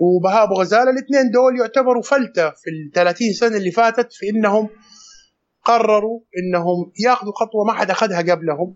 [0.00, 4.68] وبهاء ابو غزاله الاثنين دول يعتبروا فلتة في ال 30 سنة اللي فاتت في إنهم
[5.64, 8.74] قرروا إنهم ياخذوا خطوة ما حد أخذها قبلهم.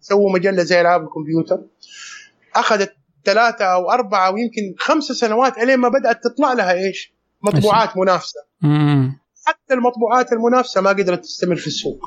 [0.00, 1.60] سووا مجلة زي العاب الكمبيوتر.
[2.54, 2.92] أخذت
[3.24, 8.40] ثلاثة أو أربعة ويمكن خمسة سنوات إلين ما بدأت تطلع لها إيش؟ مطبوعات منافسة.
[8.62, 9.18] مم.
[9.46, 12.00] حتى المطبوعات المنافسة ما قدرت تستمر في السوق.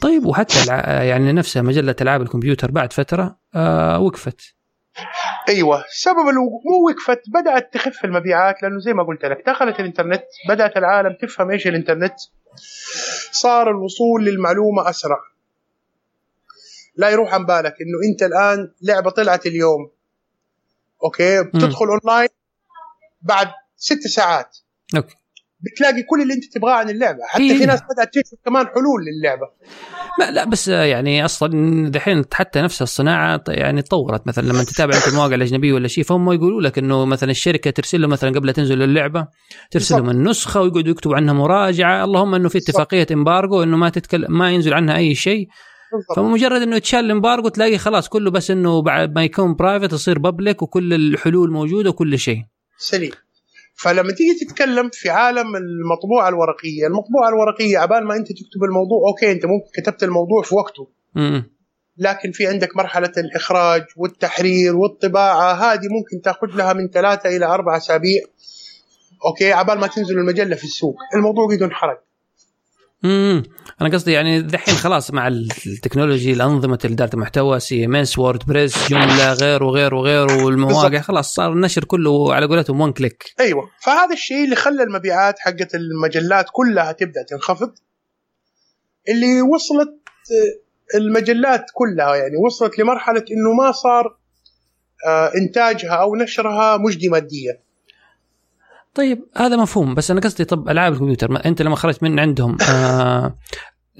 [0.00, 0.66] طيب وحتى
[1.08, 4.54] يعني نفسها مجلة العاب الكمبيوتر بعد فترة آه وقفت.
[5.48, 6.16] أيوه سبب
[6.64, 11.50] مو وقفت بدأت تخف المبيعات لأنه زي ما قلت لك دخلت الإنترنت بدأت العالم تفهم
[11.50, 12.14] إيش الإنترنت.
[13.32, 15.18] صار الوصول للمعلومة أسرع.
[16.96, 19.90] لا يروح عن بالك إنه أنت الآن لعبة طلعت اليوم.
[21.04, 22.28] أوكي؟ بتدخل أونلاين
[23.22, 24.58] بعد ست ساعات.
[24.96, 25.16] أوكي.
[25.62, 27.18] بتلاقي كل اللي انت تبغاه عن اللعبة.
[27.28, 27.58] حتى إيه.
[27.58, 29.48] في ناس بدأت تشوف كمان حلول للعبة.
[30.18, 34.26] ما لا بس يعني أصلا دحين حتى نفس الصناعة يعني تطورت.
[34.26, 38.00] مثلا لما تتابع أنت المواقع الأجنبية ولا شيء فهم يقولوا لك إنه مثلا الشركة ترسل
[38.00, 39.26] له مثلا قبل تنزل اللعبة
[39.70, 42.04] ترسل لهم النسخة ويقعدوا يكتبوا عنها مراجعة.
[42.04, 45.48] اللهم إنه في اتفاقية embargo إنه ما تتكلم ما ينزل عنها أي شيء
[46.16, 50.18] فمجرد إنه يتشال ال embargo تلاقي خلاص كله بس إنه بعد ما يكون private يصير
[50.18, 52.42] public وكل الحلول موجودة وكل شيء.
[52.78, 53.10] سليم.
[53.74, 59.32] فلما تيجي تتكلم في عالم المطبوعة الورقية، المطبوعة الورقية عبال ما انت تكتب الموضوع أوكي
[59.32, 60.88] انت ممكن كتبت الموضوع في وقته.
[61.98, 67.76] لكن في عندك مرحلة الإخراج والتحرير والطباعة هذه ممكن تاخذ لها من ثلاثة إلى أربع
[67.76, 68.22] أسابيع.
[69.26, 72.02] أوكي عبال ما تنزل المجلة في السوق، الموضوع قد انحرق.
[73.04, 73.42] امم
[73.80, 78.46] أنا قصدي يعني دحين خلاص مع ال technology الأنظمة اداره المحتوى سي ام اس وورد
[78.46, 83.70] بريس جملة غير وغير وغير والمواقع خلاص صار النشر كله على قولتهم one click أيوه.
[83.80, 87.74] فهذا الشيء اللي خلى المبيعات حقت المجلات كلها تبدأ تنخفض
[89.08, 90.02] اللي وصلت
[90.94, 94.16] المجلات كلها يعني وصلت لمرحلة إنه ما صار
[95.06, 97.62] آه، إنتاجها أو نشرها مجدي ماديا.
[98.94, 103.38] طيب هذا مفهوم بس أنا قصدي طب ألعاب الكمبيوتر أنت لما خرجت من عندهم آه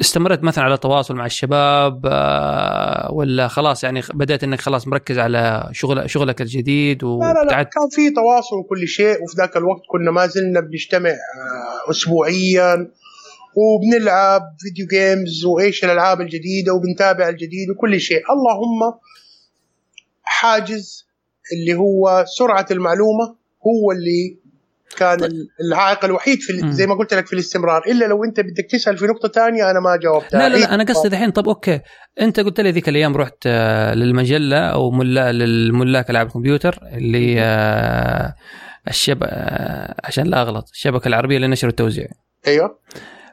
[0.00, 5.68] استمرت مثلا على تواصل مع الشباب آه ولا خلاص يعني بدأت إنك خلاص مركز على
[5.72, 9.82] شغل شغلك الجديد و لا لا, لا كان في تواصل وكل شيء وفي ذاك الوقت
[9.88, 12.90] كنا ما زلنا بنجتمع آه اسبوعيا
[13.56, 18.22] وبنلعب فيديو جيمز وإيش الألعاب الجديدة وبنتابع الجديد وكل شيء.
[18.32, 18.94] اللهم
[20.22, 21.06] حاجز
[21.52, 23.36] اللي هو سرعة المعلومة
[23.66, 24.41] هو اللي
[24.94, 25.30] كان طيب.
[25.60, 27.82] العائق الوحيد في زي ما قلت لك في الاستمرار.
[27.86, 30.38] إلا لو أنت بدك تسأل في نقطة ثانية أنا ما جاوبتها.
[30.38, 31.80] لا لا, لا أنا قصدي الحين طب أوكي.
[32.20, 38.34] أنت قلت لي ذيك الأيام رحت آه، للمجلة أو ملا للملاك العاب الكمبيوتر اللي آه،
[38.88, 42.06] الشبكه آه، عشان لا أغلط الشبكة العربية للنشر والتوزيع
[42.46, 42.78] أيوه.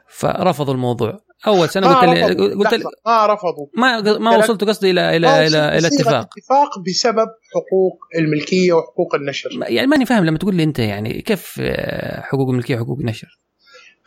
[0.08, 1.29] فرفضوا الموضوع.
[1.46, 3.66] أول سنة قلت لي قلت لي ما رفضوا.
[3.76, 6.28] ما ما وصلتوا قصدي إلى إلى إلى, إلى اتفاق.
[6.38, 9.50] اتفاق بسبب حقوق الملكية وحقوق النشر.
[9.68, 13.38] يعني ماني فاهم لما تقول لي أنت يعني كيف آه، حقوق الملكية وحقوق النشر؟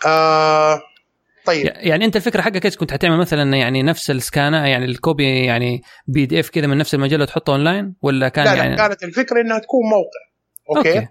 [0.06, 0.82] آه
[1.46, 1.66] طيب.
[1.76, 5.46] يعني أنت الفكرة حقك إيش كنت حتعمل مثلا يعني نفس ال scan يعني ال copy
[5.46, 9.42] يعني PDF كذا من نفس المجله تحطه أونلاين ولا كان لا يعني لا كانت الفكرة
[9.42, 10.24] إنها تكون موقع.
[10.78, 11.08] أوكي؟, أوكي.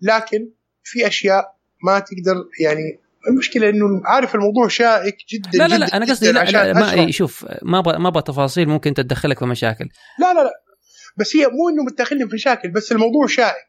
[0.00, 0.48] لكن
[0.82, 6.06] في أشياء ما تقدر يعني المشكلة إنه عارف الموضوع شائك جدا لا لا لا أنا
[6.06, 9.88] قصدي لا, لا ما شوف ما أبغى ما أبغى تفاصيل ممكن تدخلك في مشاكل.
[10.18, 10.52] لا لا لا
[11.16, 13.68] بس هي مو إنه بتدخلني في مشاكل بس الموضوع شائك.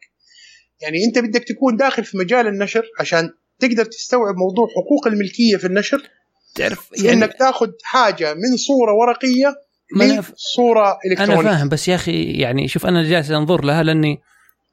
[0.82, 5.68] يعني أنت بدك تكون داخل في مجال النشر عشان تقدر تستوعب موضوع حقوق الملكية في
[5.68, 6.10] النشر
[6.56, 9.56] تعرف يعني إنك تاخذ حاجة من صورة ورقية
[9.98, 11.42] لصورة إلكترونية.
[11.42, 14.22] أنا فاهم بس يا أخي يعني شوف أنا جالس أنظر لها لأني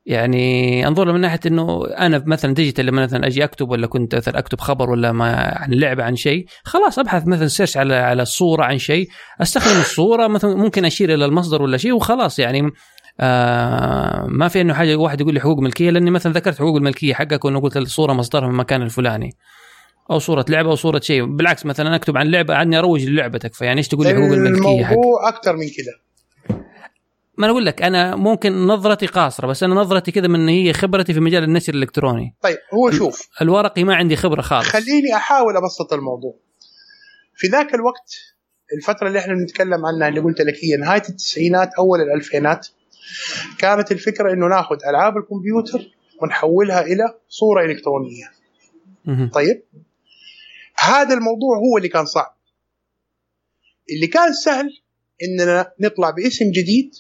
[0.06, 4.14] يعني انظر له من ناحية إنه أنا مثلا digital لما مثلا أجي أكتب ولا كنت
[4.14, 8.22] مثلا أكتب خبر ولا ما عن لعبه عن شيء خلاص أبحث مثلا search على على
[8.22, 9.08] الصورة عن شيء
[9.42, 12.70] أستخدم الصورة مثلا ممكن أشير إلى المصدر ولا شيء وخلاص يعني
[13.20, 17.14] آه ما في إنه حاجة واحد يقول لي حقوق ملكية لأني مثلا ذكرت حقوق الملكية
[17.14, 19.30] حقك وانه قلت الصورة مصدرها من المكان الفلاني
[20.10, 23.78] أو صورة لعبة أو صورة شيء بالعكس مثلا أكتب عن لعبة عني أروج للعبتك فيعني
[23.78, 26.09] إيش تقول لي حقوق الملكية حقك؟ الموضوع أكثر من كذا
[27.40, 31.14] ما أنا أقول لك أنا ممكن نظرتي قاصرة بس أنا نظرتي كذا من هي خبرتي
[31.14, 32.36] في مجال النشر الإلكتروني.
[32.42, 33.28] طيب هو شوف.
[33.42, 34.68] الورقي ما عندي خبرة خالص.
[34.68, 36.34] خليني أحاول أبسط الموضوع.
[37.34, 38.16] في ذاك الوقت
[38.76, 42.68] الفترة اللي إحنا بنتكلم عنها اللي قلت لك هي نهاية التسعينات أول الألفينات
[43.58, 45.90] كانت الفكرة إنه ناخذ ألعاب الكمبيوتر
[46.22, 48.30] ونحولها إلى صورة إلكترونية.
[49.32, 49.62] طيب؟
[50.78, 52.36] هذا الموضوع هو اللي كان صعب.
[53.90, 54.80] اللي كان سهل
[55.22, 56.94] إننا نطلع باسم جديد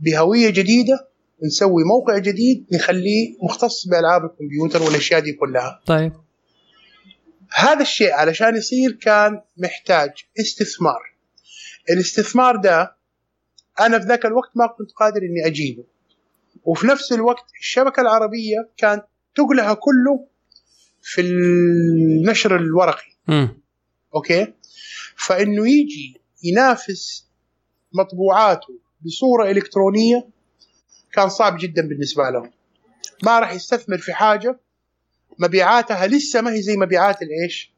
[0.00, 1.08] بهوية جديدة
[1.44, 5.80] نسوي موقع جديد نخليه مختص بألعاب الكمبيوتر والأشياء دي كلها.
[5.86, 6.12] طيب.
[7.54, 10.10] هذا الشيء علشان يصير كان محتاج
[10.40, 11.14] استثمار.
[11.90, 12.96] الاستثمار ده
[13.80, 15.84] أنا في ذاك الوقت ما كنت قادر إني أجيبه.
[16.64, 19.04] وفي نفس الوقت الشبكة العربية كانت
[19.34, 20.26] تقلها كله
[21.02, 23.12] في النشر الورقي.
[23.28, 23.48] م.
[24.14, 24.52] أوكي؟
[25.16, 27.26] فإنه يجي ينافس
[27.92, 30.26] مطبوعاته بصورة إلكترونية
[31.12, 32.50] كان صعب جدا بالنسبة لهم.
[33.22, 34.60] ما راح يستثمر في حاجة
[35.38, 37.72] مبيعاتها لسه ما هي زي مبيعات الايش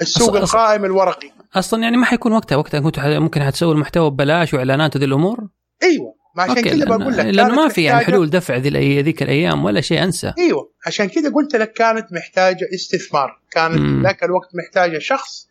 [0.00, 1.30] السوق أصل القائم الورقي.
[1.54, 5.48] أصلا يعني ما حيكون وقتها وقتها كنت ممكن حتسوي المحتوى ببلاش وإعلانات وذي الأمور؟
[5.82, 9.64] أيوه ما عشان كذا بقول لك لأنه ما في يعني حلول دفع ذي ذيك الأيام
[9.64, 10.32] ولا شيء أنسى.
[10.38, 13.40] أيوه عشان كذا قلت لك كانت محتاجة استثمار.
[13.50, 15.48] كانت ذاك الوقت محتاجة شخص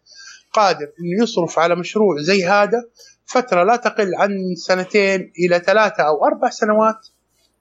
[0.53, 2.83] قادر إنه يصرف على مشروع زي هذا
[3.29, 7.07] فترة لا تقل عن سنتين إلى ثلاثة أو أربع سنوات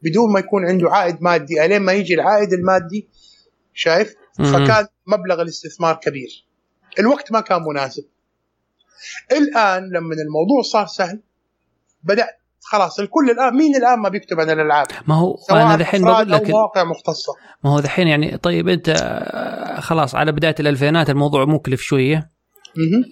[0.02, 3.08] بدون ما يكون عنده عائد مادي ألين ما يجي العائد المادي
[3.74, 6.46] شايف؟ فكان مبلغ الاستثمار كبير.
[6.98, 8.04] الوقت ما كان مناسب.
[9.32, 11.20] الآن لما الموضوع صار سهل
[12.02, 16.32] بدأت خلاص الكل الآن مين الآن ما بيكتب عن الألعاب؟ ما هو أنا دحين بقول
[16.32, 17.32] لك مواقع مختصة.
[17.64, 18.90] ما هو دحين يعني طيب أنت
[19.80, 22.37] خلاص على بداية الألفينات الموضوع مكلف شوية.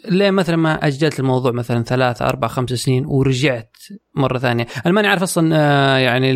[0.08, 3.76] ليه مثلا ما أجلت الموضوع مثلا ثلاث أربع خمس سنين ورجعت
[4.14, 6.32] مرة ثانية؟ أنا ماني عارف أصلا آه، يعني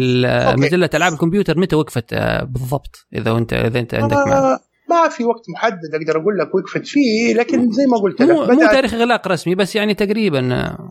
[0.56, 4.58] مجلة ألعاب الكمبيوتر متى وقفت آه، بالضبط إذا انت إذا أنت عندك ما,
[4.90, 8.46] ما في وقت محدد أقدر أقول لك وقفت فيه لكن زي ما قلت لك مو,
[8.46, 10.90] مو تاريخ إغلاق رسمي بس يعني تقريبا آه,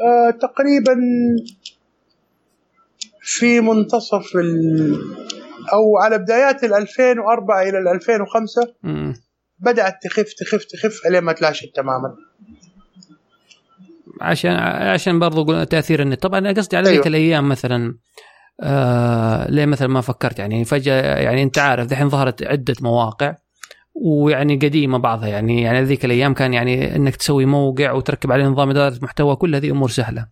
[0.00, 0.96] آه، تقريبا
[3.20, 4.94] في منتصف ال
[5.72, 9.12] أو على بدايات ال 2004 إلى ال 2005 م.
[9.60, 12.14] بدأت تخف تخف تخف إلين ما تلاشت تماما.
[14.20, 16.22] عشان عشان برضو تأثير النت.
[16.22, 16.98] طبعا أنا قصدي على أيوه.
[16.98, 17.98] ذيك الأيام مثلا
[18.60, 23.34] آه ليه مثلا ما فكرت؟ يعني فجأة يعني أنت عارف دحين ظهرت عدة مواقع
[23.94, 25.28] ويعني قديمة بعضها.
[25.28, 29.54] يعني يعني ذيك الأيام كان يعني إنك تسوي موقع وتركب عليه نظام إدارة محتوى كل
[29.54, 30.26] هذه أمور سهلة.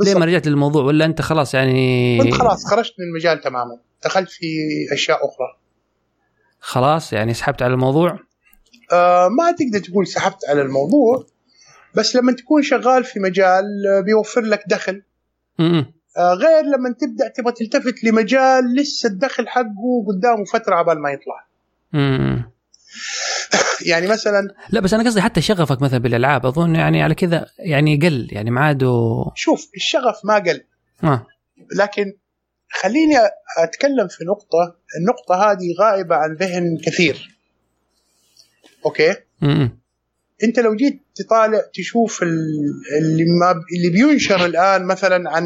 [0.00, 3.78] ليه ما رجعت للموضوع؟ ولا أنت خلاص يعني كنت خلاص خرجت من المجال تماما.
[4.04, 4.46] دخلت في
[4.92, 5.58] أشياء أخرى.
[6.60, 8.18] خلاص يعني سحبت على الموضوع.
[9.28, 11.26] ما تقدر تقول سحبت على الموضوع
[11.94, 15.02] بس لما تكون شغال في مجال آه، بيوفر لك دخل.
[16.16, 21.46] آه غير لما تبدأ تبغى تلتفت لمجال لسه الدخل حقه قدامه فترة عبال ما يطلع.
[23.90, 27.96] يعني مثلا لا بس أنا قصدي حتى شغفك مثلا بالألعاب أظن يعني على كذا يعني
[27.96, 28.84] قل يعني ما عاد
[29.34, 30.64] شوف الشغف ما قل.
[31.04, 31.26] آه.
[31.76, 32.12] لكن
[32.70, 33.14] خليني
[33.58, 37.39] أتكلم في نقطة النقطة هذه غائبة عن ذهن كثير.
[38.86, 39.78] أوكي م-م.
[40.44, 45.44] أنت لو جيت تطالع تشوف اللي ما اللي بينشر الآن مثلا عن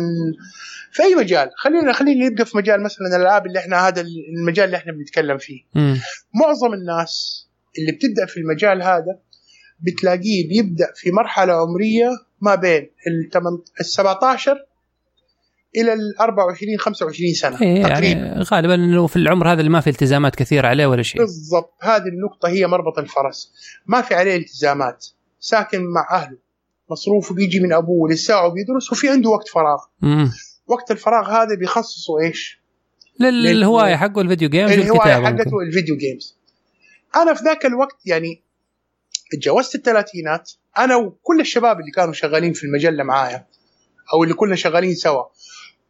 [0.92, 4.04] في أي مجال خلينا خلينا نبدا في مجال مثلا الألعاب اللي إحنا هذا
[4.38, 5.96] المجال اللي إحنا بنتكلم فيه م.
[6.34, 7.44] معظم الناس
[7.78, 9.18] اللي بتبدأ في المجال هذا
[9.80, 12.90] بتلاقيه بيبدأ في مرحلة عمرية ما بين
[13.80, 14.66] ال 17
[15.76, 18.20] إلى ال 24 25 سنة إيه تقريبا.
[18.20, 21.20] يعني غالبا إنه في العمر هذا اللي ما في التزامات كثيرة عليه ولا شيء.
[21.20, 21.74] بالضبط.
[21.82, 23.52] هذه النقطة هي مربط الفرس.
[23.86, 25.06] ما في عليه التزامات.
[25.40, 26.38] ساكن مع أهله.
[26.90, 29.78] مصروفه بيجي من أبوه لساعه بيدرس وفي عنده وقت فراغ.
[30.02, 30.32] مم.
[30.66, 32.60] وقت الفراغ هذا بيخصصه إيش؟
[33.20, 36.38] للهواية حقه الفيديو جيمز الهواية حقته الفيديو جيمز
[37.16, 38.42] أنا في ذاك الوقت يعني
[39.32, 40.52] تجاوزت الثلاثينات.
[40.78, 43.46] أنا وكل الشباب اللي كانوا شغالين في المجلة معايا
[44.14, 45.24] أو اللي كنا شغالين سوا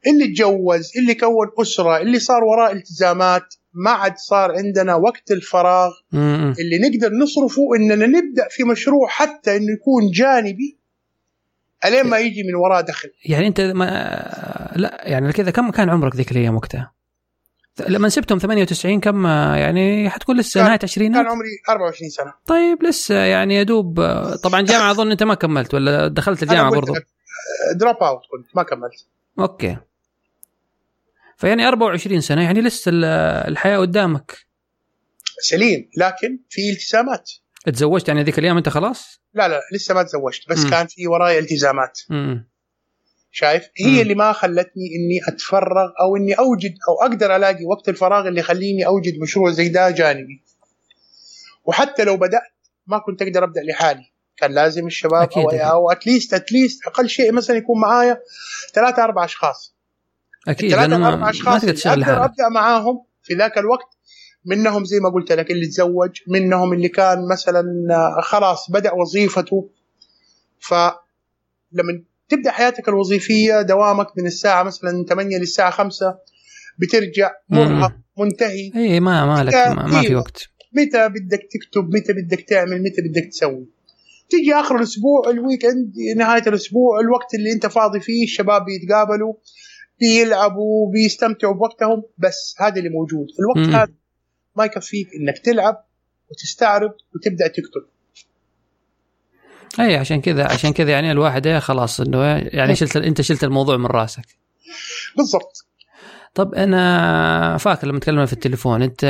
[0.06, 5.92] اللي اتجوز اللي كون أسرة اللي صار وراه التزامات ما عاد صار عندنا وقت الفراغ
[6.58, 10.78] اللي نقدر نصرفه إننا نبدأ في مشروع حتى إنه يكون جانبي
[11.84, 13.10] الين ما يجي من وراه دخل.
[13.24, 13.84] يعني أنت ما
[14.76, 16.92] لا يعني كذا كم كان عمرك ذيك الأيام وقتها؟
[17.88, 22.32] لما سبتهم 98 كم يعني حتكون لسه نهاية عشرينات؟ كان عمري 24 سنة.
[22.46, 23.94] طيب لسه يعني يا دوب
[24.42, 26.92] طبعا جامعة أظن أنت ما كملت ولا دخلت الجامعة برضو؟
[27.74, 29.06] drop out كنت ما كملت.
[29.38, 29.76] أوكي.
[31.44, 32.90] فيعني 24 سنة يعني لسه
[33.48, 34.38] الحياة قدامك
[35.40, 37.30] سليم لكن في التزامات
[37.66, 40.70] تزوجت يعني ذيك الأيام أنت خلاص؟ لا لا لسه ما تزوجت بس م.
[40.70, 42.36] كان في وراي التزامات م.
[43.30, 44.00] شايف هي م.
[44.00, 48.86] اللي ما خلتني إني أتفرغ أو إني أوجد أو أقدر ألاقي وقت الفراغ اللي يخليني
[48.86, 50.42] أوجد مشروع زي ده جانبي
[51.64, 52.52] وحتى لو بدأت
[52.86, 57.32] ما كنت أقدر أبدأ لحالي كان لازم الشباب أكيد أو أو اتليست اتليست أقل شيء
[57.32, 58.20] مثلا يكون معايا
[58.74, 59.73] ثلاثة أربع أشخاص
[60.48, 63.88] أكيد ثلاثة أربع أشخاص ما أقدر أبدأ معاهم في ذاك الوقت
[64.44, 67.64] منهم زي ما قلت لك اللي تزوج منهم اللي كان مثلا
[68.22, 69.70] خلاص بدأ وظيفته.
[70.58, 76.18] فلما تبدأ حياتك الوظيفية دوامك من الساعة مثلا 8 للساعة 5
[76.78, 78.72] بترجع مرهق منتهي.
[78.76, 80.48] إي ما ما لك ما, ما في وقت.
[80.72, 83.66] متى بدك تكتب؟ متى بدك تعمل؟ متى بدك تسوي؟
[84.30, 89.34] تيجي آخر الأسبوع الويكند نهاية الأسبوع الوقت اللي أنت فاضي فيه الشباب بيتقابلوا.
[90.00, 93.26] بيلعبوا بيستمتعوا بوقتهم بس هذا اللي موجود.
[93.40, 93.92] الوقت هذا
[94.56, 95.84] ما يكفيك إنك تلعب
[96.30, 97.86] وتستعرض وتبدأ تكتب.
[99.80, 103.76] أي عشان كذا عشان كذا يعني الواحد إيه خلاص إنه يعني شلت أنت شلت الموضوع
[103.76, 104.26] من راسك.
[105.16, 105.66] بالضبط.
[106.34, 109.02] طب أنا فاكر لما تكلمنا في التليفون أنت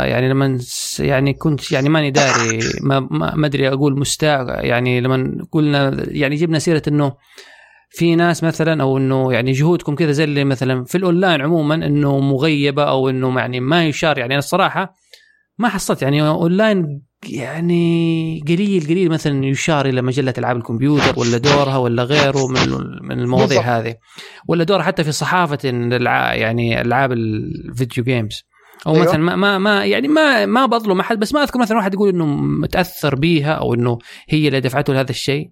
[0.00, 0.58] يعني لما
[0.98, 6.58] يعني كنت يعني ماني داري ما ما أدري أقول مستاء يعني لما قلنا يعني جبنا
[6.58, 7.16] سيرة إنه
[7.96, 12.20] في ناس مثلا أو إنه يعني جهودكم كذا زي اللي مثلا في الأونلاين عموما إنه
[12.20, 14.18] مغيبة أو إنه يعني ما يشار.
[14.18, 14.94] يعني أنا الصراحة
[15.58, 21.76] ما حصلت يعني أونلاين يعني قليل قليل مثلا يشار إلى مجلة ألعاب الكمبيوتر ولا دورها
[21.76, 22.70] ولا غيره من
[23.02, 23.94] من المواضيع هذه.
[24.48, 25.58] ولا دورها حتى في صحافة
[26.32, 28.42] يعني ألعاب ال video games
[28.86, 29.04] أو أيوه.
[29.04, 32.08] مثلا ما ما, ما يعني ما ما بظلم أحد بس ما أذكر مثلا واحد يقول
[32.08, 33.98] إنه متأثر بيها أو إنه
[34.28, 35.50] هي اللي دفعته لهذا الشيء.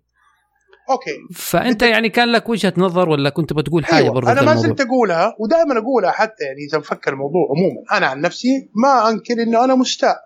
[0.91, 4.15] أوكي فأنت يعني كان لك وجهة نظر ولا كنت بتقول حاجة أيوة.
[4.15, 8.21] برضه أنا ما زلت أقولها ودائما أقولها حتى يعني إذا نفكر الموضوع عموما أنا عن
[8.21, 10.17] نفسي ما أنكر إنه أنا مستاء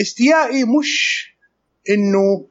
[0.00, 1.26] استيائي مش
[1.90, 2.46] إنه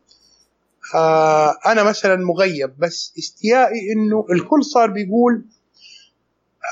[0.96, 5.46] آه أنا مثلا مغيب بس استيائي إنه الكل صار بيقول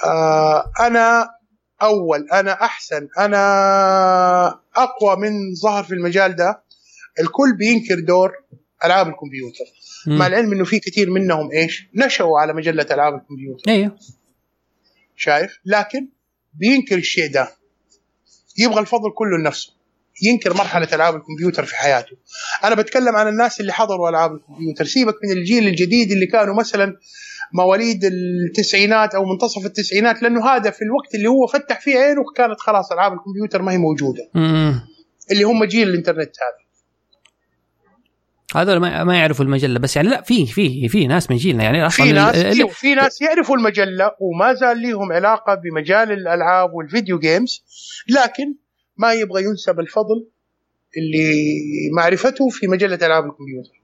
[0.06, 1.30] آه أنا
[1.82, 3.40] أول أنا أحسن أنا
[4.76, 6.64] أقوى من ظهر في المجال ده
[7.20, 8.32] الكل بينكر دور
[8.86, 9.66] ألعاب الكمبيوتر.
[10.08, 13.72] مع العلم إنه في كثير منهم إيش؟ نشأوا على مجلة ألعاب الكمبيوتر.
[13.72, 13.98] أيوه.
[15.16, 16.08] شايف؟ لكن
[16.54, 17.52] بينكر الشيء ده.
[18.58, 19.74] يبغى الفضل كله لنفسه.
[20.22, 22.18] ينكر مرحلة ألعاب الكمبيوتر في حياته.
[22.64, 24.86] أنا بتكلم عن الناس اللي حضروا ألعاب الكمبيوتر.
[24.86, 26.98] سيبك من الجيل الجديد اللي كانوا مثلا
[27.54, 32.60] مواليد التسعينات أو منتصف التسعينات لأنه هذا في الوقت اللي هو فتح فيه عينه كانت
[32.60, 34.30] خلاص ألعاب الكمبيوتر ما هي موجودة.
[35.32, 36.64] اللي هم جيل الإنترنت هذا.
[38.58, 39.80] هذول ما ما يعرفوا المجلة.
[39.80, 42.70] بس يعني لا في في في ناس من جيلنا يعني أصلا في ناس ال...
[42.70, 47.64] في ناس يعرفوا المجلة وما زال لهم علاقة بمجال الألعاب وال video games
[48.10, 48.56] لكن
[48.98, 50.28] ما يبغى ينسب الفضل
[50.98, 51.34] اللي
[51.96, 53.83] معرفته في مجلة ألعاب الكمبيوتر.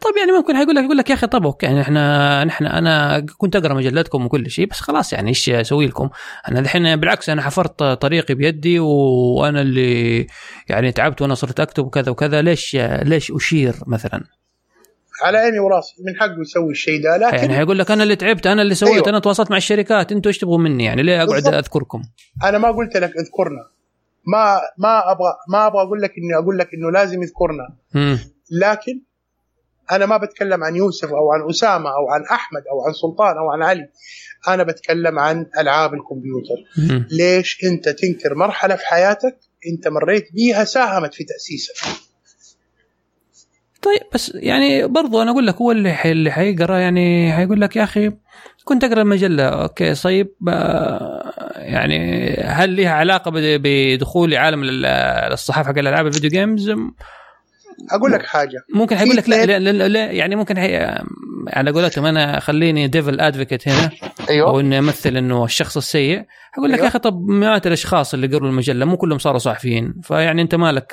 [0.00, 3.26] طيب يعني ممكن حيقول لك يقول لك يا أخي طب أوكي يعني إحنا نحن أنا
[3.38, 6.08] كنت أقرأ مجلتكم وكل شيء بس خلاص يعني إيش أسوي لكم؟
[6.48, 10.26] أنا الحين بالعكس أنا حفرت طريقي بيدي وأنا اللي
[10.68, 14.24] يعني تعبت وأنا صرت أكتب وكذا وكذا ليش ليش أشير مثلا؟
[15.24, 18.46] على عيني وراسي من حقه يسوي الشيء ده لكن يعني حيقول لك أنا اللي تعبت
[18.46, 19.08] أنا اللي سويت أيوه.
[19.08, 21.54] أنا تواصلت مع الشركات أنتم إيش تبغوا مني يعني ليه أقعد بالضبط.
[21.54, 22.02] أذكركم؟
[22.44, 23.68] أنا ما قلت لك اذكرنا
[24.26, 27.76] ما ما أبغى ما أبغى أقول لك اني أقول لك إنه لازم يذكرنا
[28.62, 29.00] لكن
[29.92, 33.50] أنا ما بتكلم عن يوسف أو عن أسامة أو عن أحمد أو عن سلطان أو
[33.50, 33.88] عن علي.
[34.48, 36.56] أنا بتكلم عن ألعاب الكمبيوتر.
[37.10, 39.36] ليش أنت تنكر مرحلة في حياتك
[39.72, 42.06] أنت مريت بيها ساهمت في تأسيسك؟
[43.82, 47.76] طيب بس يعني برضو أنا أقول لك هو اللي حي اللي حيقرأ يعني حيقول لك
[47.76, 48.12] يا أخي
[48.64, 50.28] كنت أقرأ المجله أوكي طيب
[51.56, 54.60] يعني هل لها علاقة بدخول عالم
[55.32, 56.70] الصحافة حق الألعاب ال video games؟
[57.90, 58.58] أقول لك حاجة.
[58.74, 60.76] ممكن حيقول لك لا, لا, لا, لا يعني ممكن حي...
[61.48, 63.90] على قولتهم أنا خليني devil advocate هنا.
[64.30, 64.48] أيوه.
[64.48, 66.24] أو اني امثل إنه الشخص السيء.
[66.58, 66.84] أقول لك أيوة.
[66.84, 70.72] يا أخي طب مئات الأشخاص اللي قروا المجلة مو كلهم صاروا صحفيين فيعني أنت ما
[70.72, 70.92] لك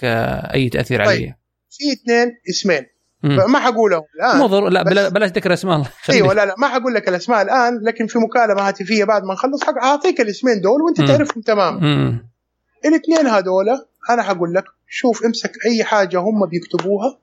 [0.54, 1.08] أي تأثير طيب.
[1.08, 1.36] علي
[1.70, 2.86] في اثنين اسمين.
[3.24, 7.10] ما حقولهم الآن مو لا بلا بلاش ذكر اسماء أيوه لا لا ما حقول لك
[7.10, 11.80] الأسماء الآن لكن في مكالمة هاتفية بعد ما نخلص أعطيك الاسمين دول وأنت تعرفهم تماما.
[12.86, 13.66] الاثنين هذول
[14.10, 17.20] أنا حقول لك شوف امسك أي حاجة هم بيكتبوها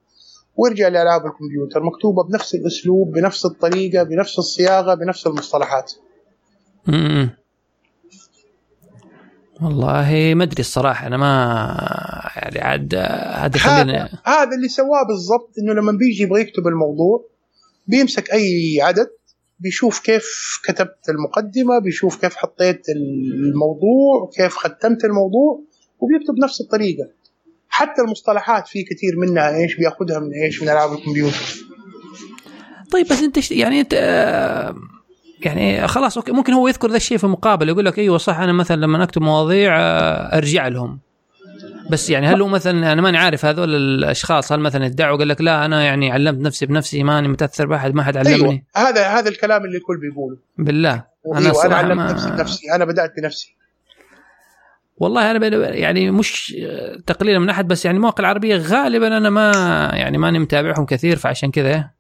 [0.57, 5.93] وارجع لألعاب الكمبيوتر مكتوبة بنفس الأسلوب بنفس الطريقة بنفس الصياغة بنفس المصطلحات.
[6.89, 7.31] امم
[9.62, 15.73] والله ما أدري الصراحة أنا ما يعني عاد هذا خلينا هذا اللي سواه بالضبط إنه
[15.73, 17.24] لما بيجي يبغى يكتب الموضوع
[17.86, 19.11] بيمسك أي عدد
[19.59, 20.27] بيشوف كيف
[20.65, 25.61] كتبت المقدمة بيشوف كيف حطيت الموضوع كيف ختمت الموضوع
[26.01, 27.09] وبيكتب نفس الطريقة.
[27.68, 31.70] حتى المصطلحات في كثير منها إيش بيأخذها من إيش من ألعاب الكمبيوتر.
[32.93, 33.93] طيب بس أنت يعني أنت
[35.44, 38.52] يعني خلاص أوكي ممكن هو يذكر ذا الشيء في المقابل يقول لك أيوه صح أنا
[38.52, 40.98] مثلا لما أكتب مواضيع آه، أرجع لهم.
[41.90, 45.40] بس يعني هل هو مثلا أنا ماني عارف هذول الأشخاص هل مثلا ادعوا قال لك
[45.40, 48.89] لا أنا يعني علمت نفسي بنفسي ماني متأثر بأحد ما حد علمني؟ أيوة.
[48.89, 50.36] هذا هذا الكلام اللي الكل بيقوله.
[50.59, 52.12] بالله أنا أيوة أنا علمت ما...
[52.12, 53.56] نفسي بنفسي أنا بدأت بنفسي.
[55.01, 56.56] والله أنا يعني مش
[57.06, 59.52] تقليلا من أحد بس يعني المواقع العربية غالبا أنا ما
[59.94, 61.90] يعني ماني متابعهم كثير فعشان كذا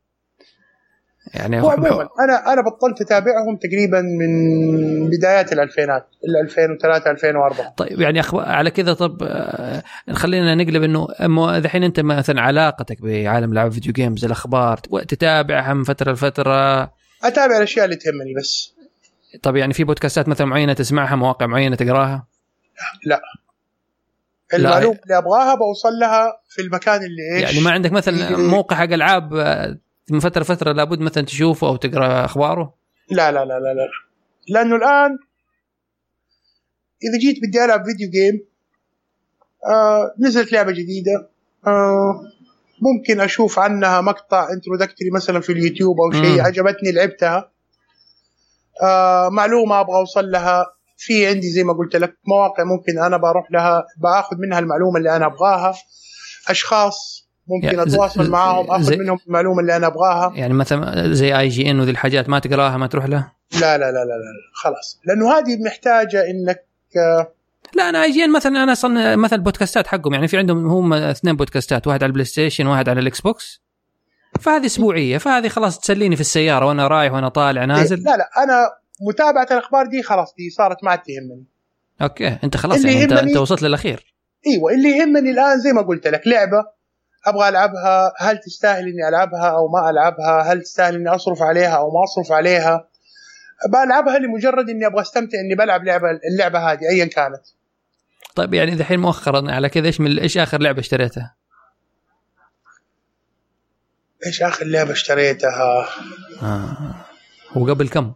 [1.34, 8.00] يعني هو عموما أنا أنا بطلت أتابعهم تقريبا من بدايات الألفينات ال 2003 2004 طيب
[8.00, 8.22] يعني.
[8.34, 9.82] على كذا طب آه،
[10.12, 11.08] خلينا نقلب إنه
[11.56, 16.82] الحين أنت مثلا علاقتك بعالم العاب فيديو جيمز الأخبار تتابعها من فترة لفترة
[17.24, 18.74] أتابع الأشياء اللي تهمني بس
[19.42, 22.29] طب يعني في بودكاستات مثلا معينة تسمعها مواقع معينة تقراها؟
[23.06, 23.20] لا.
[24.54, 27.42] المعلومه اللي أبغاها بوصل لها في المكان اللي إيش.
[27.42, 29.78] يعني ما عندك مثلا موقع حق ألعاب آه،
[30.10, 32.74] من فترة فتره لابد مثلا تشوفه أو تقرأ أخباره؟
[33.10, 33.88] لا لا لا لا لا.
[34.48, 35.18] لأنه الآن
[37.04, 38.44] إذا جيت بدي ألعب video game
[39.66, 41.28] آه نزلت لعبة جديدة
[41.66, 42.22] آه
[42.80, 47.50] ممكن أشوف عنها مقطع introductory مثلا في اليوتيوب أو شيء عجبتني لعبتها
[48.82, 50.66] آه معلومة أبغى أوصل لها.
[51.02, 55.16] في عندي زي ما قلت لك مواقع ممكن أنا بروح لها بآخذ منها المعلومة اللي
[55.16, 55.74] أنا أبغاها.
[56.48, 60.32] أشخاص ممكن أتواصل معاهم آخذ منهم المعلومة اللي أنا أبغاها.
[60.34, 64.04] يعني مثلا زي IGN وذي الحاجات ما تقراها ما تروح له لا لا لا لا,
[64.04, 64.52] لا.
[64.54, 65.00] خلاص.
[65.04, 66.64] لأنه هذه محتاجة إنك
[67.76, 70.14] لا أنا IGN مثلا أنا أصلا مثلا البودكاستات حقهم.
[70.14, 73.62] يعني في عندهم هم اثنين بودكاستات واحد على ال PlayStation وواحد على ال Xbox
[74.40, 77.96] فهذه أسبوعية فهذه خلاص تسليني في السيارة وأنا رايح وأنا طالع نازل.
[77.96, 81.44] لا لا أنا متابعة الأخبار دي خلاص دي صارت ما تهمني
[82.02, 84.14] أوكي أنت خلاص يعني انت, أنت وصلت للأخير
[84.46, 86.64] إيوه اللي يهمني الآن زي ما قلت لك لعبة
[87.26, 91.90] أبغى ألعبها هل تستاهل إني ألعبها أو ما ألعبها هل تستاهل إني أصرف عليها أو
[91.90, 92.88] ما أصرف عليها
[93.68, 97.42] بلعبها لمجرد إني أبغى أستمتع إني بلعب لعبه اللعبة هذه ايا كانت
[98.34, 101.34] طيب يعني الحين مؤخرا على كذا إيش من إيش آخر لعبة اشتريتها؟
[104.26, 105.88] إيش آخر لعبة اشتريتها؟
[106.42, 106.94] آه.
[107.56, 108.12] وقبل كم؟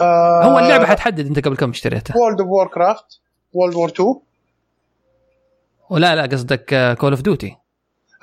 [0.00, 2.16] آه هو اللعبة حتحدد انت قبل كم اشتريتها.
[2.16, 3.20] World of Warcraft
[3.52, 4.14] World War 2
[5.90, 7.56] ولا لا قصدك Call of Duty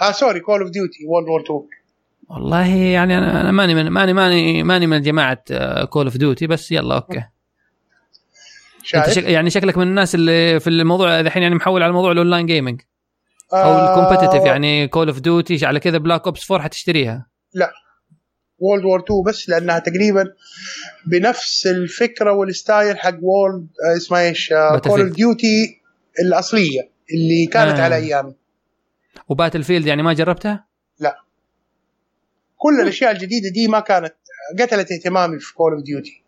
[0.01, 1.59] آه sorry Call of Duty World War 2
[2.29, 5.43] والله يعني أنا أنا ماني من ماني ماني ماني من جماعة
[5.85, 7.23] Call of Duty بس يلا أوكي.
[8.83, 12.16] شايف؟ شك يعني شكلك من الناس اللي في الموضوع الحين يعني محول على موضوع ال
[12.16, 12.81] online gaming
[13.53, 17.27] أو آه ال competitive يعني Call of Duty على كذا Black Ops 4 حتشتريها.
[17.53, 17.71] لا.
[18.61, 20.33] World War 2 بس لأنها تقريبا
[21.05, 25.81] بنفس الفكرة وال style حق World آه، اسمها إيش Call of Duty
[26.19, 27.83] الأصلية اللي كانت آه.
[27.83, 28.33] على أيامي
[29.29, 30.65] و Battlefield يعني ما جربتها؟
[30.99, 31.15] لا
[32.57, 34.13] كل الأشياء الجديدة دي ما كانت
[34.59, 36.23] قتلت اهتمامي في Call of Duty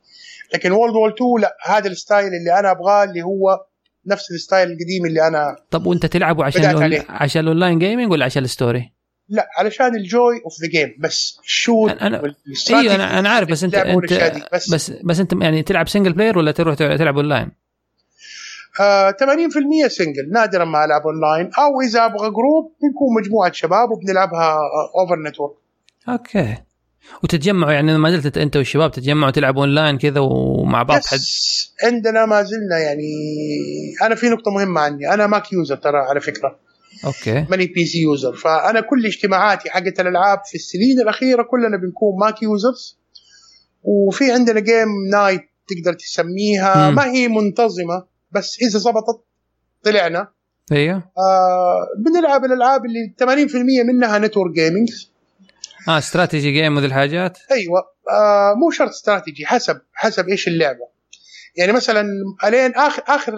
[0.53, 3.65] لكن World War 2 لا هذا ال style اللي أنا أبغاه اللي هو
[4.05, 8.25] نفس ال style القديم اللي أنا طب وأنت تلعبه عشان عشان ال online gaming ولا
[8.25, 8.91] عشان ال story؟
[9.29, 12.33] لا علشان ال joy of the game بس ال shoot أنا
[12.69, 14.13] أيوه أنا أنا عارف بس انت انت
[14.53, 14.73] بس.
[14.73, 17.51] بس, بس أنت يعني تلعب single player ولا تروح تلعب اونلاين؟
[18.79, 24.57] آه 80% single نادرا ما ألعب اونلاين أو إذا أبغى group بنكون مجموعة شباب وبنلعبها
[24.99, 25.53] over network
[26.09, 26.57] أوكي.
[27.23, 31.19] وتتجمعوا يعني ما زلت انت والشباب تتجمعوا تلعبوا اونلاين كذا ومع بعض حد؟
[31.83, 33.11] عندنا ما زلنا يعني
[34.01, 36.59] أنا في نقطة مهمة عندي أنا Mac user ترى على فكرة.
[37.05, 37.45] أوكي.
[37.49, 42.99] ماني PC user فأنا كل اجتماعاتي حقت الألعاب في السنين الأخيرة كلنا بنكون Mac users
[43.83, 46.89] وفي عندنا game night تقدر تسميها.
[46.89, 46.95] مم.
[46.95, 49.23] ما هي منتظمة بس إذا زبطت
[49.83, 50.27] طلعنا.
[50.71, 50.95] أيوه.
[50.97, 53.55] آه بنلعب الألعاب اللي 80%
[53.85, 54.89] منها network gaming
[55.89, 57.79] آه strategy game وذي الحاجات؟ أيوه.
[58.11, 60.87] آه مو شرط استراتيجي حسب حسب إيش اللعبة.
[61.55, 62.05] يعني مثلا
[62.43, 63.33] ألين آخر آخر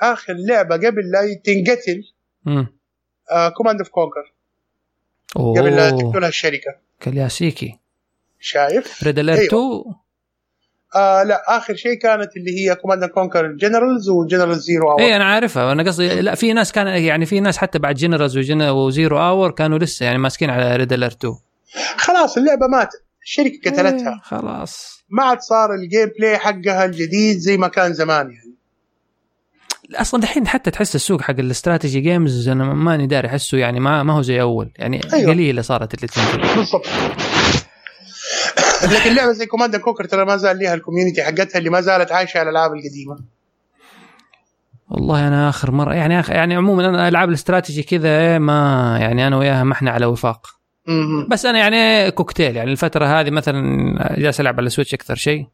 [0.00, 2.02] آخر لعبة قبل لا تنقتل
[3.56, 4.32] Command of Conquer
[5.34, 6.74] قبل لا تقتلها الشركة.
[7.02, 7.78] كلاسيكي
[8.40, 9.60] شايف؟ ريد اليرت 2
[10.96, 15.16] آه لا آخر شيء كانت اللي هي Command Conquer Generals و General Zero Hour إيه
[15.16, 15.72] أنا عارفها.
[15.72, 19.50] أنا قصدي لا في ناس كان يعني في ناس حتى بعد Generals و Zero Hour
[19.50, 21.34] كانوا لسه يعني ماسكين على Red Alert 2
[21.96, 23.02] خلاص اللعبة ماتت.
[23.22, 24.12] الشركة قتلتها.
[24.12, 25.04] إيه خلاص.
[25.08, 28.45] ما عاد صار ال gameplay حقها الجديد زي ما كان زمان يعني.
[29.94, 34.02] أصلا دحين حتى تحس السوق حق ال strategy games أنا ماني داري أحسه يعني ما
[34.02, 34.70] ما هو زي أول.
[34.76, 35.30] يعني أيوة.
[35.30, 36.56] قليلة صارت اللي تنزل.
[36.56, 36.86] بالضبط.
[38.92, 42.12] لكن لعبة زي Command Conquer ترى ما زال ليها ال community حقتها اللي ما زالت
[42.12, 43.18] عايشة على الألعاب القديمة.
[44.88, 49.36] والله أنا آخر مره يعني أخ يعني عموما أنا ألعاب الاستراتيجي كذا ما يعني أنا
[49.36, 50.46] وياها ما إحنا على وفاق.
[51.28, 55.46] بس أنا يعني كوكتيل يعني الفترة هذه مثلا جالس ألعب على ال Switch أكثر شيء.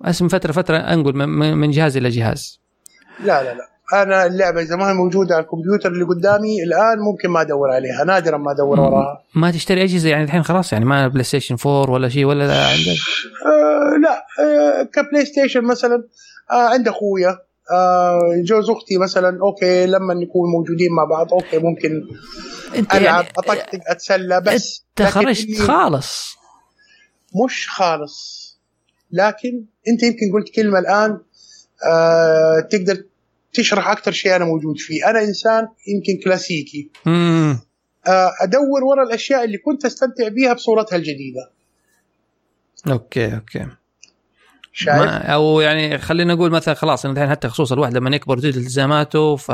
[0.00, 2.59] بس من فتره فترة أنقل من جهاز إلى جهاز.
[3.24, 3.70] لا لا لا.
[4.02, 8.04] أنا اللعبة إذا ما هي موجودة على الكمبيوتر اللي قدامي الآن ممكن ما أدور عليها.
[8.04, 9.22] نادرا ما أدور وراها.
[9.34, 12.98] ما تشتري أجهزة يعني الحين خلاص يعني ما PlayStation 4 ولا شيء ولا عندك؟
[13.46, 16.04] آه لا آه ك PlayStation مثلا
[16.50, 17.38] آه عند أخويا.
[17.72, 22.02] آه جوز أختي مثلا أوكي لما نكون موجودين مع بعض أوكي ممكن
[22.74, 26.36] ألعب يعني أطقطق أتسلى بس أنت خرجت خالص.
[27.44, 28.40] مش خالص.
[29.12, 31.18] لكن أنت يمكن قلت كلمة الآن
[31.90, 33.04] آه تقدر
[33.52, 35.10] تشرح أكثر شيء أنا موجود فيه.
[35.10, 36.90] أنا إنسان يمكن كلاسيكي.
[37.06, 37.60] مم.
[38.06, 41.50] آه أدور ورا الأشياء اللي كنت أستمتع بيها بصورتها الجديدة.
[42.88, 43.66] أوكي أوكي.
[44.72, 49.36] شايف؟ أو يعني خلينا نقول مثلا خلاص الحين حتى خصوصا الواحد لما يكبر تزيد التزاماته
[49.36, 49.50] ف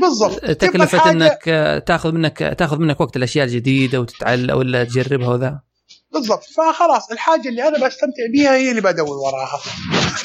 [0.00, 0.44] بالضبط.
[0.44, 1.44] تكلفة إنك
[1.86, 5.60] تاخذ منك تاخذ منك وقت الأشياء الجديدة وتتعلم ولا تجربها وذا.
[6.12, 6.44] بالضبط.
[6.44, 9.60] فخلاص الحاجة اللي أنا بستمتع بيها هي اللي بدور وراها.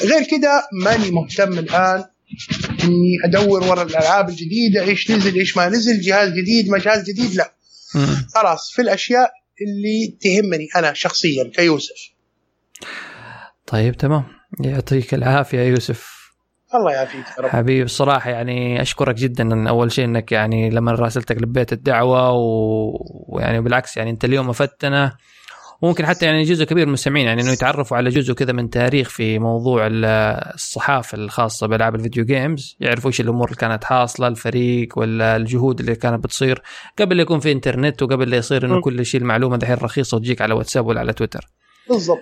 [0.02, 2.04] غير كده ماني مهتم الآن
[2.84, 7.34] إني أدور ورا الألعاب الجديدة إيش نزل إيش ما نزل جهاز جديد ما جهاز جديد
[7.34, 7.52] لا.
[8.34, 9.30] خلاص في الأشياء
[9.62, 12.10] اللي تهمني أنا شخصيا كيوسف.
[13.66, 14.24] طيب تمام.
[14.60, 16.16] يعطيك العافية يوسف.
[16.74, 17.50] الله يعافيك يا رب.
[17.50, 22.90] حبيبي الصراحه يعني أشكرك جدا إن أول شيء إنك يعني لما راسلتك لبيت الدعوة و...
[23.28, 25.16] ويعني بالعكس يعني أنت اليوم أفدتنا.
[25.82, 29.08] وممكن حتى يعني جزء كبير من المستمعين يعني إنه يتعرفوا على جزء كذا من تاريخ
[29.08, 35.36] في موضوع الصحافة الخاصة بألعاب الفيديو جيمز يعرفوا إيش الأمور اللي كانت حاصلة الفريق ولا
[35.36, 36.62] الجهود اللي كانت بتصير
[36.98, 40.54] قبل يكون في انترنت وقبل لا يصير إنه كل شيء المعلومة دحين رخيصة وتجيك على
[40.54, 41.48] واتساب ولا على تويتر.
[41.88, 42.20] بالضبط.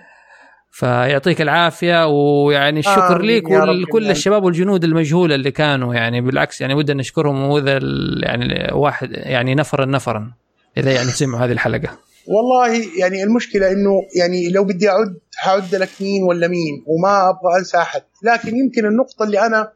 [0.71, 6.75] فيعطيك العافية ويعني الشكر آه لك ولكل الشباب والجنود المجهولة اللي كانوا يعني بالعكس يعني
[6.75, 7.81] ودنا نشكرهم وإذا
[8.23, 10.33] يعني واحد يعني نفرا نفرا
[10.77, 11.99] إذا يعني سمعوا هذه الحلقة.
[12.27, 17.59] والله يعني المشكلة إنه يعني لو بدي أعد حعد لك مين ولا مين؟ وما أبغى
[17.59, 18.03] أنسى أحد.
[18.23, 19.73] لكن يمكن النقطة اللي أنا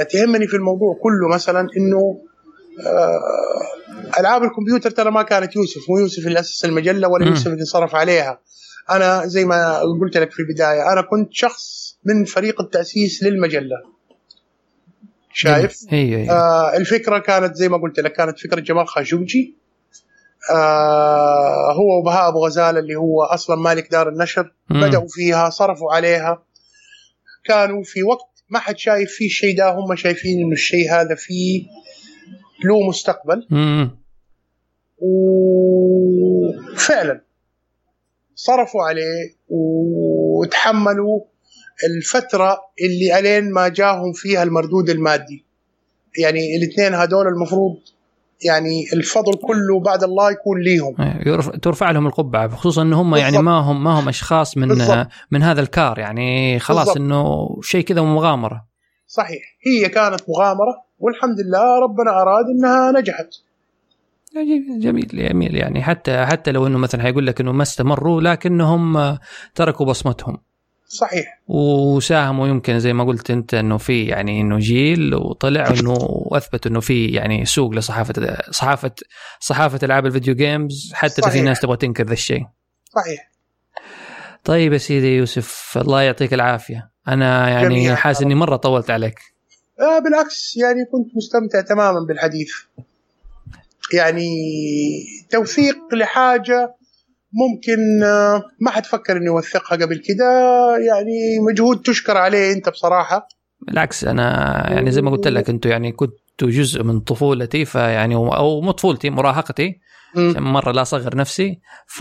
[0.00, 2.20] آه، تهمني في الموضوع كله مثلا إنه
[2.86, 7.64] آه، ألعاب الكمبيوتر ترى ما كانت يوسف مو يوسف اللي أسس المجلة ولا يوسف اللي
[7.64, 8.40] صرف عليها.
[8.90, 13.76] أنا زي ما قلت لك في البداية أنا كنت شخص من فريق التأسيس للمجلة.
[15.32, 16.30] شايف؟ هي هي.
[16.30, 19.63] آه الفكرة كانت زي ما قلت لك كانت فكرة جمال خاشوجي.
[20.50, 24.80] آه هو وبهاء أبو غزالة اللي هو أصلا مالك دار النشر مم.
[24.80, 26.42] بدأوا فيها صرفوا عليها
[27.44, 31.64] كانوا في وقت ما حد شايف فيه الشيء ده هم شايفين إنه الشيء هذا فيه
[32.64, 33.98] له مستقبل مم.
[36.72, 37.24] وفعلا
[38.34, 41.20] صرفوا عليه وتحملوا
[41.96, 45.44] الفترة اللي ألين ما جاهم فيها المردود المادي
[46.18, 47.76] يعني الاثنين هذول المفروض
[48.44, 50.94] يعني الفضل كله بعد الله يكون ليهم.
[51.00, 55.06] إيه، ترفع لهم القبعة خصوصا إن هم يعني ما هم ما هم أشخاص من بالضبط.
[55.30, 56.96] من هذا الكار يعني خلاص بالضبط.
[56.96, 58.64] إنه شيء كذا مغامرة.
[59.06, 59.42] صحيح.
[59.66, 63.28] هي كانت مغامرة والحمد لله ربنا أراد إنها نجحت.
[64.80, 65.82] جميل جميل يعني.
[65.82, 69.18] حتى حتى لو إنه مثلا حيقول لك إنه ما استمروا لكنهم
[69.54, 70.38] تركوا بصمتهم.
[70.94, 76.66] صحيح وساهموا يمكن زي ما قلت أنت إنه في يعني إنه جيل وطلع إنه اثبت
[76.66, 78.90] إنه في يعني سوق لصحافة صحافة
[79.40, 82.46] صحافة ألعاب ال video games حتى إذا في ناس تبغى تنكر ذا الشيء.
[82.94, 83.30] صحيح.
[84.44, 89.18] طيب يا سيدي يوسف الله يعطيك العافية أنا يعني حاسس إني مرة طولت عليك.
[89.80, 92.52] آه بالعكس يعني كنت مستمتع تماما بالحديث.
[93.94, 94.30] يعني
[95.30, 96.74] توثيق لحاجة
[97.34, 100.24] ممكن آه، ما حد فكر إنه يوثقها قبل كده.
[100.76, 103.28] يعني مجهود تشكر عليه أنت بصراحة.
[103.66, 104.24] بالعكس أنا
[104.72, 109.10] يعني زي ما قلت لك أنتم يعني كنتوا جزء من طفولتي فيعني أو مو طفولتي
[109.10, 109.80] مراهقتي.
[110.16, 111.60] عشان مرة لا اصغر نفسي.
[111.86, 112.00] ف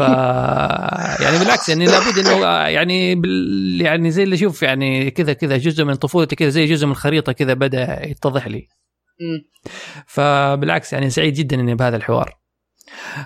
[1.23, 3.81] يعني بالعكس يعني لابد إنه يعني بال...
[3.81, 7.31] يعني زي اللي أشوف يعني كذا كذا جزء من طفولتي كذا زي جزء من الخريطة
[7.31, 8.67] كذا بدأ يتضح لي.
[10.07, 12.37] فبالعكس يعني سعيد جدا إني بهذا الحوار.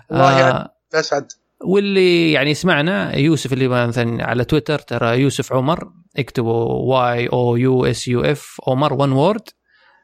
[0.09, 1.27] والله يعني أسعد.
[1.65, 7.85] واللي يعني سمعنا يوسف اللي مثلا على تويتر ترى يوسف عمر اكتبوا Y O U
[7.85, 9.49] S U F عمر one word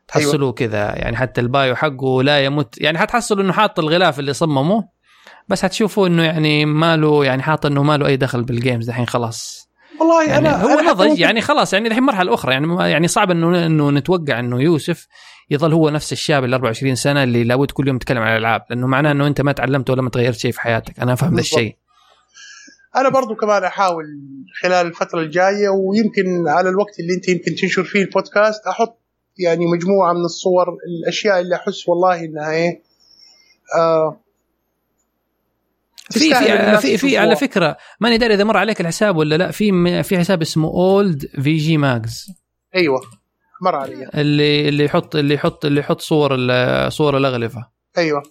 [0.07, 0.51] تحصلوا أيوة.
[0.51, 4.89] كذا يعني حتى ال bio حقه لا يمت يعني حتحصلوا إنه حاط الغلاف اللي صممه
[5.47, 8.89] بس حتشوفوا إنه يعني ما له يعني حاط إنه ما له أي دخل بال games
[8.89, 9.69] الحين خلاص
[9.99, 13.31] والله يعني أنا هو أنا نضج يعني خلاص يعني الحين مرحلة أخرى يعني يعني صعب
[13.31, 15.07] انه إنه نتوقع إنه يوسف
[15.49, 18.87] يظل هو نفس الشاب ال 24 سنة اللي لابد كل يوم يتكلم عن الألعاب لأنه
[18.87, 20.99] معناه إنه أنت ما تعلمت ولا ما تغيرت شيء في حياتك.
[20.99, 21.75] أنا أفهم ذا الشيء.
[22.95, 24.05] أنا برضو كمان أحاول
[24.61, 28.99] خلال الفترة الجاية ويمكن على الوقت اللي أنت يمكن تنشر فيه البودكاست أحط
[29.37, 32.81] يعني مجموعة من الصور الأشياء اللي أحس والله إنها إيه
[33.77, 34.22] آه
[36.11, 40.03] في في في, في على فكرة ماني داري إذا مر عليك الحساب ولا لا في
[40.03, 42.25] في حساب اسمه Old VG Mags
[42.75, 43.01] أيوه
[43.61, 44.09] مر علي.
[44.15, 46.37] اللي اللي يحط اللي يحط اللي يحط صور
[46.89, 47.67] صور الأغلفة.
[47.97, 48.23] أيوه.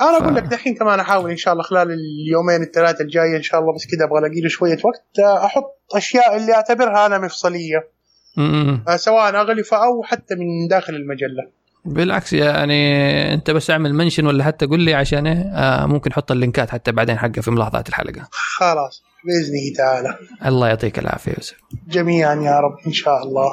[0.00, 3.60] أنا أقول لك دحين كمان أحاول إن شاء الله خلال اليومين الثلاثة الجاية إن شاء
[3.60, 7.88] الله بس كذا أبغى ألاقي له شوية وقت أحط أشياء اللي أعتبرها أنا مفصلية.
[8.36, 8.84] م-م.
[8.96, 11.61] سواء أغلفة أو حتى من داخل المجلة.
[11.84, 16.70] بالعكس يعني انت بس اعمل منشن ولا حتى قول لي عشان آه ممكن أحط اللينكات
[16.70, 18.28] حتى بعدين حقه في ملاحظات الحلقة.
[18.30, 21.56] خلاص باذنه تعالى الله يعطيك العافية يوسف
[21.88, 23.50] جميعا يا رب إن شاء الله.